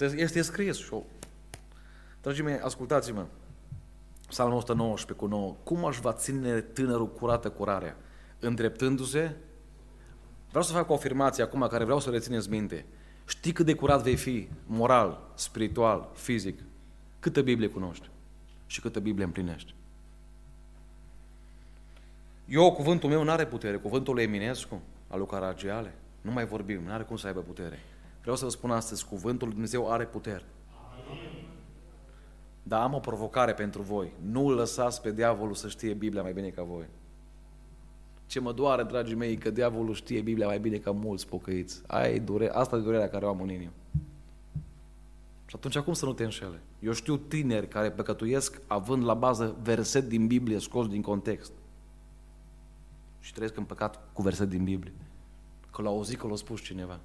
Este 0.00 0.42
scris. 0.42 0.76
Și 0.76 0.92
o... 0.92 1.02
Dragii 2.22 2.42
mei, 2.42 2.58
ascultați-mă. 2.58 3.26
Psalmul 4.28 4.56
119 4.56 5.24
cu 5.24 5.30
9. 5.30 5.56
Cum 5.62 5.84
aș 5.84 5.98
va 5.98 6.12
ține 6.12 6.60
tânărul 6.60 7.12
curată 7.12 7.50
curarea? 7.50 7.96
Îndreptându-se? 8.38 9.36
Vreau 10.48 10.64
să 10.64 10.72
fac 10.72 10.90
o 10.90 10.94
afirmație 10.94 11.42
acum 11.42 11.66
care 11.70 11.84
vreau 11.84 12.00
să 12.00 12.10
rețineți 12.10 12.50
minte. 12.50 12.86
Știi 13.26 13.52
cât 13.52 13.66
de 13.66 13.74
curat 13.74 14.02
vei 14.02 14.16
fi, 14.16 14.48
moral, 14.66 15.30
spiritual, 15.34 16.10
fizic, 16.14 16.60
câtă 17.20 17.42
Biblie 17.42 17.68
cunoști 17.68 18.10
și 18.66 18.80
câtă 18.80 19.00
Biblie 19.00 19.24
împlinești. 19.24 19.74
Eu, 22.48 22.72
cuvântul 22.72 23.08
meu 23.08 23.22
nu 23.22 23.30
are 23.30 23.46
putere, 23.46 23.76
cuvântul 23.76 24.14
lui 24.14 24.22
Eminescu, 24.22 24.82
al 25.08 25.18
lui 25.18 25.28
Caragiale, 25.28 25.94
nu 26.20 26.30
mai 26.30 26.46
vorbim, 26.46 26.82
nu 26.82 26.92
are 26.92 27.02
cum 27.02 27.16
să 27.16 27.26
aibă 27.26 27.40
putere. 27.40 27.78
Vreau 28.20 28.36
să 28.36 28.44
vă 28.44 28.50
spun 28.50 28.70
astăzi, 28.70 29.06
cuvântul 29.06 29.46
lui 29.46 29.56
Dumnezeu 29.56 29.92
are 29.92 30.04
putere. 30.04 30.44
Dar 32.68 32.82
am 32.82 32.94
o 32.94 32.98
provocare 32.98 33.54
pentru 33.54 33.82
voi. 33.82 34.12
Nu 34.22 34.50
lăsați 34.50 35.02
pe 35.02 35.12
diavolul 35.12 35.54
să 35.54 35.68
știe 35.68 35.94
Biblia 35.94 36.22
mai 36.22 36.32
bine 36.32 36.48
ca 36.48 36.62
voi. 36.62 36.84
Ce 38.26 38.40
mă 38.40 38.52
doare, 38.52 38.82
dragii 38.82 39.16
mei, 39.16 39.36
că 39.36 39.50
diavolul 39.50 39.94
știe 39.94 40.20
Biblia 40.20 40.46
mai 40.46 40.60
bine 40.60 40.76
ca 40.76 40.90
mulți 40.90 41.28
pocăiți. 41.28 41.82
Aia 41.86 42.08
e 42.08 42.18
dure, 42.18 42.50
asta 42.50 42.76
e 42.76 42.80
durerea 42.80 43.08
care 43.08 43.24
o 43.24 43.28
am 43.28 43.40
în 43.40 43.50
inimă. 43.50 43.72
Și 45.46 45.54
atunci 45.56 45.78
cum 45.78 45.92
să 45.92 46.04
nu 46.04 46.12
te 46.12 46.24
înșele? 46.24 46.60
Eu 46.80 46.92
știu 46.92 47.16
tineri 47.16 47.68
care 47.68 47.90
păcătuiesc 47.90 48.60
având 48.66 49.04
la 49.04 49.14
bază 49.14 49.56
verset 49.62 50.08
din 50.08 50.26
Biblie 50.26 50.58
scos 50.58 50.88
din 50.88 51.02
context. 51.02 51.52
Și 53.20 53.32
trăiesc 53.32 53.56
în 53.56 53.64
păcat 53.64 54.12
cu 54.12 54.22
verset 54.22 54.48
din 54.48 54.64
Biblie. 54.64 54.92
Că 55.72 55.82
l-au 55.82 55.94
auzit 55.94 56.18
că 56.18 56.26
l-a 56.26 56.36
spus 56.36 56.60
cineva. 56.60 57.00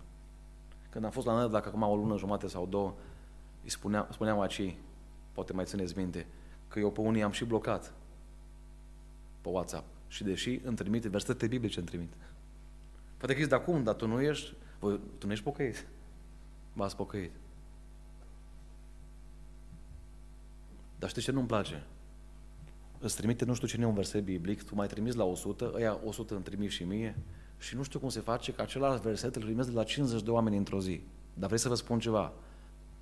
Când 0.89 1.05
am 1.05 1.11
fost 1.11 1.25
la 1.25 1.47
dacă 1.47 1.67
acum 1.67 1.81
o 1.81 1.95
lună 1.95 2.17
jumate 2.17 2.47
sau 2.47 2.65
două, 2.65 2.93
îi 3.63 3.69
spuneam, 3.69 4.07
spuneam 4.11 4.39
acei, 4.39 4.77
poate 5.33 5.53
mai 5.53 5.65
țineți 5.65 5.97
minte, 5.97 6.25
că 6.67 6.79
eu 6.79 6.91
pe 6.91 7.01
unii 7.01 7.23
am 7.23 7.31
și 7.31 7.45
blocat 7.45 7.93
pe 9.41 9.49
WhatsApp. 9.49 9.85
Și 10.07 10.23
deși 10.23 10.59
îmi 10.63 10.75
trimite 10.75 11.09
versete 11.09 11.47
biblice, 11.47 11.79
îmi 11.79 11.87
trimite. 11.87 12.15
Poate 13.17 13.33
că 13.33 13.39
zici, 13.39 13.49
dar 13.49 13.63
cum? 13.63 13.83
Dar 13.83 13.95
tu 13.95 14.07
nu 14.07 14.21
ești, 14.21 14.53
voi, 14.79 14.99
tu 15.17 15.25
nu 15.25 15.31
ești 15.31 15.43
pocăit. 15.43 15.87
V-ați 16.73 16.95
pocăit. 16.95 17.31
Dar 20.99 21.09
știți 21.09 21.25
ce 21.25 21.31
nu-mi 21.31 21.47
place? 21.47 21.83
Îți 22.99 23.15
trimite 23.15 23.45
nu 23.45 23.53
știu 23.53 23.67
cine 23.67 23.85
un 23.85 23.93
verset 23.93 24.23
biblic, 24.23 24.63
tu 24.63 24.75
mai 24.75 24.87
trimiți 24.87 25.17
la 25.17 25.23
100, 25.23 25.71
ăia 25.73 25.99
100 26.05 26.33
îmi 26.33 26.43
trimis 26.43 26.71
și 26.71 26.83
mie 26.83 27.15
și 27.57 27.75
nu 27.75 27.83
știu 27.83 27.99
cum 27.99 28.09
se 28.09 28.19
face 28.19 28.53
că 28.53 28.61
același 28.61 29.01
verset 29.01 29.35
îl 29.35 29.41
primesc 29.41 29.69
de 29.69 29.75
la 29.75 29.83
50 29.83 30.21
de 30.21 30.31
oameni 30.31 30.57
într-o 30.57 30.79
zi. 30.79 31.01
Dar 31.33 31.47
vrei 31.47 31.59
să 31.59 31.67
vă 31.67 31.75
spun 31.75 31.99
ceva? 31.99 32.33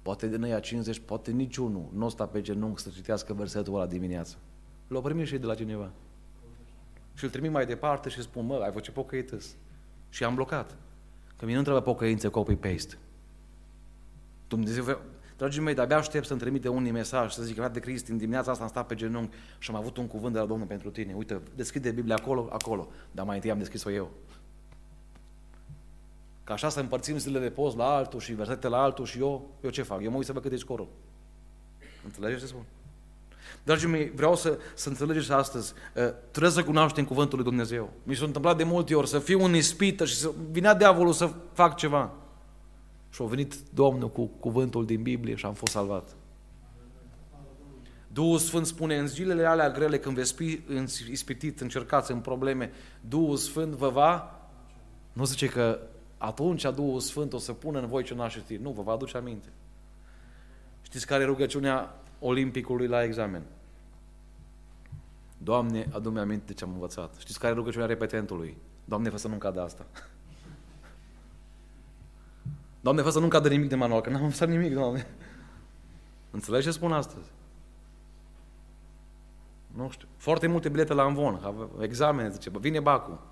Poate 0.02 0.28
din 0.28 0.43
ăia 0.43 0.60
50, 0.60 0.99
poate 0.99 1.32
niciunul 1.32 1.89
nu 1.93 2.10
sta 2.10 2.26
pe 2.26 2.41
genunchi 2.41 2.82
să 2.82 2.89
citească 2.93 3.34
versetul 3.34 3.76
ăla 3.76 3.86
dimineața. 3.86 4.36
L-au 4.88 5.02
primit 5.02 5.28
și 5.28 5.38
de 5.38 5.45
la 5.45 5.56
cineva. 5.56 5.91
Și 7.14 7.24
îl 7.24 7.30
trimit 7.30 7.52
mai 7.52 7.66
departe 7.66 8.10
și 8.10 8.22
spun, 8.22 8.45
mă, 8.45 8.54
ai 8.54 8.68
făcut 8.68 8.84
ce 8.84 8.91
pocăităs. 8.91 9.56
Și 10.10 10.24
am 10.24 10.36
blocat. 10.36 10.78
Că 11.38 11.45
mine 11.45 11.58
nu 11.58 11.64
trebuie 11.64 11.84
pocăință 11.84 12.30
copy-paste. 12.30 12.97
Dumnezeu 14.47 14.84
vrea... 14.84 14.99
Dragii 15.38 15.62
mei, 15.62 15.74
de-abia 15.74 15.97
aștept 15.97 16.26
să-mi 16.26 16.39
trimite 16.39 16.68
unii 16.68 16.91
mesaj, 16.91 17.34
să 17.34 17.43
zic, 17.43 17.68
de 17.68 17.80
Cristi, 17.80 18.12
în 18.12 18.18
dimineața 18.18 18.52
asta 18.52 18.64
am 18.64 18.70
stat 18.70 18.88
pe 18.88 18.95
genunchi 18.95 19.36
și 19.58 19.72
am 19.72 19.78
avut 19.78 19.97
un 19.97 20.08
cuvânt 20.08 20.34
de 20.34 20.39
la 20.39 20.45
Domnul 20.45 20.68
pentru 20.68 20.89
tine. 20.89 21.14
Uite, 21.14 21.41
deschide 21.56 21.91
Biblia 21.91 22.16
acolo, 22.16 22.47
acolo. 22.52 22.88
Dar 23.12 23.26
mai 23.26 23.36
întâi 23.36 23.52
am 23.52 23.58
deschis-o 23.58 23.91
eu. 23.91 24.12
Ca 26.52 26.58
așa 26.58 26.70
să 26.70 26.80
împărțim 26.80 27.18
zilele 27.18 27.43
de 27.43 27.52
post 27.52 27.78
la 27.78 27.95
altul 27.95 28.20
și 28.20 28.34
versete 28.34 28.68
la 28.68 28.82
altul 28.82 29.06
și 29.06 29.20
eu, 29.20 29.49
eu 29.62 29.70
ce 29.70 29.82
fac? 29.82 30.04
Eu 30.04 30.12
mă 30.12 30.18
uit 30.18 30.26
să 30.26 30.34
văd 30.34 30.41
cât 30.41 30.52
e 30.52 30.56
scorul. 30.56 30.88
Înțelegeți 32.06 32.41
ce 32.41 32.47
spun? 32.47 32.64
Dragii 33.64 33.88
mei, 33.88 34.12
vreau 34.16 34.36
să, 34.36 34.58
să 34.76 34.89
înțelegeți 34.89 35.32
astăzi, 35.32 35.74
uh, 35.95 36.10
trebuie 36.32 36.52
să 36.52 36.64
cunoaștem 36.64 37.06
cuvântul 37.06 37.38
lui 37.38 37.47
Dumnezeu. 37.47 37.93
Mi 38.04 38.16
s-a 38.16 38.26
întâmplat 38.26 38.58
de 38.58 38.64
multe 38.64 38.95
ori 38.95 39.08
să 39.08 39.20
fiu 39.20 39.43
în 39.43 39.56
ispită 39.56 40.06
și 40.06 40.16
să 40.16 40.32
vinea 40.52 40.74
diavolul 40.74 41.14
să 41.14 41.34
fac 41.54 41.76
ceva. 41.76 42.12
Și 43.10 43.22
a 43.22 43.26
venit 43.26 43.56
Domnul 43.74 44.10
cu 44.10 44.26
cuvântul 44.26 44.86
din 44.86 45.02
Biblie 45.02 45.36
și 45.36 45.45
am 45.45 45.54
fost 45.54 45.72
salvat. 45.72 46.16
Duhul 48.08 48.38
Sfânt 48.38 48.66
spune, 48.66 48.97
în 48.97 49.08
zilele 49.08 49.45
alea 49.45 49.70
grele, 49.70 49.99
când 49.99 50.16
veți 50.16 50.34
fi 50.34 50.62
ispitit, 51.12 51.62
încercați 51.62 52.12
în 52.12 52.20
probleme, 52.20 52.72
Duhul 53.02 53.38
Sfânt 53.38 53.74
vă 53.74 53.89
va, 53.89 54.39
nu 55.14 55.24
zice 55.24 55.47
că 55.47 55.80
atunci 56.22 56.61
Duhul 56.61 56.99
Sfânt 56.99 57.34
o 57.34 57.38
să 57.38 57.53
pună 57.53 57.80
în 57.80 57.88
voi 57.88 58.03
ce 58.03 58.13
n 58.13 58.28
ști. 58.28 58.55
Nu, 58.55 58.72
vă 58.72 58.82
va 58.82 58.91
aduce 58.91 59.17
aminte. 59.17 59.47
Știți 60.82 61.07
care 61.07 61.24
e 61.24 61.26
rugăciunea 61.26 61.95
olimpicului 62.19 62.88
la 62.88 63.03
examen? 63.03 63.43
Doamne, 65.38 65.88
adu-mi 65.91 66.19
aminte 66.19 66.43
de 66.45 66.53
ce 66.53 66.63
am 66.63 66.72
învățat. 66.72 67.15
Știți 67.17 67.39
care 67.39 67.53
e 67.53 67.55
rugăciunea 67.55 67.88
repetentului? 67.88 68.57
Doamne, 68.86 69.09
fă 69.09 69.17
să 69.17 69.28
nu 69.28 69.36
cadă 69.36 69.61
asta. 69.61 69.86
Doamne, 72.82 73.01
fă 73.01 73.09
să 73.09 73.19
nu 73.19 73.28
cadă 73.28 73.49
nimic 73.49 73.69
de 73.69 73.76
manual, 73.76 74.01
că 74.01 74.09
n-am 74.09 74.22
învățat 74.22 74.49
nimic, 74.49 74.74
Doamne. 74.74 75.07
Înțelegi 76.32 76.65
ce 76.65 76.72
spun 76.72 76.91
astăzi? 76.91 77.30
Nu 79.76 79.89
știu. 79.89 80.07
Foarte 80.17 80.47
multe 80.47 80.69
bilete 80.69 80.93
la 80.93 81.03
Amvon, 81.03 81.39
examene, 81.80 82.30
zice, 82.30 82.49
bă, 82.49 82.59
vine 82.59 82.80
Bacu. 82.80 83.30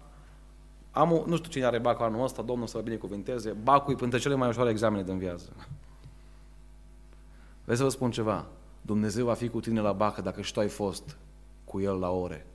Am 0.92 1.12
o, 1.12 1.24
nu 1.26 1.36
știu 1.36 1.50
cine 1.50 1.66
are 1.66 1.80
Bacu 1.80 2.04
anul 2.04 2.24
ăsta, 2.24 2.42
Domnul 2.42 2.68
să-l 2.68 2.82
binecuvinteze. 2.82 3.52
Bacu 3.52 3.92
e 3.92 3.96
printre 3.96 4.20
cele 4.20 4.36
mai 4.36 4.48
ușoare 4.48 4.70
examene 4.70 5.04
din 5.04 5.18
viață. 5.18 5.50
Vreau 7.62 7.78
să 7.78 7.84
vă 7.84 7.90
spun 7.90 8.12
ceva. 8.12 8.46
Dumnezeu 8.82 9.26
va 9.26 9.34
fi 9.34 9.50
cu 9.50 9.60
tine 9.60 9.82
la 9.82 9.92
Bacă 9.92 10.22
dacă 10.22 10.42
și 10.42 10.54
tu 10.54 10.60
ai 10.60 10.68
fost 10.68 11.18
cu 11.64 11.80
El 11.80 12.00
la 12.00 12.10
ore. 12.10 12.46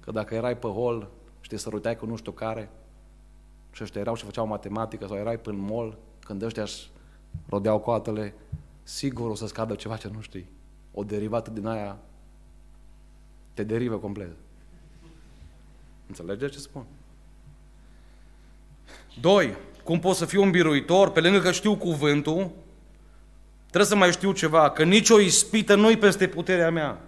Că 0.00 0.10
dacă 0.10 0.34
erai 0.34 0.58
pe 0.58 0.66
hol 0.66 1.08
și 1.40 1.48
te 1.48 1.56
săruteai 1.56 1.96
cu 1.96 2.06
nu 2.06 2.16
știu 2.16 2.32
care, 2.32 2.70
și 3.70 3.82
ăștia 3.82 4.00
erau 4.00 4.14
și 4.14 4.24
făceau 4.24 4.46
matematică 4.46 5.06
sau 5.06 5.16
erai 5.16 5.38
pe 5.38 5.50
mall, 5.50 5.98
când 6.20 6.42
ăștia 6.42 6.62
își 6.62 6.90
rodeau 7.48 7.78
coatele, 7.78 8.34
sigur 8.82 9.30
o 9.30 9.34
să 9.34 9.46
scadă 9.46 9.74
ceva 9.74 9.96
ce 9.96 10.08
nu 10.08 10.20
știi. 10.20 10.48
O 10.92 11.04
derivată 11.04 11.50
din 11.50 11.66
aia 11.66 11.98
te 13.54 13.64
derivă 13.64 13.98
complet. 13.98 14.36
Înțelegeți 16.06 16.52
ce 16.52 16.58
spun? 16.58 16.84
Doi, 19.20 19.56
cum 19.84 19.98
pot 19.98 20.16
să 20.16 20.24
fiu 20.24 20.42
un 20.42 20.50
biruitor, 20.50 21.10
pe 21.10 21.20
lângă 21.20 21.38
că 21.38 21.52
știu 21.52 21.76
cuvântul, 21.76 22.50
trebuie 23.66 23.86
să 23.86 23.96
mai 23.96 24.12
știu 24.12 24.32
ceva, 24.32 24.70
că 24.70 24.84
nicio 24.84 25.20
ispită 25.20 25.74
nu-i 25.74 25.96
peste 25.96 26.28
puterea 26.28 26.70
mea. 26.70 27.00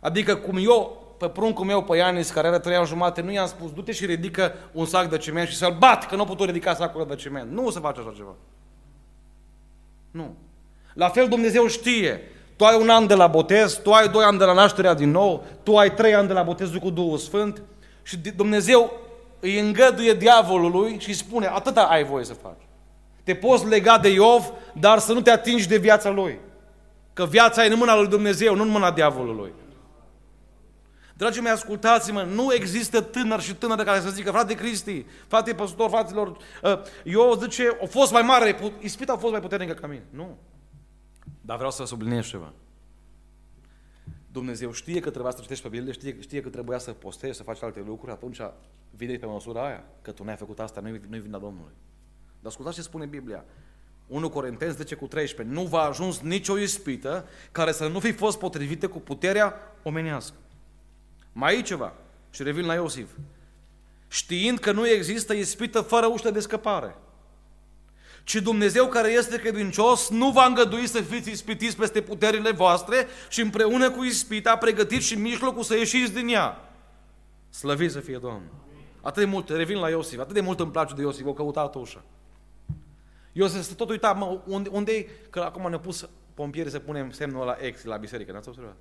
Adică 0.00 0.36
cum 0.36 0.56
eu, 0.60 1.06
pe 1.18 1.28
pruncul 1.28 1.64
meu, 1.64 1.84
pe 1.84 1.96
Ianis, 1.96 2.30
care 2.30 2.48
are 2.48 2.58
trei 2.58 2.76
ani 2.76 2.86
jumate, 2.86 3.20
nu 3.20 3.32
i-am 3.32 3.46
spus, 3.46 3.72
du-te 3.72 3.92
și 3.92 4.06
ridică 4.06 4.54
un 4.72 4.86
sac 4.86 5.08
de 5.08 5.18
cement 5.18 5.48
și 5.48 5.56
să-l 5.56 5.76
bat, 5.78 6.06
că 6.08 6.16
nu 6.16 6.24
pot 6.24 6.40
ridica 6.40 6.74
sacul 6.74 7.06
de 7.06 7.14
cement. 7.14 7.50
Nu 7.50 7.66
o 7.66 7.70
să 7.70 7.78
faci 7.78 7.98
așa 7.98 8.12
ceva. 8.16 8.34
Nu. 10.10 10.36
La 10.94 11.08
fel 11.08 11.28
Dumnezeu 11.28 11.66
știe. 11.66 12.20
Tu 12.58 12.64
ai 12.64 12.80
un 12.80 12.88
an 12.88 13.06
de 13.06 13.14
la 13.14 13.26
botez, 13.26 13.74
tu 13.74 13.92
ai 13.92 14.08
doi 14.08 14.24
ani 14.24 14.38
de 14.38 14.44
la 14.44 14.52
nașterea 14.52 14.94
din 14.94 15.10
nou, 15.10 15.44
tu 15.62 15.76
ai 15.76 15.94
trei 15.94 16.14
ani 16.14 16.26
de 16.26 16.32
la 16.32 16.42
botezul 16.42 16.78
cu 16.78 16.90
Duhul 16.90 17.18
Sfânt 17.18 17.62
și 18.02 18.16
Dumnezeu 18.16 18.92
îi 19.40 19.58
îngăduie 19.58 20.14
diavolului 20.14 20.96
și 20.98 21.08
îi 21.08 21.14
spune, 21.14 21.46
atâta 21.46 21.82
ai 21.82 22.04
voie 22.04 22.24
să 22.24 22.34
faci. 22.34 22.66
Te 23.24 23.34
poți 23.34 23.66
lega 23.66 23.98
de 23.98 24.08
Iov, 24.08 24.52
dar 24.72 24.98
să 24.98 25.12
nu 25.12 25.20
te 25.20 25.30
atingi 25.30 25.68
de 25.68 25.76
viața 25.76 26.10
lui. 26.10 26.38
Că 27.12 27.26
viața 27.26 27.64
e 27.64 27.72
în 27.72 27.78
mâna 27.78 27.96
lui 27.96 28.08
Dumnezeu, 28.08 28.54
nu 28.54 28.62
în 28.62 28.68
mâna 28.68 28.90
diavolului. 28.90 29.52
Dragii 31.14 31.42
mei, 31.42 31.52
ascultați-mă, 31.52 32.22
nu 32.22 32.54
există 32.54 33.00
tânăr 33.00 33.40
și 33.40 33.54
tânără 33.54 33.82
care 33.82 34.00
să 34.00 34.08
zică, 34.08 34.30
frate 34.30 34.54
Cristi, 34.54 35.04
frate 35.26 35.54
păstor, 35.54 35.90
fraților, 35.90 36.36
uh, 36.62 36.80
eu 37.04 37.38
zice, 37.40 37.78
a 37.82 37.86
fost 37.86 38.12
mai 38.12 38.22
mare, 38.22 38.58
ispita 38.80 39.12
a 39.12 39.16
fost 39.16 39.32
mai 39.32 39.40
puternică 39.40 39.72
ca 39.72 39.86
mine. 39.86 40.04
Nu. 40.10 40.36
Dar 41.48 41.56
vreau 41.56 41.72
să 41.72 41.84
subliniez 41.84 42.26
ceva. 42.26 42.52
Dumnezeu 44.32 44.72
știe 44.72 45.00
că 45.00 45.10
trebuia 45.10 45.30
să 45.30 45.40
citești 45.40 45.62
pe 45.62 45.68
Biblie, 45.68 45.92
știe, 45.92 46.20
știe 46.20 46.40
că 46.40 46.48
trebuia 46.48 46.78
să 46.78 46.92
postezi, 46.92 47.36
să 47.36 47.42
faci 47.42 47.62
alte 47.62 47.82
lucruri, 47.86 48.12
atunci 48.12 48.40
vine 48.90 49.16
pe 49.16 49.26
măsura 49.26 49.66
aia, 49.66 49.84
că 50.02 50.12
tu 50.12 50.24
n-ai 50.24 50.36
făcut 50.36 50.60
asta, 50.60 50.80
nu-i, 50.80 51.00
nu-i 51.08 51.20
vina 51.20 51.38
Domnului. 51.38 51.72
Dar 52.40 52.50
ascultați 52.50 52.76
ce 52.76 52.82
spune 52.82 53.06
Biblia. 53.06 53.44
1 54.06 54.30
Corinteni 54.30 54.72
10 54.72 54.94
cu 54.94 55.06
13. 55.06 55.54
Nu 55.54 55.64
va 55.64 55.80
ajuns 55.80 56.20
nicio 56.20 56.58
ispită 56.58 57.28
care 57.52 57.72
să 57.72 57.86
nu 57.86 58.00
fi 58.00 58.12
fost 58.12 58.38
potrivită 58.38 58.88
cu 58.88 58.98
puterea 58.98 59.54
omenească. 59.82 60.36
Mai 61.32 61.58
e 61.58 61.62
ceva. 61.62 61.92
Și 62.30 62.42
revin 62.42 62.66
la 62.66 62.74
Iosif. 62.74 63.10
Știind 64.08 64.58
că 64.58 64.72
nu 64.72 64.88
există 64.88 65.32
ispită 65.32 65.80
fără 65.80 66.06
ușă 66.06 66.30
de 66.30 66.40
scăpare. 66.40 66.96
Ci 68.28 68.34
Dumnezeu 68.34 68.88
care 68.88 69.10
este 69.10 69.38
credincios 69.38 70.08
nu 70.08 70.30
va 70.30 70.44
îngădui 70.44 70.86
să 70.86 71.00
fiți 71.00 71.30
ispitiți 71.30 71.76
peste 71.76 72.00
puterile 72.02 72.50
voastre 72.50 73.06
și 73.28 73.40
împreună 73.40 73.90
cu 73.90 74.04
ispita 74.04 74.56
pregătiți 74.56 75.06
și 75.06 75.18
mijlocul 75.18 75.62
să 75.62 75.76
ieșiți 75.76 76.12
din 76.12 76.28
ea. 76.28 76.70
Slăvit 77.50 77.90
să 77.90 78.00
fie 78.00 78.18
Domnul. 78.18 78.50
Atât 79.00 79.22
de 79.22 79.28
mult, 79.28 79.48
revin 79.48 79.78
la 79.78 79.88
Iosif, 79.88 80.18
atât 80.18 80.34
de 80.34 80.40
mult 80.40 80.60
îmi 80.60 80.70
place 80.70 80.94
de 80.94 81.02
Iosif, 81.02 81.26
o 81.26 81.32
căutat 81.32 81.74
ușă. 81.74 82.04
Iosif 83.32 83.60
se 83.60 83.74
tot 83.74 83.90
uita, 83.90 84.12
mă, 84.12 84.40
unde, 84.46 84.68
unde 84.68 85.06
că 85.30 85.40
acum 85.40 85.68
ne-a 85.68 85.78
pus 85.78 86.08
pompierii 86.34 86.70
să 86.70 86.78
punem 86.78 87.10
semnul 87.10 87.44
la 87.44 87.56
exit 87.60 87.86
la 87.86 87.96
biserică, 87.96 88.32
n-ați 88.32 88.48
observat? 88.48 88.76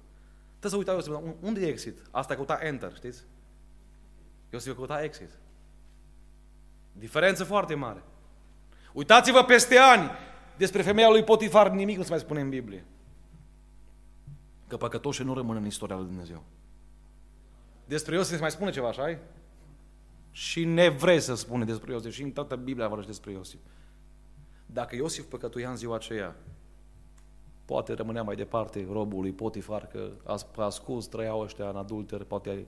Trebuie 0.60 0.72
să 0.72 0.78
uita 0.78 0.92
Iosif, 0.92 1.34
unde 1.40 1.66
e 1.66 1.70
exit? 1.70 1.98
Asta 2.12 2.36
căuta 2.36 2.60
enter, 2.62 2.96
știți? 2.96 3.24
Iosif 4.50 4.76
căuta 4.76 5.04
exit. 5.04 5.30
Diferență 6.92 7.44
foarte 7.44 7.76
mare. 7.76 8.04
Uitați-vă 8.98 9.44
peste 9.44 9.78
ani 9.78 10.10
despre 10.56 10.82
femeia 10.82 11.10
lui 11.10 11.24
Potifar, 11.24 11.70
nimic 11.70 11.98
nu 11.98 12.04
se 12.04 12.10
mai 12.10 12.20
spune 12.20 12.42
în 12.42 12.50
Biblie. 12.50 12.86
Că 14.68 14.78
păcătoșii 14.78 15.26
nu 15.26 15.34
rămân 15.34 15.56
în 15.56 15.66
istoria 15.66 15.96
lui 15.96 16.06
Dumnezeu. 16.06 16.44
Despre 17.86 18.16
Iosif 18.16 18.34
se 18.34 18.42
mai 18.42 18.52
spune 18.52 18.72
ceva, 18.72 18.88
așa 18.88 19.20
Și 20.32 20.66
ne 20.66 20.90
vrei 20.90 21.20
să 21.20 21.36
spune 21.36 21.66
despre 21.66 21.92
Iosif. 21.92 22.14
Și 22.14 22.22
în 22.22 22.32
toată 22.32 22.56
Biblia 22.56 22.88
vorbește 22.88 23.12
despre 23.12 23.32
Iosif. 23.32 23.60
Dacă 24.66 24.96
Iosif 24.96 25.26
păcătuia 25.26 25.70
în 25.70 25.76
ziua 25.76 25.96
aceea, 25.96 26.36
poate 27.66 27.94
rămânea 27.94 28.24
mai 28.24 28.36
departe 28.36 28.88
robul 28.92 29.22
lui 29.22 29.32
Potifar, 29.32 29.88
că 29.88 30.10
a 30.26 30.64
ascuns 30.64 31.08
trăiau 31.08 31.40
ăștia 31.40 31.70
în 31.70 31.76
adulter, 31.76 32.24
poate 32.24 32.66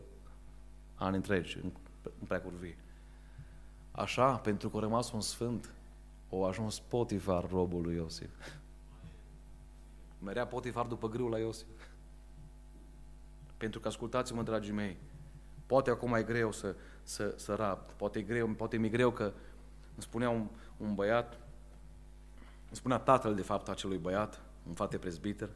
ani 0.95 1.15
întregi, 1.15 1.57
în, 1.63 1.71
în 2.03 2.27
preacurvie. 2.27 2.77
Așa, 3.91 4.35
pentru 4.35 4.69
că 4.69 4.77
a 4.77 4.79
rămas 4.79 5.11
un 5.11 5.21
sfânt, 5.21 5.73
o 6.29 6.45
ajuns 6.45 6.79
Potifar 6.79 7.49
robul 7.49 7.81
lui 7.81 7.95
Iosif. 7.95 8.29
Merea 10.23 10.47
Potifar 10.47 10.85
după 10.85 11.09
grâu 11.09 11.27
la 11.27 11.37
Iosif. 11.37 11.87
Pentru 13.57 13.79
că, 13.79 13.87
ascultați-mă, 13.87 14.43
dragii 14.43 14.73
mei, 14.73 14.97
poate 15.65 15.89
acum 15.89 16.13
e 16.13 16.23
greu 16.23 16.51
să, 16.51 16.75
să, 17.03 17.33
să 17.37 17.53
rab, 17.53 17.79
poate, 17.79 18.19
e 18.19 18.21
greu, 18.21 18.47
poate 18.47 18.77
mi-e 18.77 18.89
greu 18.89 19.11
că 19.11 19.23
îmi 19.93 20.01
spunea 20.03 20.29
un, 20.29 20.47
un 20.77 20.95
băiat, 20.95 21.33
îmi 22.67 22.75
spunea 22.77 22.97
tatăl, 22.97 23.35
de 23.35 23.41
fapt, 23.41 23.69
acelui 23.69 23.97
băiat, 23.97 24.41
un 24.67 24.73
frate 24.73 24.97
prezbiter, 24.97 25.49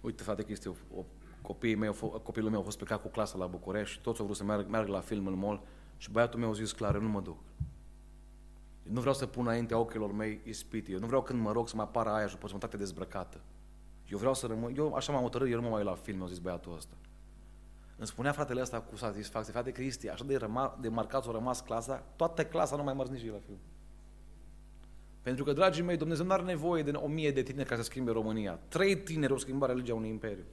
uite, 0.00 0.22
frate 0.22 0.42
Cristi, 0.42 0.68
o, 0.68 0.74
o, 0.96 1.04
copiii 1.42 1.74
mei, 1.74 1.94
copilul 2.22 2.50
meu 2.50 2.60
a 2.60 2.62
fost 2.62 2.76
plecat 2.76 3.02
cu 3.02 3.08
clasa 3.08 3.38
la 3.38 3.46
București 3.46 3.94
și 3.94 4.00
toți 4.00 4.18
au 4.18 4.24
vrut 4.24 4.36
să 4.36 4.44
meargă, 4.44 4.68
meargă 4.70 4.90
la 4.90 5.00
film 5.00 5.26
în 5.26 5.38
mall 5.38 5.62
și 5.96 6.10
băiatul 6.10 6.40
meu 6.40 6.50
a 6.50 6.52
zis 6.52 6.72
clar, 6.72 6.94
eu 6.94 7.00
nu 7.00 7.08
mă 7.08 7.20
duc. 7.20 7.38
Eu 8.86 8.92
nu 8.92 9.00
vreau 9.00 9.14
să 9.14 9.26
pun 9.26 9.46
înaintea 9.46 9.78
ochilor 9.78 10.12
mei 10.12 10.40
ispiti. 10.44 10.92
Eu 10.92 10.98
nu 10.98 11.06
vreau 11.06 11.22
când 11.22 11.40
mă 11.40 11.52
rog 11.52 11.68
să 11.68 11.76
mă 11.76 11.82
apară 11.82 12.10
aia 12.10 12.26
și 12.26 12.36
o 12.42 12.46
jumătate 12.46 12.76
dezbrăcată. 12.76 13.40
Eu 14.08 14.18
vreau 14.18 14.34
să 14.34 14.46
rămân, 14.46 14.74
eu 14.76 14.94
așa 14.94 15.12
m-am 15.12 15.22
hotărât, 15.22 15.50
eu 15.50 15.56
nu 15.56 15.62
mă 15.62 15.68
mai 15.68 15.84
la 15.84 15.94
film, 15.94 16.22
a 16.22 16.26
zis 16.26 16.38
băiatul 16.38 16.74
ăsta. 16.76 16.94
Îmi 17.96 18.06
spunea 18.06 18.32
fratele 18.32 18.60
ăsta 18.60 18.80
cu 18.80 18.96
satisfacție, 18.96 19.52
frate 19.52 19.70
Cristi, 19.70 20.08
așa 20.08 20.24
de, 20.24 20.36
răma, 20.36 20.78
de 20.80 20.88
marcat 20.88 21.26
a 21.26 21.30
rămas 21.30 21.60
clasa, 21.60 22.04
toată 22.16 22.44
clasa 22.44 22.76
nu 22.76 22.82
mai 22.82 22.94
mers 22.94 23.08
nici 23.08 23.26
la 23.26 23.38
film. 23.46 23.58
Pentru 25.22 25.44
că, 25.44 25.52
dragii 25.52 25.82
mei, 25.82 25.96
Dumnezeu 25.96 26.24
nu 26.24 26.32
are 26.32 26.42
nevoie 26.42 26.82
de 26.82 26.90
o 26.90 27.06
mie 27.06 27.30
de 27.30 27.42
tineri 27.42 27.68
ca 27.68 27.76
să 27.76 27.82
schimbe 27.82 28.10
România. 28.10 28.58
Trei 28.68 28.96
tineri 28.96 29.32
au 29.32 29.38
schimbat 29.38 29.68
religia 29.68 29.94
unui 29.94 30.08
imperiu. 30.08 30.44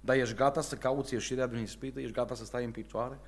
Dar 0.00 0.16
ești 0.16 0.34
gata 0.34 0.60
să 0.60 0.76
cauți 0.76 1.14
ieșirea 1.14 1.46
din 1.46 1.62
ispită? 1.62 2.00
Ești 2.00 2.12
gata 2.12 2.34
să 2.34 2.44
stai 2.44 2.64
în 2.64 2.70
picioare? 2.70 3.18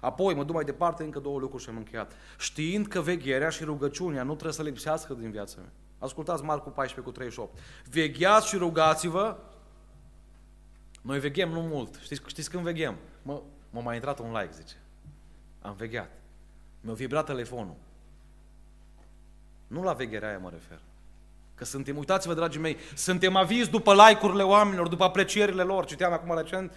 Apoi, 0.00 0.34
mă 0.34 0.44
duc 0.44 0.54
mai 0.54 0.64
departe, 0.64 1.02
încă 1.02 1.18
două 1.18 1.38
lucruri 1.38 1.62
și 1.62 1.68
am 1.68 1.76
încheiat. 1.76 2.12
Știind 2.38 2.86
că 2.86 3.00
vegherea 3.00 3.48
și 3.48 3.64
rugăciunea 3.64 4.22
nu 4.22 4.32
trebuie 4.32 4.52
să 4.52 4.62
lipsească 4.62 5.14
din 5.14 5.30
viața 5.30 5.56
mea. 5.60 5.70
Ascultați 5.98 6.42
Marcu 6.42 6.70
14 6.70 7.10
cu 7.10 7.16
38. 7.16 7.58
Vegheați 7.90 8.48
și 8.48 8.56
rugați-vă. 8.56 9.36
Noi 11.02 11.18
veghem 11.18 11.48
nu 11.48 11.60
mult. 11.60 11.98
Știți, 12.02 12.22
știți 12.26 12.50
când 12.50 12.62
veghem? 12.62 12.96
Mă, 13.22 13.42
m-a 13.70 13.80
mai 13.80 13.94
intrat 13.94 14.18
un 14.18 14.32
like, 14.32 14.52
zice. 14.52 14.74
Am 15.62 15.74
vegheat. 15.74 16.10
Mi-a 16.80 16.94
vibrat 16.94 17.24
telefonul. 17.24 17.76
Nu 19.66 19.82
la 19.82 19.92
vegherea 19.92 20.28
aia 20.28 20.38
mă 20.38 20.50
refer. 20.50 20.80
Că 21.54 21.64
suntem, 21.64 21.96
uitați-vă, 21.96 22.34
dragii 22.34 22.60
mei, 22.60 22.76
suntem 22.94 23.36
avizi 23.36 23.70
după 23.70 23.94
like-urile 23.94 24.42
oamenilor, 24.42 24.88
după 24.88 25.04
aprecierile 25.04 25.62
lor. 25.62 25.84
Citeam 25.84 26.12
acum 26.12 26.36
recent, 26.36 26.72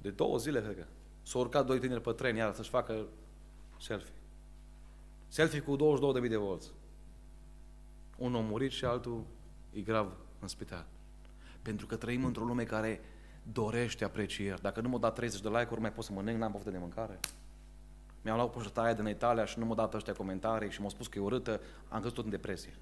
de 0.00 0.10
două 0.10 0.38
zile, 0.38 0.60
cred 0.60 0.76
că, 0.76 0.84
s-au 1.22 1.40
urcat 1.40 1.66
doi 1.66 1.78
tineri 1.78 2.00
pe 2.00 2.12
tren, 2.12 2.36
iar 2.36 2.54
să-și 2.54 2.70
facă 2.70 3.06
selfie. 3.80 4.14
Selfie 5.28 5.60
cu 5.60 5.76
22.000 6.22 6.28
de 6.28 6.36
volți. 6.36 6.70
Unul 8.18 8.40
a 8.40 8.42
murit 8.42 8.70
și 8.70 8.84
altul 8.84 9.24
e 9.72 9.80
grav 9.80 10.12
în 10.40 10.48
spital. 10.48 10.86
Pentru 11.62 11.86
că 11.86 11.96
trăim 11.96 12.24
într-o 12.24 12.44
lume 12.44 12.64
care 12.64 13.00
dorește 13.52 14.04
aprecieri. 14.04 14.60
Dacă 14.60 14.80
nu 14.80 14.88
mă 14.88 14.98
da 14.98 15.10
30 15.10 15.40
de 15.40 15.48
like-uri, 15.48 15.80
mai 15.80 15.92
pot 15.92 16.04
să 16.04 16.12
mănânc, 16.12 16.38
n-am 16.38 16.52
poftă 16.52 16.70
de 16.70 16.78
mâncare 16.78 17.20
mi-am 18.22 18.36
luat 18.36 18.50
poșta 18.50 18.82
aia 18.82 18.94
din 18.94 19.06
Italia 19.06 19.44
și 19.44 19.58
nu 19.58 19.64
m-au 19.64 19.74
dat 19.74 19.94
ăștia 19.94 20.12
comentarii 20.12 20.70
și 20.70 20.80
m-au 20.80 20.90
spus 20.90 21.06
că 21.06 21.18
e 21.18 21.22
urâtă, 21.22 21.60
am 21.88 22.00
căzut 22.00 22.14
tot 22.14 22.24
în 22.24 22.30
depresie. 22.30 22.74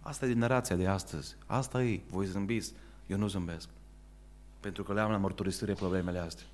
Asta 0.00 0.26
e 0.26 0.28
generația 0.28 0.76
de 0.76 0.86
astăzi. 0.86 1.36
Asta 1.46 1.82
e. 1.82 2.00
Voi 2.10 2.26
zâmbiți. 2.26 2.74
Eu 3.06 3.18
nu 3.18 3.26
zâmbesc. 3.26 3.68
Pentru 4.60 4.82
că 4.82 4.92
le-am 4.92 5.10
la 5.10 5.16
mărturisire 5.16 5.72
problemele 5.72 6.18
astea. 6.18 6.46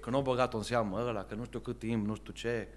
Că 0.00 0.10
nu 0.10 0.16
au 0.16 0.22
băgat-o 0.22 0.56
în 0.56 0.62
seamă 0.62 0.98
ăla, 0.98 1.24
că 1.24 1.34
nu 1.34 1.44
știu 1.44 1.58
cât 1.58 1.78
timp, 1.78 2.06
nu 2.06 2.14
știu 2.14 2.32
ce. 2.32 2.68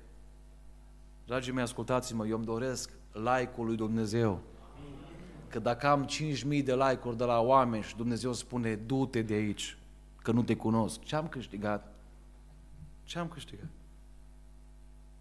Dragii 1.26 1.54
mei, 1.54 1.64
ascultați-mă, 1.64 2.28
eu 2.28 2.36
îmi 2.36 2.46
doresc 2.46 2.92
like-ul 3.12 3.66
lui 3.66 3.76
Dumnezeu. 3.76 4.42
Că 5.48 5.60
dacă 5.60 5.88
am 5.88 6.08
5.000 6.08 6.64
de 6.64 6.76
like-uri 6.76 7.18
de 7.18 7.24
la 7.24 7.40
oameni 7.40 7.84
și 7.84 7.96
Dumnezeu 7.96 8.34
spune, 8.34 8.76
du-te 8.76 9.22
de 9.22 9.34
aici, 9.34 9.78
că 10.22 10.32
nu 10.32 10.44
te 10.44 10.56
cunosc, 10.56 11.00
ce 11.00 11.16
am 11.16 11.28
câștigat? 11.28 11.94
Ce 13.04 13.20
am 13.20 13.28
câștigat? 13.28 13.70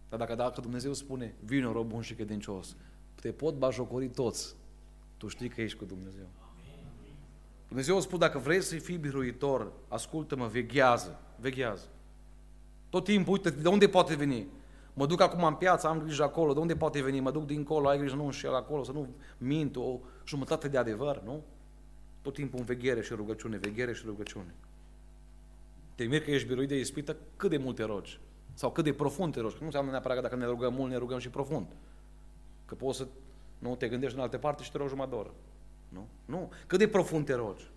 Dar 0.09 0.18
dacă, 0.18 0.34
dacă 0.34 0.61
Dumnezeu 0.61 0.92
spune, 0.92 1.34
vină 1.44 1.72
rob 1.72 1.88
bun 1.88 2.03
și 2.03 2.14
credincios, 2.14 2.76
te 3.14 3.32
pot 3.32 3.55
bajocori 3.55 4.09
toți. 4.09 4.55
Tu 5.16 5.28
știi 5.28 5.48
că 5.48 5.61
ești 5.61 5.78
cu 5.78 5.84
Dumnezeu. 5.84 6.26
Dumnezeu 7.70 7.96
a 7.96 8.00
spus, 8.00 8.18
dacă 8.18 8.38
vrei 8.38 8.62
să 8.62 8.74
fii 8.74 8.96
biruitor, 8.96 9.72
ascultă-mă, 9.88 10.46
veghează, 10.46 11.20
veghează. 11.36 11.84
Tot 12.88 13.04
timpul, 13.04 13.32
uite, 13.32 13.50
de 13.50 13.68
unde 13.68 13.88
poate 13.88 14.14
veni? 14.14 14.46
Mă 14.94 15.06
duc 15.06 15.20
acum 15.20 15.44
în 15.44 15.54
piață, 15.54 15.86
am 15.86 16.00
grijă 16.00 16.22
acolo, 16.22 16.52
de 16.52 16.58
unde 16.58 16.76
poate 16.76 17.02
veni? 17.02 17.20
Mă 17.20 17.30
duc 17.30 17.46
dincolo, 17.46 17.88
ai 17.88 17.98
grijă, 17.98 18.16
nu 18.16 18.24
înșel 18.24 18.54
acolo, 18.54 18.82
să 18.82 18.92
nu 18.92 19.08
mint 19.38 19.76
o 19.76 19.98
jumătate 20.26 20.68
de 20.68 20.78
adevăr, 20.78 21.22
nu? 21.24 21.42
Tot 22.22 22.34
timpul 22.34 22.58
în 22.58 22.64
veghere 22.64 23.02
și 23.02 23.14
rugăciune, 23.14 23.56
veghere 23.56 23.92
și 23.92 24.02
rugăciune. 24.06 24.54
Te 25.94 26.04
mir 26.04 26.22
că 26.22 26.30
ești 26.30 26.48
biruit 26.48 26.68
de 26.68 26.78
ispită, 26.78 27.16
cât 27.36 27.50
de 27.50 27.56
multe 27.56 27.82
rogi? 27.82 28.20
Sau 28.54 28.70
cât 28.70 28.84
de 28.84 28.92
profund 28.92 29.32
te 29.32 29.40
rogi. 29.40 29.52
Că 29.52 29.60
nu 29.60 29.66
înseamnă 29.66 29.90
neapărat 29.90 30.16
că 30.16 30.22
dacă 30.22 30.36
ne 30.36 30.46
rugăm 30.46 30.74
mult, 30.74 30.90
ne 30.90 30.96
rugăm 30.96 31.18
și 31.18 31.28
profund. 31.28 31.66
Că 32.66 32.74
poți 32.74 32.96
să 32.96 33.06
nu 33.58 33.76
te 33.76 33.88
gândești 33.88 34.16
în 34.16 34.22
alte 34.22 34.38
parte 34.38 34.62
și 34.62 34.70
te 34.70 34.76
rogi 34.76 34.90
jumătate 34.90 35.14
de 35.14 35.20
oră. 35.20 35.30
Nu? 35.91 36.09
Nu. 36.24 36.53
Cât 36.66 36.78
de 36.78 36.88
profund 36.88 37.24
te 37.24 37.34
rogi. 37.34 37.70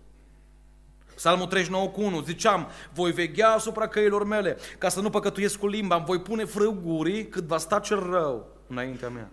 Psalmul 1.14 1.46
39 1.46 1.88
cu 1.88 2.02
1, 2.02 2.20
ziceam, 2.20 2.68
voi 2.92 3.12
veghea 3.12 3.48
asupra 3.48 3.88
căilor 3.88 4.24
mele, 4.24 4.56
ca 4.78 4.88
să 4.88 5.00
nu 5.00 5.10
păcătuiesc 5.10 5.58
cu 5.58 5.66
limba, 5.66 5.96
îmi 5.96 6.04
voi 6.04 6.20
pune 6.20 6.44
frâgurii 6.44 7.28
cât 7.28 7.44
va 7.44 7.58
sta 7.58 7.78
cel 7.78 8.10
rău 8.10 8.46
înaintea 8.66 9.08
mea. 9.08 9.30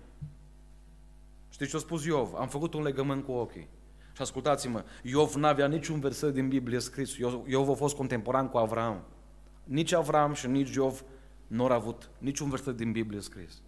Știți 1.49 1.69
ce 1.69 1.75
a 1.75 1.79
spus 1.79 2.05
Iov? 2.05 2.33
Am 2.33 2.47
făcut 2.47 2.73
un 2.73 2.83
legământ 2.83 3.25
cu 3.25 3.31
ochii. 3.31 3.67
Și 4.15 4.21
ascultați-mă, 4.21 4.83
Iov 5.03 5.33
n-avea 5.33 5.67
niciun 5.67 5.99
verset 5.99 6.33
din 6.33 6.47
Biblie 6.47 6.79
scris. 6.79 7.15
Iov 7.45 7.69
a 7.69 7.73
fost 7.73 7.95
contemporan 7.95 8.49
cu 8.49 8.57
Avram. 8.57 9.03
Nici 9.63 9.93
Avram 9.93 10.33
și 10.33 10.47
nici 10.47 10.75
Iov 10.75 11.03
nu 11.47 11.65
au 11.65 11.71
avut 11.71 12.09
niciun 12.17 12.49
verset 12.49 12.77
din 12.77 12.91
Biblie 12.91 13.19
scris. 13.19 13.61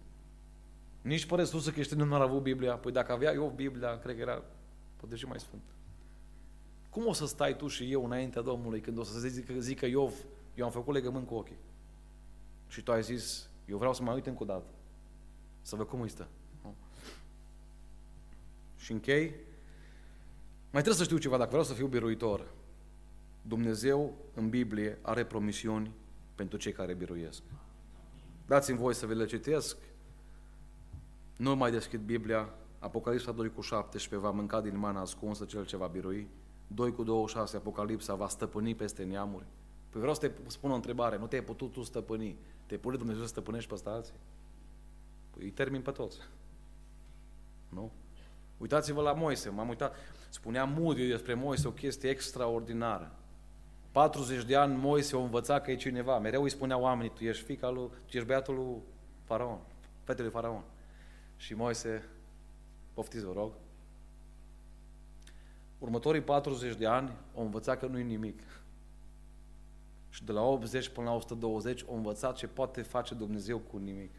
Nici 1.02 1.26
păreți 1.26 1.50
tu 1.50 1.58
să 1.58 1.70
creștinii 1.70 2.06
nu 2.06 2.14
au 2.14 2.22
avut 2.22 2.42
Biblia. 2.42 2.74
Păi 2.74 2.92
dacă 2.92 3.12
avea 3.12 3.32
Iov 3.32 3.52
Biblia, 3.52 3.98
cred 3.98 4.14
că 4.14 4.20
era 4.20 4.42
poate 5.04 5.18
și 5.18 5.28
mai 5.28 5.40
sfânt. 5.40 5.62
Cum 6.90 7.06
o 7.06 7.12
să 7.12 7.26
stai 7.26 7.56
tu 7.56 7.66
și 7.66 7.92
eu 7.92 8.04
înaintea 8.04 8.42
Domnului 8.42 8.80
când 8.80 8.98
o 8.98 9.02
să 9.02 9.18
zică, 9.18 9.52
zică 9.58 9.86
Iov, 9.86 10.14
eu 10.54 10.64
am 10.64 10.70
făcut 10.70 10.94
legământ 10.94 11.26
cu 11.26 11.34
ochii. 11.34 11.56
Și 12.68 12.82
tu 12.82 12.92
ai 12.92 13.02
zis, 13.02 13.48
eu 13.66 13.78
vreau 13.78 13.94
să 13.94 14.02
mă 14.02 14.12
uit 14.12 14.26
încă 14.26 14.42
o 14.42 14.46
dată. 14.46 14.66
Să 15.62 15.76
văd 15.76 15.86
cum 15.86 16.00
îi 16.00 16.08
stă. 16.08 16.28
Și 18.76 18.92
închei. 18.92 19.28
Mai 20.70 20.82
trebuie 20.82 20.94
să 20.94 21.04
știu 21.04 21.18
ceva, 21.18 21.36
dacă 21.36 21.48
vreau 21.48 21.64
să 21.64 21.72
fiu 21.72 21.86
biruitor. 21.86 22.46
Dumnezeu 23.42 24.16
în 24.34 24.48
Biblie 24.48 24.98
are 25.02 25.24
promisiuni 25.24 25.90
pentru 26.34 26.58
cei 26.58 26.72
care 26.72 26.94
biruiesc. 26.94 27.42
Dați-mi 28.46 28.78
voi 28.78 28.94
să 28.94 29.06
vi 29.06 29.14
le 29.14 29.26
citesc. 29.26 29.76
Nu 31.36 31.56
mai 31.56 31.70
deschid 31.70 32.00
Biblia. 32.00 32.54
Apocalipsa 32.84 33.32
2 33.32 33.50
cu 33.52 33.60
17 33.60 34.28
va 34.28 34.30
mânca 34.30 34.60
din 34.60 34.78
mana 34.78 35.00
ascunsă 35.00 35.44
cel 35.44 35.66
ce 35.66 35.76
va 35.76 35.86
birui. 35.86 36.28
2 36.66 36.92
cu 36.92 37.02
26 37.02 37.56
Apocalipsa 37.56 38.14
va 38.14 38.28
stăpâni 38.28 38.74
peste 38.74 39.04
neamuri. 39.04 39.44
Păi 39.90 40.00
vreau 40.00 40.14
să 40.14 40.28
te 40.28 40.32
spun 40.46 40.70
o 40.70 40.74
întrebare. 40.74 41.18
Nu 41.18 41.26
te-ai 41.26 41.42
putut 41.42 41.72
tu 41.72 41.82
stăpâni. 41.82 42.36
Te 42.66 42.76
pune 42.76 42.96
Dumnezeu 42.96 43.22
să 43.22 43.28
stăpânești 43.28 43.74
pe 43.74 43.88
alții? 43.88 44.14
Păi 45.30 45.44
îi 45.44 45.50
termin 45.50 45.82
pe 45.82 45.90
toți. 45.90 46.18
Nu? 47.68 47.92
Uitați-vă 48.58 49.02
la 49.02 49.12
Moise. 49.12 49.48
M-am 49.48 49.68
uitat. 49.68 49.96
Spunea 50.30 50.64
Moody 50.64 51.06
despre 51.06 51.34
Moise 51.34 51.68
o 51.68 51.72
chestie 51.72 52.10
extraordinară. 52.10 53.12
40 53.90 54.44
de 54.44 54.56
ani 54.56 54.76
Moise 54.76 55.16
o 55.16 55.20
învăța 55.20 55.60
că 55.60 55.70
e 55.70 55.76
cineva. 55.76 56.18
Mereu 56.18 56.42
îi 56.42 56.50
spunea 56.50 56.78
oamenii, 56.78 57.12
tu 57.12 57.24
ești 57.24 57.44
fica 57.44 57.70
lui, 57.70 57.88
tu 57.88 58.16
ești 58.16 58.26
băiatul 58.26 58.54
lui 58.54 58.82
Faraon, 59.24 59.60
fetele 60.02 60.22
lui 60.22 60.32
Faraon. 60.32 60.62
Și 61.36 61.54
Moise, 61.54 62.08
poftiți 62.94 63.24
vă 63.24 63.32
rog, 63.32 63.52
următorii 65.78 66.20
40 66.20 66.76
de 66.76 66.86
ani 66.86 67.16
o 67.34 67.42
învăța 67.42 67.76
că 67.76 67.86
nu 67.86 67.98
e 67.98 68.02
nimic. 68.02 68.40
Și 70.08 70.24
de 70.24 70.32
la 70.32 70.42
80 70.42 70.88
până 70.88 71.06
la 71.06 71.14
120 71.14 71.84
o 71.86 71.94
învăța 71.94 72.32
ce 72.32 72.46
poate 72.46 72.82
face 72.82 73.14
Dumnezeu 73.14 73.58
cu 73.58 73.76
nimic. 73.76 74.12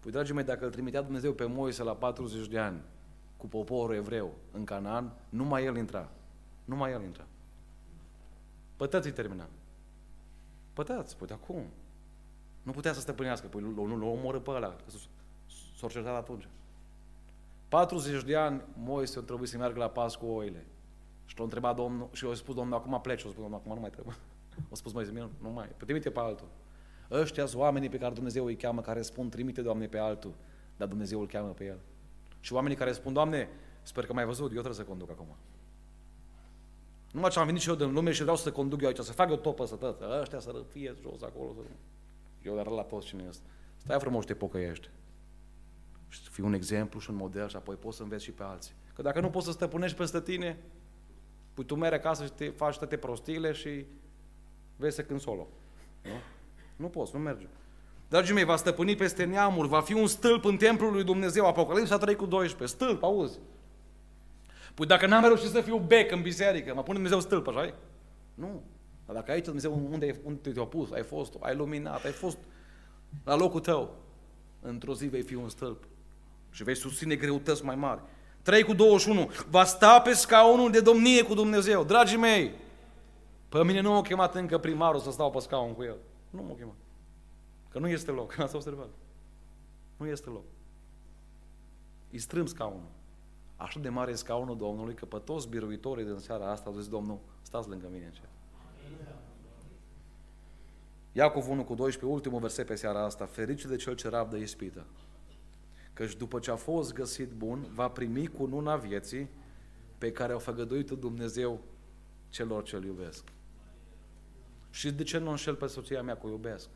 Păi, 0.00 0.10
dragii 0.10 0.34
mei, 0.34 0.44
dacă 0.44 0.64
îl 0.64 0.70
trimitea 0.70 1.02
Dumnezeu 1.02 1.32
pe 1.32 1.44
Moise 1.44 1.82
la 1.82 1.94
40 1.94 2.46
de 2.46 2.58
ani 2.58 2.82
cu 3.36 3.48
poporul 3.48 3.94
evreu 3.94 4.34
în 4.52 4.64
Canaan, 4.64 5.12
numai 5.28 5.64
el 5.64 5.76
intra. 5.76 6.10
Numai 6.64 6.92
el 6.92 7.02
intra. 7.02 7.26
Pătăți 8.76 9.06
îi 9.06 9.12
termina. 9.12 9.48
Pătăți, 10.72 11.16
păi 11.16 11.28
acum. 11.32 11.64
Nu 12.62 12.72
putea 12.72 12.92
să 12.92 13.00
stăpânească, 13.00 13.46
păi 13.46 13.60
nu, 13.60 13.86
nu, 13.86 13.96
nu 13.96 14.12
omoră 14.12 14.40
pe 14.40 14.50
ăla, 14.50 14.68
că 14.68 14.84
s-au 15.76 15.88
certat 15.88 16.14
atunci. 16.14 16.48
40 17.72 18.24
de 18.24 18.36
ani 18.36 18.62
Moise 18.74 19.18
a 19.18 19.22
trebuit 19.22 19.48
să 19.48 19.56
meargă 19.56 19.78
la 19.78 19.88
pas 19.88 20.14
cu 20.14 20.26
oile. 20.26 20.66
Și 21.24 21.34
l-a 21.38 21.44
întrebat 21.44 21.76
Domnul, 21.76 22.08
și 22.12 22.26
a 22.30 22.34
spus 22.34 22.54
Domnul, 22.54 22.76
acum 22.76 23.00
pleci, 23.00 23.24
a 23.24 23.28
spus 23.28 23.34
Domnul, 23.34 23.54
acum 23.54 23.74
nu 23.74 23.80
mai 23.80 23.90
trebuie. 23.90 24.14
A 24.72 24.74
spus 24.74 24.92
Moise, 24.92 25.30
nu 25.40 25.50
mai, 25.50 25.66
pe 25.76 25.84
trimite 25.84 26.10
pe 26.10 26.20
altul. 26.20 26.48
Ăștia 27.10 27.46
sunt 27.46 27.60
oamenii 27.60 27.88
pe 27.88 27.98
care 27.98 28.14
Dumnezeu 28.14 28.44
îi 28.44 28.56
cheamă, 28.56 28.80
care 28.80 29.02
spun, 29.02 29.28
trimite, 29.28 29.62
Doamne, 29.62 29.86
pe 29.86 29.98
altul, 29.98 30.34
dar 30.76 30.88
Dumnezeu 30.88 31.20
îl 31.20 31.26
cheamă 31.26 31.48
pe 31.48 31.64
el. 31.64 31.78
Și 32.40 32.52
oamenii 32.52 32.76
care 32.76 32.92
spun, 32.92 33.12
Doamne, 33.12 33.48
sper 33.82 34.06
că 34.06 34.12
mai 34.12 34.24
văzut, 34.24 34.46
eu 34.46 34.60
trebuie 34.60 34.74
să 34.74 34.84
conduc 34.84 35.10
acum. 35.10 35.36
Numai 37.12 37.30
ce 37.30 37.38
am 37.38 37.46
venit 37.46 37.60
și 37.60 37.68
eu 37.68 37.74
din 37.74 37.92
lume 37.92 38.12
și 38.12 38.20
vreau 38.20 38.36
să 38.36 38.52
conduc 38.52 38.80
eu 38.80 38.88
aici, 38.88 38.98
să 38.98 39.12
fac 39.12 39.30
eu 39.30 39.36
topă 39.36 39.64
să 39.64 39.76
tătă, 39.76 40.18
ăștia 40.20 40.38
să 40.38 40.64
fie 40.68 40.94
jos 41.02 41.22
acolo. 41.22 41.52
Să... 41.52 41.60
Eu 42.42 42.54
dar 42.54 42.66
la 42.66 42.82
toți 42.82 43.06
cine 43.06 43.24
este. 43.28 43.46
Stai 43.76 43.98
frumos, 43.98 44.24
te 44.24 44.34
pocăiești. 44.34 44.88
Și 46.12 46.22
să 46.22 46.28
fii 46.30 46.44
un 46.44 46.52
exemplu 46.52 47.00
și 47.00 47.10
un 47.10 47.16
model 47.16 47.48
și 47.48 47.56
apoi 47.56 47.74
poți 47.74 47.96
să 47.96 48.02
înveți 48.02 48.24
și 48.24 48.30
pe 48.30 48.42
alții. 48.42 48.74
Că 48.94 49.02
dacă 49.02 49.20
nu 49.20 49.30
poți 49.30 49.46
să 49.46 49.52
stăpânești 49.52 49.96
peste 49.96 50.20
tine, 50.20 50.58
pui 51.54 51.64
tu 51.64 51.74
mere 51.74 51.94
acasă 51.94 52.24
și 52.24 52.32
te 52.32 52.48
faci 52.48 52.76
toate 52.78 52.96
prostile 52.96 53.52
și 53.52 53.84
vezi 54.76 54.94
să 54.94 55.02
cânt 55.02 55.20
solo. 55.20 55.48
Nu? 56.02 56.10
Nu 56.76 56.88
poți, 56.88 57.14
nu 57.14 57.20
merge. 57.20 57.46
Dragii 58.08 58.34
mei, 58.34 58.44
va 58.44 58.56
stăpâni 58.56 58.96
peste 58.96 59.24
neamuri, 59.24 59.68
va 59.68 59.80
fi 59.80 59.92
un 59.92 60.06
stâlp 60.06 60.44
în 60.44 60.56
templul 60.56 60.92
lui 60.92 61.04
Dumnezeu. 61.04 61.46
Apocalipsa 61.46 61.98
3 61.98 62.16
cu 62.16 62.26
12. 62.26 62.76
Stâlp, 62.76 63.02
auzi? 63.02 63.38
Păi 64.74 64.86
dacă 64.86 65.06
n-am 65.06 65.24
reușit 65.24 65.48
să 65.48 65.60
fiu 65.60 65.78
bec 65.78 66.10
în 66.10 66.22
biserică, 66.22 66.74
mă 66.74 66.82
pune 66.82 66.92
Dumnezeu 66.92 67.20
stâlp, 67.20 67.48
așa 67.48 67.74
Nu. 68.34 68.62
Dar 69.06 69.14
dacă 69.14 69.30
aici 69.30 69.44
Dumnezeu, 69.44 69.88
unde, 69.90 70.20
unde 70.22 70.50
te-a 70.50 70.64
pus, 70.64 70.90
ai 70.90 71.02
fost, 71.02 71.36
ai 71.40 71.56
luminat, 71.56 72.04
ai 72.04 72.12
fost 72.12 72.38
la 73.24 73.36
locul 73.36 73.60
tău, 73.60 73.96
într-o 74.60 74.94
zi 74.94 75.06
vei 75.06 75.22
fi 75.22 75.34
un 75.34 75.48
stâlp 75.48 75.84
și 76.52 76.62
vei 76.62 76.76
susține 76.76 77.16
greutăți 77.16 77.64
mai 77.64 77.74
mari. 77.74 78.00
3 78.42 78.62
cu 78.62 78.72
21. 78.74 79.30
Va 79.50 79.64
sta 79.64 80.00
pe 80.00 80.12
scaunul 80.12 80.70
de 80.70 80.80
domnie 80.80 81.22
cu 81.22 81.34
Dumnezeu. 81.34 81.84
Dragii 81.84 82.18
mei, 82.18 82.54
pe 83.48 83.64
mine 83.64 83.80
nu 83.80 83.90
m-a 83.90 84.02
chemat 84.02 84.34
încă 84.34 84.58
primarul 84.58 85.00
să 85.00 85.10
stau 85.10 85.30
pe 85.30 85.38
scaun 85.38 85.74
cu 85.74 85.82
el. 85.82 85.96
Nu 86.30 86.42
m-a 86.42 86.54
chemat. 86.54 86.74
Că 87.68 87.78
nu 87.78 87.88
este 87.88 88.10
loc. 88.10 88.38
Ați 88.38 88.54
observat. 88.54 88.88
Nu 89.96 90.06
este 90.06 90.28
loc. 90.28 90.44
Îi 92.10 92.18
strâm 92.18 92.46
scaunul. 92.46 92.90
Așa 93.56 93.80
de 93.80 93.88
mare 93.88 94.10
e 94.10 94.14
scaunul 94.14 94.56
Domnului 94.56 94.94
că 94.94 95.04
pe 95.04 95.18
toți 95.24 95.48
biruitorii 95.48 96.04
din 96.04 96.18
seara 96.18 96.50
asta 96.50 96.70
au 96.70 96.76
zis, 96.76 96.88
Domnul, 96.88 97.18
stați 97.42 97.68
lângă 97.68 97.88
mine 97.92 98.04
în 98.04 98.10
cer. 98.12 98.28
Iacov 101.12 101.48
1 101.48 101.64
cu 101.64 101.74
12, 101.74 102.14
ultimul 102.14 102.40
verset 102.40 102.66
pe 102.66 102.74
seara 102.74 103.04
asta, 103.04 103.26
ferice 103.26 103.68
de 103.68 103.76
cel 103.76 103.94
ce 103.94 104.08
rabdă 104.08 104.36
ispită. 104.36 104.84
Căci 105.92 106.16
după 106.16 106.38
ce 106.38 106.50
a 106.50 106.56
fost 106.56 106.92
găsit 106.92 107.30
bun, 107.32 107.66
va 107.74 107.88
primi 107.88 108.26
cu 108.26 108.46
nuna 108.46 108.76
vieții 108.76 109.28
pe 109.98 110.12
care 110.12 110.32
au 110.32 110.38
făgăduit 110.38 110.90
Dumnezeu 110.90 111.60
celor 112.28 112.62
ce-L 112.62 112.84
iubesc. 112.84 113.24
Și 114.70 114.92
de 114.92 115.02
ce 115.02 115.18
nu 115.18 115.30
înșel 115.30 115.54
pe 115.54 115.66
soția 115.66 116.02
mea 116.02 116.16
cu 116.16 116.28
iubesc? 116.28 116.68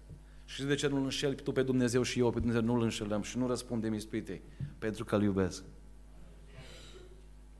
Și 0.44 0.64
de 0.64 0.74
ce 0.74 0.86
nu-L 0.88 1.02
înșel 1.02 1.34
tu 1.34 1.52
pe 1.52 1.62
Dumnezeu 1.62 2.02
și 2.02 2.18
eu 2.18 2.30
pe 2.30 2.38
Dumnezeu 2.38 2.62
nu-L 2.62 2.82
înșelăm 2.82 3.22
și 3.22 3.38
nu 3.38 3.46
răspundem 3.46 3.94
ispitei? 3.94 4.42
Pentru 4.78 5.04
că 5.04 5.16
Îl 5.16 5.22
iubesc. 5.22 5.64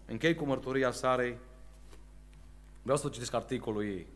Închei 0.06 0.34
cu 0.34 0.44
mărturia 0.44 0.90
Sarei. 0.90 1.38
Vreau 2.82 2.98
să 2.98 3.08
citesc 3.08 3.34
articolul 3.34 3.84
ei. 3.84 4.06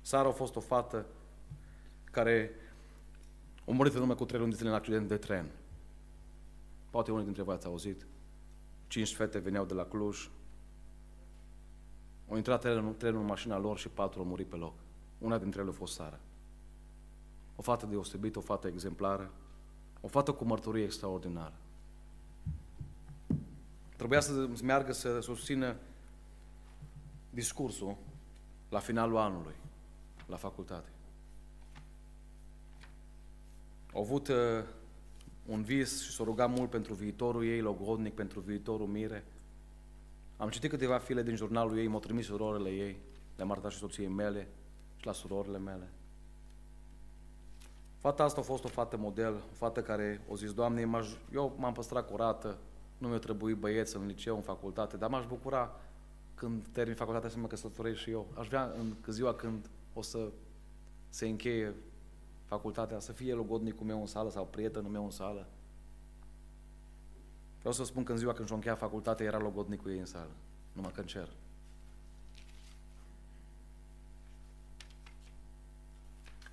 Sara 0.00 0.28
a 0.28 0.32
fost 0.32 0.56
o 0.56 0.60
fată 0.60 1.06
care 2.04 2.50
a 3.66 3.70
murit 3.70 3.94
în 3.94 4.00
urmă 4.00 4.14
cu 4.14 4.24
trei 4.24 4.38
luni 4.40 4.50
de 4.50 4.56
zile 4.56 4.68
în 4.68 4.74
accident 4.74 5.08
de 5.08 5.16
tren. 5.16 5.50
Poate 6.94 7.12
unii 7.12 7.24
dintre 7.24 7.42
voi 7.42 7.54
ați 7.54 7.66
auzit. 7.66 8.06
Cinci 8.86 9.14
fete 9.14 9.38
veneau 9.38 9.64
de 9.64 9.74
la 9.74 9.84
Cluj. 9.84 10.30
Au 12.28 12.36
intrat 12.36 12.60
trenul, 12.60 12.92
trenul 12.92 13.20
în 13.20 13.26
mașina 13.26 13.58
lor 13.58 13.78
și 13.78 13.88
patru 13.88 14.20
au 14.20 14.26
murit 14.26 14.46
pe 14.46 14.56
loc. 14.56 14.74
Una 15.18 15.38
dintre 15.38 15.60
ele 15.60 15.70
a 15.70 15.72
fost 15.72 15.94
Sara. 15.94 16.18
O 17.56 17.62
fată 17.62 17.86
deosebită, 17.86 18.38
o 18.38 18.42
fată 18.42 18.66
exemplară, 18.66 19.30
o 20.00 20.08
fată 20.08 20.32
cu 20.32 20.44
mărturie 20.44 20.84
extraordinară. 20.84 21.54
Trebuia 23.96 24.20
să 24.20 24.48
meargă 24.62 24.92
să 24.92 25.20
susțină 25.20 25.76
discursul 27.30 27.96
la 28.68 28.78
finalul 28.78 29.16
anului, 29.16 29.54
la 30.26 30.36
facultate. 30.36 30.88
Au 33.92 34.00
avut 34.00 34.28
uh, 34.28 34.36
un 35.46 35.62
vis 35.62 36.02
și 36.02 36.10
s-a 36.10 36.24
rugat 36.24 36.50
mult 36.50 36.70
pentru 36.70 36.94
viitorul 36.94 37.44
ei, 37.44 37.60
logodnic, 37.60 38.14
pentru 38.14 38.40
viitorul 38.40 38.86
mire. 38.86 39.24
Am 40.36 40.48
citit 40.48 40.70
câteva 40.70 40.98
file 40.98 41.22
din 41.22 41.36
jurnalul 41.36 41.78
ei, 41.78 41.86
m-au 41.86 42.00
trimis 42.00 42.26
surorile 42.26 42.70
ei, 42.70 42.96
le-am 43.36 43.50
arătat 43.50 43.70
și 43.70 43.78
soției 43.78 44.08
mele 44.08 44.48
și 44.96 45.06
la 45.06 45.12
surorile 45.12 45.58
mele. 45.58 45.92
Fata 47.98 48.24
asta 48.24 48.40
a 48.40 48.44
fost 48.44 48.64
o 48.64 48.68
fată 48.68 48.96
model, 48.96 49.34
o 49.34 49.54
fată 49.54 49.82
care 49.82 50.24
o 50.28 50.36
zis, 50.36 50.52
Doamne, 50.52 50.88
eu 51.32 51.54
m-am 51.58 51.72
păstrat 51.72 52.10
curată, 52.10 52.58
nu 52.98 53.08
mi-a 53.08 53.18
trebuit 53.18 53.56
băieți 53.56 53.96
în 53.96 54.06
liceu, 54.06 54.36
în 54.36 54.42
facultate, 54.42 54.96
dar 54.96 55.10
m-aș 55.10 55.26
bucura 55.26 55.80
când 56.34 56.66
termin 56.72 56.94
facultatea 56.94 57.28
să 57.28 57.38
mă 57.38 57.46
căsătoresc 57.46 57.98
și 57.98 58.10
eu. 58.10 58.26
Aș 58.38 58.46
vrea 58.46 58.72
în 58.78 58.94
ziua 59.12 59.34
când 59.34 59.70
o 59.92 60.02
să 60.02 60.30
se 61.08 61.26
încheie 61.26 61.74
facultatea, 62.44 62.98
să 62.98 63.12
fie 63.12 63.34
logodnicul 63.34 63.86
meu 63.86 64.00
în 64.00 64.06
sală 64.06 64.30
sau 64.30 64.46
prietenul 64.46 64.90
meu 64.90 65.04
în 65.04 65.10
sală. 65.10 65.46
Vreau 67.58 67.74
să 67.74 67.84
spun 67.84 68.04
că 68.04 68.12
în 68.12 68.18
ziua 68.18 68.32
când 68.32 68.46
și-o 68.46 68.56
încheia 68.56 68.74
facultatea 68.74 69.26
era 69.26 69.38
logodnicul 69.38 69.90
ei 69.90 69.98
în 69.98 70.06
sală, 70.06 70.30
numai 70.72 70.92
că 70.92 71.00
în 71.00 71.06
cer. 71.06 71.28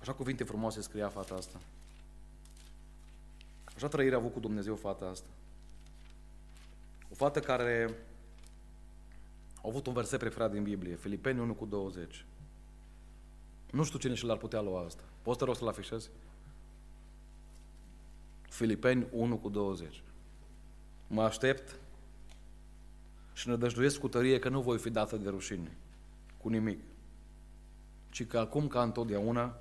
Așa 0.00 0.12
cuvinte 0.12 0.44
frumoase 0.44 0.80
scria 0.80 1.08
fata 1.08 1.34
asta. 1.34 1.60
Așa 3.74 3.88
trăire 3.88 4.14
a 4.14 4.18
avut 4.18 4.32
cu 4.32 4.40
Dumnezeu 4.40 4.76
fata 4.76 5.04
asta. 5.04 5.28
O 7.10 7.14
fată 7.14 7.40
care 7.40 7.94
a 9.56 9.68
avut 9.68 9.86
un 9.86 9.92
verset 9.92 10.18
preferat 10.18 10.50
din 10.50 10.62
Biblie, 10.62 10.94
Filipeni 10.94 11.40
1 11.40 11.54
cu 11.54 11.64
20. 11.64 12.26
Nu 13.70 13.84
știu 13.84 13.98
cine 13.98 14.14
și 14.14 14.24
l-ar 14.24 14.36
putea 14.36 14.60
lua 14.60 14.84
asta. 14.84 15.02
Poți 15.22 15.38
te 15.38 15.44
rog 15.44 15.56
să-l 15.56 15.68
afișezi? 15.68 16.10
Filipeni 18.48 19.06
1 19.10 19.36
cu 19.36 19.48
20. 19.48 20.02
Mă 21.06 21.22
aștept 21.22 21.76
și 23.32 23.48
ne 23.48 23.56
dăjduiesc 23.56 24.00
cu 24.00 24.08
tărie 24.08 24.38
că 24.38 24.48
nu 24.48 24.60
voi 24.60 24.78
fi 24.78 24.90
dată 24.90 25.16
de 25.16 25.28
rușine, 25.28 25.76
cu 26.36 26.48
nimic, 26.48 26.80
ci 28.10 28.26
că 28.26 28.38
acum 28.38 28.66
ca 28.66 28.82
întotdeauna 28.82 29.56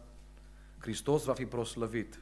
Hristos 0.80 1.24
va 1.24 1.34
fi 1.34 1.45
proslăvit 1.45 2.20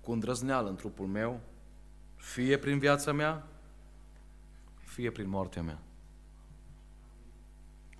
cu 0.00 0.12
îndrăzneală 0.12 0.68
în 0.68 0.76
trupul 0.76 1.06
meu, 1.06 1.40
fie 2.16 2.58
prin 2.58 2.78
viața 2.78 3.12
mea, 3.12 3.46
fie 4.78 5.10
prin 5.10 5.28
moartea 5.28 5.62
mea. 5.62 5.78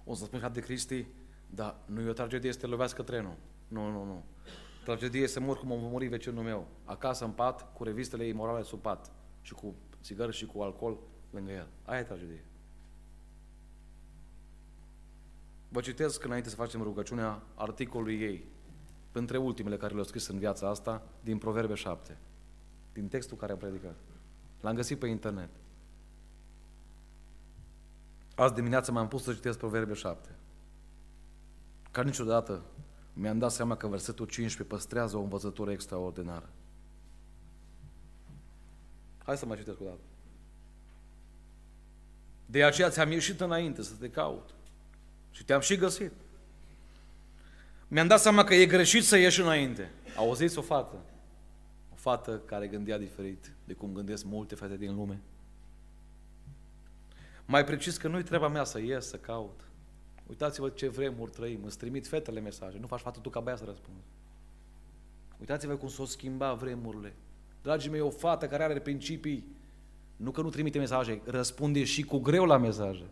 O 0.05 0.15
să 0.15 0.25
spun 0.25 0.51
de 0.53 0.61
Cristi, 0.61 1.07
dar 1.51 1.77
nu 1.85 2.01
e 2.01 2.09
o 2.09 2.13
tragedie 2.13 2.53
să 2.53 2.59
te 2.59 2.67
lovească 2.67 3.03
trenul. 3.03 3.37
Nu, 3.69 3.91
nu, 3.91 4.05
nu. 4.05 4.25
Tragedie 4.85 5.27
să 5.27 5.41
mor 5.41 5.59
cum 5.59 5.73
am 5.73 5.79
murit 5.81 6.11
vecinul 6.11 6.43
meu, 6.43 6.67
acasă 6.85 7.25
în 7.25 7.31
pat, 7.31 7.73
cu 7.73 7.85
revistele 7.85 8.27
imorale 8.27 8.63
sub 8.63 8.81
pat 8.81 9.11
și 9.43 9.55
cu 9.55 9.75
țigări 10.03 10.37
și 10.37 10.47
cu 10.47 10.61
alcool 10.61 10.99
lângă 11.31 11.51
el. 11.51 11.67
Aia 11.85 12.01
e 12.01 12.03
tragedie. 12.03 12.45
Vă 15.69 15.81
citesc 15.81 16.25
înainte 16.25 16.49
să 16.49 16.55
facem 16.55 16.83
rugăciunea 16.83 17.43
articolului 17.55 18.21
ei, 18.21 18.45
între 19.13 19.39
ultimele 19.39 19.77
care 19.77 19.93
le-au 19.93 20.05
scris 20.05 20.27
în 20.27 20.39
viața 20.39 20.69
asta, 20.69 21.03
din 21.21 21.39
Proverbe 21.39 21.75
7, 21.75 22.19
din 22.93 23.09
textul 23.09 23.37
care 23.37 23.53
am 23.53 23.59
predicat. 23.59 23.97
L-am 24.61 24.75
găsit 24.75 24.99
pe 24.99 25.07
internet. 25.07 25.51
Azi 28.35 28.55
dimineața 28.55 28.93
m-am 28.93 29.09
pus 29.09 29.23
să 29.23 29.33
citesc 29.33 29.59
Proverbe 29.59 29.93
7. 29.93 30.29
Ca 31.91 32.03
niciodată 32.03 32.63
mi-am 33.13 33.39
dat 33.39 33.51
seama 33.51 33.77
că 33.77 33.87
versetul 33.87 34.27
15 34.27 34.75
păstrează 34.75 35.17
o 35.17 35.21
învățătură 35.21 35.71
extraordinară. 35.71 36.49
Hai 39.25 39.37
să 39.37 39.47
mai 39.47 39.57
citesc 39.57 39.81
o 39.81 39.85
dată. 39.85 40.01
De 42.47 42.65
aceea 42.65 42.91
ți-am 42.91 43.11
ieșit 43.11 43.41
înainte 43.41 43.83
să 43.83 43.93
te 44.01 44.11
caut. 44.11 44.55
Și 45.31 45.45
te-am 45.45 45.61
și 45.61 45.77
găsit. 45.77 46.13
Mi-am 47.89 48.07
dat 48.07 48.21
seama 48.21 48.45
că 48.45 48.55
e 48.55 48.67
greșit 48.67 49.05
să 49.05 49.17
ieși 49.17 49.41
înainte. 49.41 49.91
Auziți 50.17 50.59
o 50.59 50.63
fată? 50.63 50.97
O 51.93 51.95
fată 51.95 52.41
care 52.45 52.67
gândea 52.67 52.99
diferit 52.99 53.53
de 53.65 53.73
cum 53.73 53.93
gândesc 53.93 54.25
multe 54.25 54.55
fete 54.55 54.77
din 54.77 54.95
lume. 54.95 55.21
Mai 57.45 57.65
precis 57.65 57.97
că 57.97 58.09
nu-i 58.09 58.23
treaba 58.23 58.49
mea 58.49 58.65
să 58.65 58.79
ies, 58.79 59.09
să 59.09 59.17
caut. 59.17 59.68
Uitați-vă 60.29 60.69
ce 60.69 60.89
vremuri 60.89 61.31
trăim, 61.31 61.61
îți 61.65 61.79
trimit 61.79 62.07
fetele 62.07 62.41
mesaje, 62.41 62.79
nu 62.81 62.87
faci 62.87 63.01
fată 63.01 63.19
tu 63.23 63.31
ca 63.31 63.41
băiat 63.41 63.59
să 63.59 63.65
răspunzi. 63.65 64.07
Uitați-vă 65.41 65.75
cum 65.75 65.89
s-au 65.89 66.05
schimbat 66.05 66.57
vremurile. 66.57 67.15
Dragii 67.63 67.91
mei, 67.91 68.01
o 68.01 68.11
fată 68.11 68.47
care 68.47 68.63
are 68.63 68.79
principii, 68.79 69.45
nu 70.17 70.31
că 70.31 70.41
nu 70.41 70.51
trimite 70.51 70.79
mesaje, 70.79 71.21
răspunde 71.25 71.85
și 71.85 72.03
cu 72.03 72.19
greu 72.19 72.45
la 72.45 72.57
mesaje. 72.57 73.05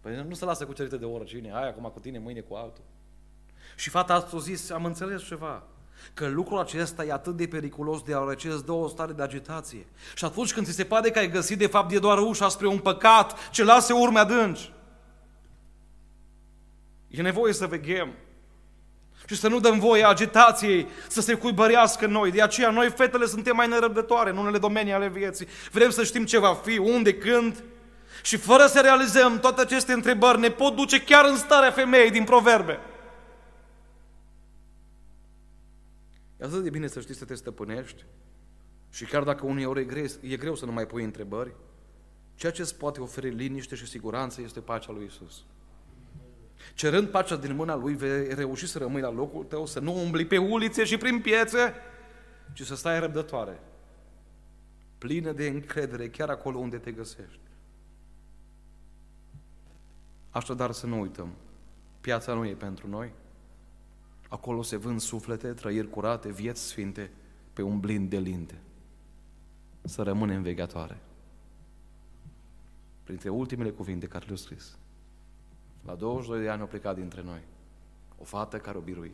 Păi 0.00 0.24
nu 0.28 0.34
se 0.34 0.44
lasă 0.44 0.66
cucerită 0.66 0.96
de 0.96 1.04
oricine, 1.04 1.50
hai 1.50 1.68
acum 1.68 1.90
cu 1.92 2.00
tine, 2.00 2.18
mâine 2.18 2.40
cu 2.40 2.54
altul. 2.54 2.82
Și 3.76 3.90
fata 3.90 4.14
asta 4.14 4.36
a 4.36 4.40
zis, 4.40 4.70
am 4.70 4.84
înțeles 4.84 5.22
ceva, 5.22 5.62
că 6.14 6.28
lucrul 6.28 6.58
acesta 6.58 7.04
e 7.04 7.12
atât 7.12 7.36
de 7.36 7.46
periculos 7.46 8.02
deoarece 8.02 8.48
îți 8.48 8.64
dă 8.64 8.72
o 8.72 8.88
stare 8.88 9.12
de 9.12 9.22
agitație. 9.22 9.86
Și 10.14 10.24
atunci 10.24 10.52
când 10.52 10.66
ți 10.66 10.72
se 10.72 10.84
pare 10.84 11.10
că 11.10 11.18
ai 11.18 11.30
găsit, 11.30 11.58
de 11.58 11.66
fapt, 11.66 11.92
e 11.92 11.98
doar 11.98 12.18
ușa 12.18 12.48
spre 12.48 12.66
un 12.66 12.78
păcat 12.78 13.50
ce 13.50 13.64
lasă 13.64 13.94
urme 13.94 14.18
adânci. 14.18 14.72
E 17.10 17.22
nevoie 17.22 17.52
să 17.52 17.66
veghem 17.66 18.12
și 19.26 19.36
să 19.36 19.48
nu 19.48 19.60
dăm 19.60 19.78
voie 19.78 20.04
agitației 20.04 20.86
să 21.08 21.20
se 21.20 21.34
cuibărească 21.34 22.04
în 22.04 22.10
noi. 22.10 22.30
De 22.30 22.42
aceea 22.42 22.70
noi, 22.70 22.90
fetele, 22.90 23.26
suntem 23.26 23.56
mai 23.56 23.68
nerăbdătoare 23.68 24.30
în 24.30 24.36
unele 24.36 24.58
domenii 24.58 24.92
ale 24.92 25.08
vieții. 25.08 25.46
Vrem 25.70 25.90
să 25.90 26.04
știm 26.04 26.24
ce 26.24 26.38
va 26.38 26.54
fi, 26.54 26.78
unde, 26.78 27.14
când. 27.14 27.64
Și 28.22 28.36
fără 28.36 28.66
să 28.66 28.80
realizăm 28.80 29.40
toate 29.40 29.60
aceste 29.60 29.92
întrebări, 29.92 30.40
ne 30.40 30.50
pot 30.50 30.76
duce 30.76 31.02
chiar 31.02 31.24
în 31.24 31.36
starea 31.36 31.70
femeii 31.70 32.10
din 32.10 32.24
proverbe. 32.24 32.78
E 36.40 36.44
atât 36.44 36.62
de 36.62 36.70
bine 36.70 36.86
să 36.86 37.00
știi 37.00 37.14
să 37.14 37.24
te 37.24 37.34
stăpânești 37.34 38.04
și 38.90 39.04
chiar 39.04 39.22
dacă 39.22 39.46
uneori 39.46 39.80
e 39.80 39.84
greu, 39.84 40.04
e 40.20 40.36
greu 40.36 40.54
să 40.54 40.64
nu 40.64 40.72
mai 40.72 40.86
pui 40.86 41.04
întrebări, 41.04 41.54
ceea 42.34 42.52
ce 42.52 42.62
îți 42.62 42.76
poate 42.76 43.00
oferi 43.00 43.28
liniște 43.28 43.74
și 43.74 43.86
siguranță 43.86 44.40
este 44.40 44.60
pacea 44.60 44.92
lui 44.92 45.04
Isus. 45.04 45.44
Cerând 46.74 47.08
pacea 47.08 47.36
din 47.36 47.54
mâna 47.54 47.74
Lui, 47.74 47.94
vei 47.94 48.34
reuși 48.34 48.66
să 48.66 48.78
rămâi 48.78 49.00
la 49.00 49.10
locul 49.10 49.44
tău, 49.44 49.66
să 49.66 49.80
nu 49.80 49.94
umbli 49.94 50.26
pe 50.26 50.38
ulițe 50.38 50.84
și 50.84 50.96
prin 50.96 51.20
piețe, 51.20 51.74
ci 52.52 52.62
să 52.62 52.74
stai 52.74 53.00
răbdătoare, 53.00 53.60
plină 54.98 55.32
de 55.32 55.46
încredere, 55.46 56.08
chiar 56.08 56.28
acolo 56.28 56.58
unde 56.58 56.78
te 56.78 56.92
găsești. 56.92 57.40
Așadar 60.30 60.72
să 60.72 60.86
nu 60.86 61.00
uităm, 61.00 61.28
piața 62.00 62.34
nu 62.34 62.46
e 62.46 62.54
pentru 62.54 62.88
noi, 62.88 63.12
acolo 64.28 64.62
se 64.62 64.76
vând 64.76 65.00
suflete, 65.00 65.52
trăiri 65.52 65.90
curate, 65.90 66.32
vieți 66.32 66.62
sfinte, 66.62 67.10
pe 67.52 67.62
un 67.62 67.80
blind 67.80 68.10
de 68.10 68.18
linte. 68.18 68.58
Să 69.82 70.02
rămânem 70.02 70.42
vegatoare. 70.42 70.98
Printre 73.02 73.28
ultimele 73.28 73.70
cuvinte 73.70 74.06
care 74.06 74.24
le-au 74.24 74.36
scris. 74.36 74.78
La 75.84 75.94
22 75.94 76.42
de 76.42 76.48
ani 76.48 76.62
a 76.62 76.64
plecat 76.64 76.94
dintre 76.94 77.22
noi. 77.22 77.40
O 78.18 78.24
fată 78.24 78.58
care 78.58 78.78
o 78.78 78.80
birui. 78.80 79.12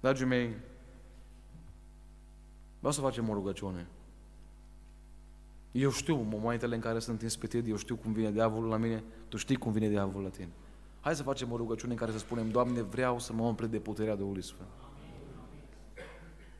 Dragii 0.00 0.26
mei, 0.26 0.56
vreau 2.78 2.92
să 2.92 3.00
facem 3.00 3.28
o 3.28 3.32
rugăciune. 3.32 3.86
Eu 5.72 5.90
știu 5.90 6.16
momentele 6.16 6.74
în 6.74 6.80
care 6.80 6.98
sunt 6.98 7.22
inspitit, 7.22 7.68
eu 7.68 7.76
știu 7.76 7.96
cum 7.96 8.12
vine 8.12 8.30
diavolul 8.30 8.68
la 8.68 8.76
mine, 8.76 9.04
tu 9.28 9.36
știi 9.36 9.56
cum 9.56 9.72
vine 9.72 9.88
diavolul 9.88 10.22
la 10.22 10.28
tine. 10.28 10.50
Hai 11.00 11.14
să 11.14 11.22
facem 11.22 11.52
o 11.52 11.56
rugăciune 11.56 11.92
în 11.92 11.98
care 11.98 12.12
să 12.12 12.18
spunem, 12.18 12.50
Doamne, 12.50 12.82
vreau 12.82 13.18
să 13.18 13.32
mă 13.32 13.42
umple 13.42 13.66
de 13.66 13.78
puterea 13.78 14.14
Duhului 14.14 14.42
Sfânt. 14.42 14.68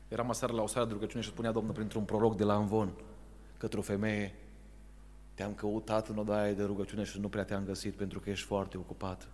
Eram 0.07 0.29
aseară 0.29 0.53
la 0.53 0.61
o 0.61 0.67
seară 0.67 0.87
de 0.87 0.93
rugăciune 0.93 1.23
și 1.23 1.29
spunea 1.29 1.51
Domnul 1.51 1.73
printr-un 1.73 2.03
proroc 2.03 2.35
de 2.35 2.43
la 2.43 2.55
Învon 2.55 2.91
către 3.57 3.79
o 3.79 3.81
femeie 3.81 4.35
te-am 5.39 5.53
căutat 5.53 6.07
în 6.07 6.17
odaia 6.17 6.53
de 6.53 6.63
rugăciune 6.63 7.03
și 7.03 7.19
nu 7.19 7.29
prea 7.29 7.43
te-am 7.43 7.63
găsit 7.65 7.93
pentru 7.93 8.19
că 8.19 8.29
ești 8.29 8.45
foarte 8.45 8.77
ocupat. 8.77 9.27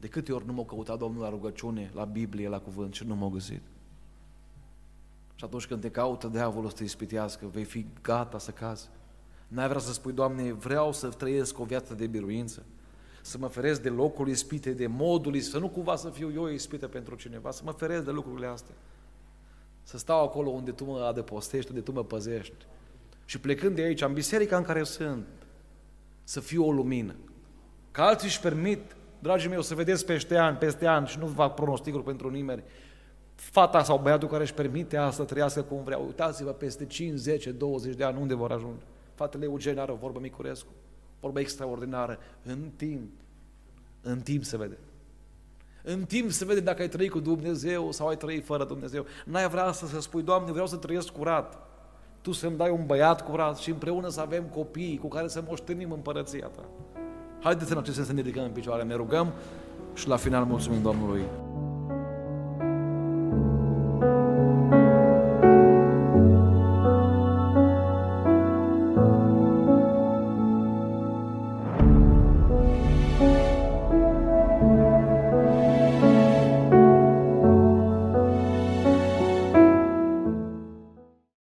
De 0.00 0.08
câte 0.08 0.32
ori 0.32 0.46
nu 0.46 0.52
m-a 0.52 0.64
căutat 0.64 0.98
Domnul 0.98 1.22
la 1.22 1.28
rugăciune, 1.28 1.90
la 1.94 2.04
Biblie, 2.04 2.48
la 2.48 2.60
cuvânt 2.60 2.94
și 2.94 3.06
nu 3.06 3.16
m-a 3.16 3.28
găsit. 3.28 3.60
Și 5.34 5.44
atunci 5.44 5.66
când 5.66 5.80
te 5.80 5.90
caută 5.90 6.26
diavolul 6.26 6.70
să 6.70 6.76
te 6.76 6.84
ispitească, 6.84 7.46
vei 7.46 7.64
fi 7.64 7.86
gata 8.02 8.38
să 8.38 8.50
cazi. 8.50 8.88
N-ai 9.48 9.68
vrea 9.68 9.80
să 9.80 9.92
spui, 9.92 10.12
Doamne, 10.12 10.52
vreau 10.52 10.92
să 10.92 11.08
trăiesc 11.08 11.58
o 11.58 11.64
viață 11.64 11.94
de 11.94 12.06
biruință, 12.06 12.62
să 13.22 13.38
mă 13.38 13.46
feresc 13.46 13.82
de 13.82 13.88
locul 13.88 14.28
ispite, 14.28 14.72
de 14.72 14.86
modul 14.86 15.40
să 15.40 15.58
nu 15.58 15.68
cumva 15.68 15.96
să 15.96 16.08
fiu 16.08 16.32
eu 16.32 16.48
ispită 16.48 16.88
pentru 16.88 17.14
cineva, 17.14 17.50
să 17.50 17.62
mă 17.64 17.72
feresc 17.72 18.04
de 18.04 18.10
lucrurile 18.10 18.46
astea. 18.46 18.74
Să 19.82 19.98
stau 19.98 20.24
acolo 20.24 20.50
unde 20.50 20.70
Tu 20.70 20.84
mă 20.84 20.98
adăpostești, 20.98 21.70
unde 21.70 21.82
Tu 21.82 21.92
mă 21.92 22.04
păzești, 22.04 22.66
și 23.28 23.40
plecând 23.40 23.74
de 23.74 23.82
aici, 23.82 24.02
în 24.02 24.12
biserica 24.12 24.56
în 24.56 24.62
care 24.62 24.82
sunt, 24.82 25.26
să 26.24 26.40
fiu 26.40 26.66
o 26.66 26.72
lumină. 26.72 27.14
Că 27.90 28.00
alții 28.00 28.26
își 28.26 28.40
permit, 28.40 28.96
dragii 29.18 29.48
mei, 29.48 29.58
o 29.58 29.62
să 29.62 29.74
vedeți 29.74 30.04
peste 30.04 30.36
ani, 30.36 30.56
peste 30.56 30.86
ani, 30.86 31.06
și 31.06 31.18
nu 31.18 31.26
fac 31.26 31.54
pronosticuri 31.54 32.02
pentru 32.04 32.30
nimeni, 32.30 32.62
fata 33.34 33.82
sau 33.82 33.98
băiatul 33.98 34.28
care 34.28 34.42
își 34.42 34.54
permite 34.54 34.96
asta 34.96 35.22
să 35.22 35.24
trăiască 35.24 35.62
cum 35.62 35.82
vrea. 35.84 35.98
Uitați-vă 35.98 36.50
peste 36.50 36.86
5, 36.86 37.18
10, 37.18 37.50
20 37.50 37.94
de 37.94 38.04
ani 38.04 38.20
unde 38.20 38.34
vor 38.34 38.52
ajunge. 38.52 38.84
Fratele 39.14 39.44
Eugen 39.44 39.78
are 39.78 39.92
o 39.92 39.96
vorbă 39.96 40.18
Micurescu, 40.20 40.72
vorbă 41.20 41.40
extraordinară. 41.40 42.18
În 42.42 42.70
timp, 42.76 43.10
în 44.02 44.20
timp 44.20 44.44
se 44.44 44.56
vede. 44.56 44.78
În 45.82 46.04
timp 46.04 46.30
se 46.30 46.44
vede 46.44 46.60
dacă 46.60 46.82
ai 46.82 46.88
trăit 46.88 47.10
cu 47.10 47.20
Dumnezeu 47.20 47.92
sau 47.92 48.08
ai 48.08 48.16
trăit 48.16 48.44
fără 48.44 48.64
Dumnezeu. 48.64 49.06
N-ai 49.24 49.48
vrea 49.48 49.72
să, 49.72 49.86
să 49.86 50.00
spui, 50.00 50.22
Doamne, 50.22 50.50
vreau 50.50 50.66
să 50.66 50.76
trăiesc 50.76 51.08
curat 51.08 51.67
tu 52.28 52.34
să-mi 52.34 52.56
dai 52.56 52.70
un 52.70 52.86
băiat 52.86 53.24
curat 53.24 53.56
și 53.56 53.70
împreună 53.70 54.08
să 54.08 54.20
avem 54.20 54.44
copii 54.54 54.98
cu 55.00 55.08
care 55.08 55.28
să 55.28 55.42
moștenim 55.48 55.92
împărăția 55.92 56.46
ta. 56.46 56.62
Haideți 57.40 57.72
în 57.72 57.78
acest 57.78 57.94
sens 57.94 58.06
să 58.06 58.12
ne 58.12 58.20
ridicăm 58.20 58.44
în 58.44 58.50
picioare, 58.50 58.82
ne 58.82 58.94
rugăm 58.94 59.32
și 59.94 60.08
la 60.08 60.16
final 60.16 60.44
mulțumim 60.44 60.82
Domnului. 60.82 61.22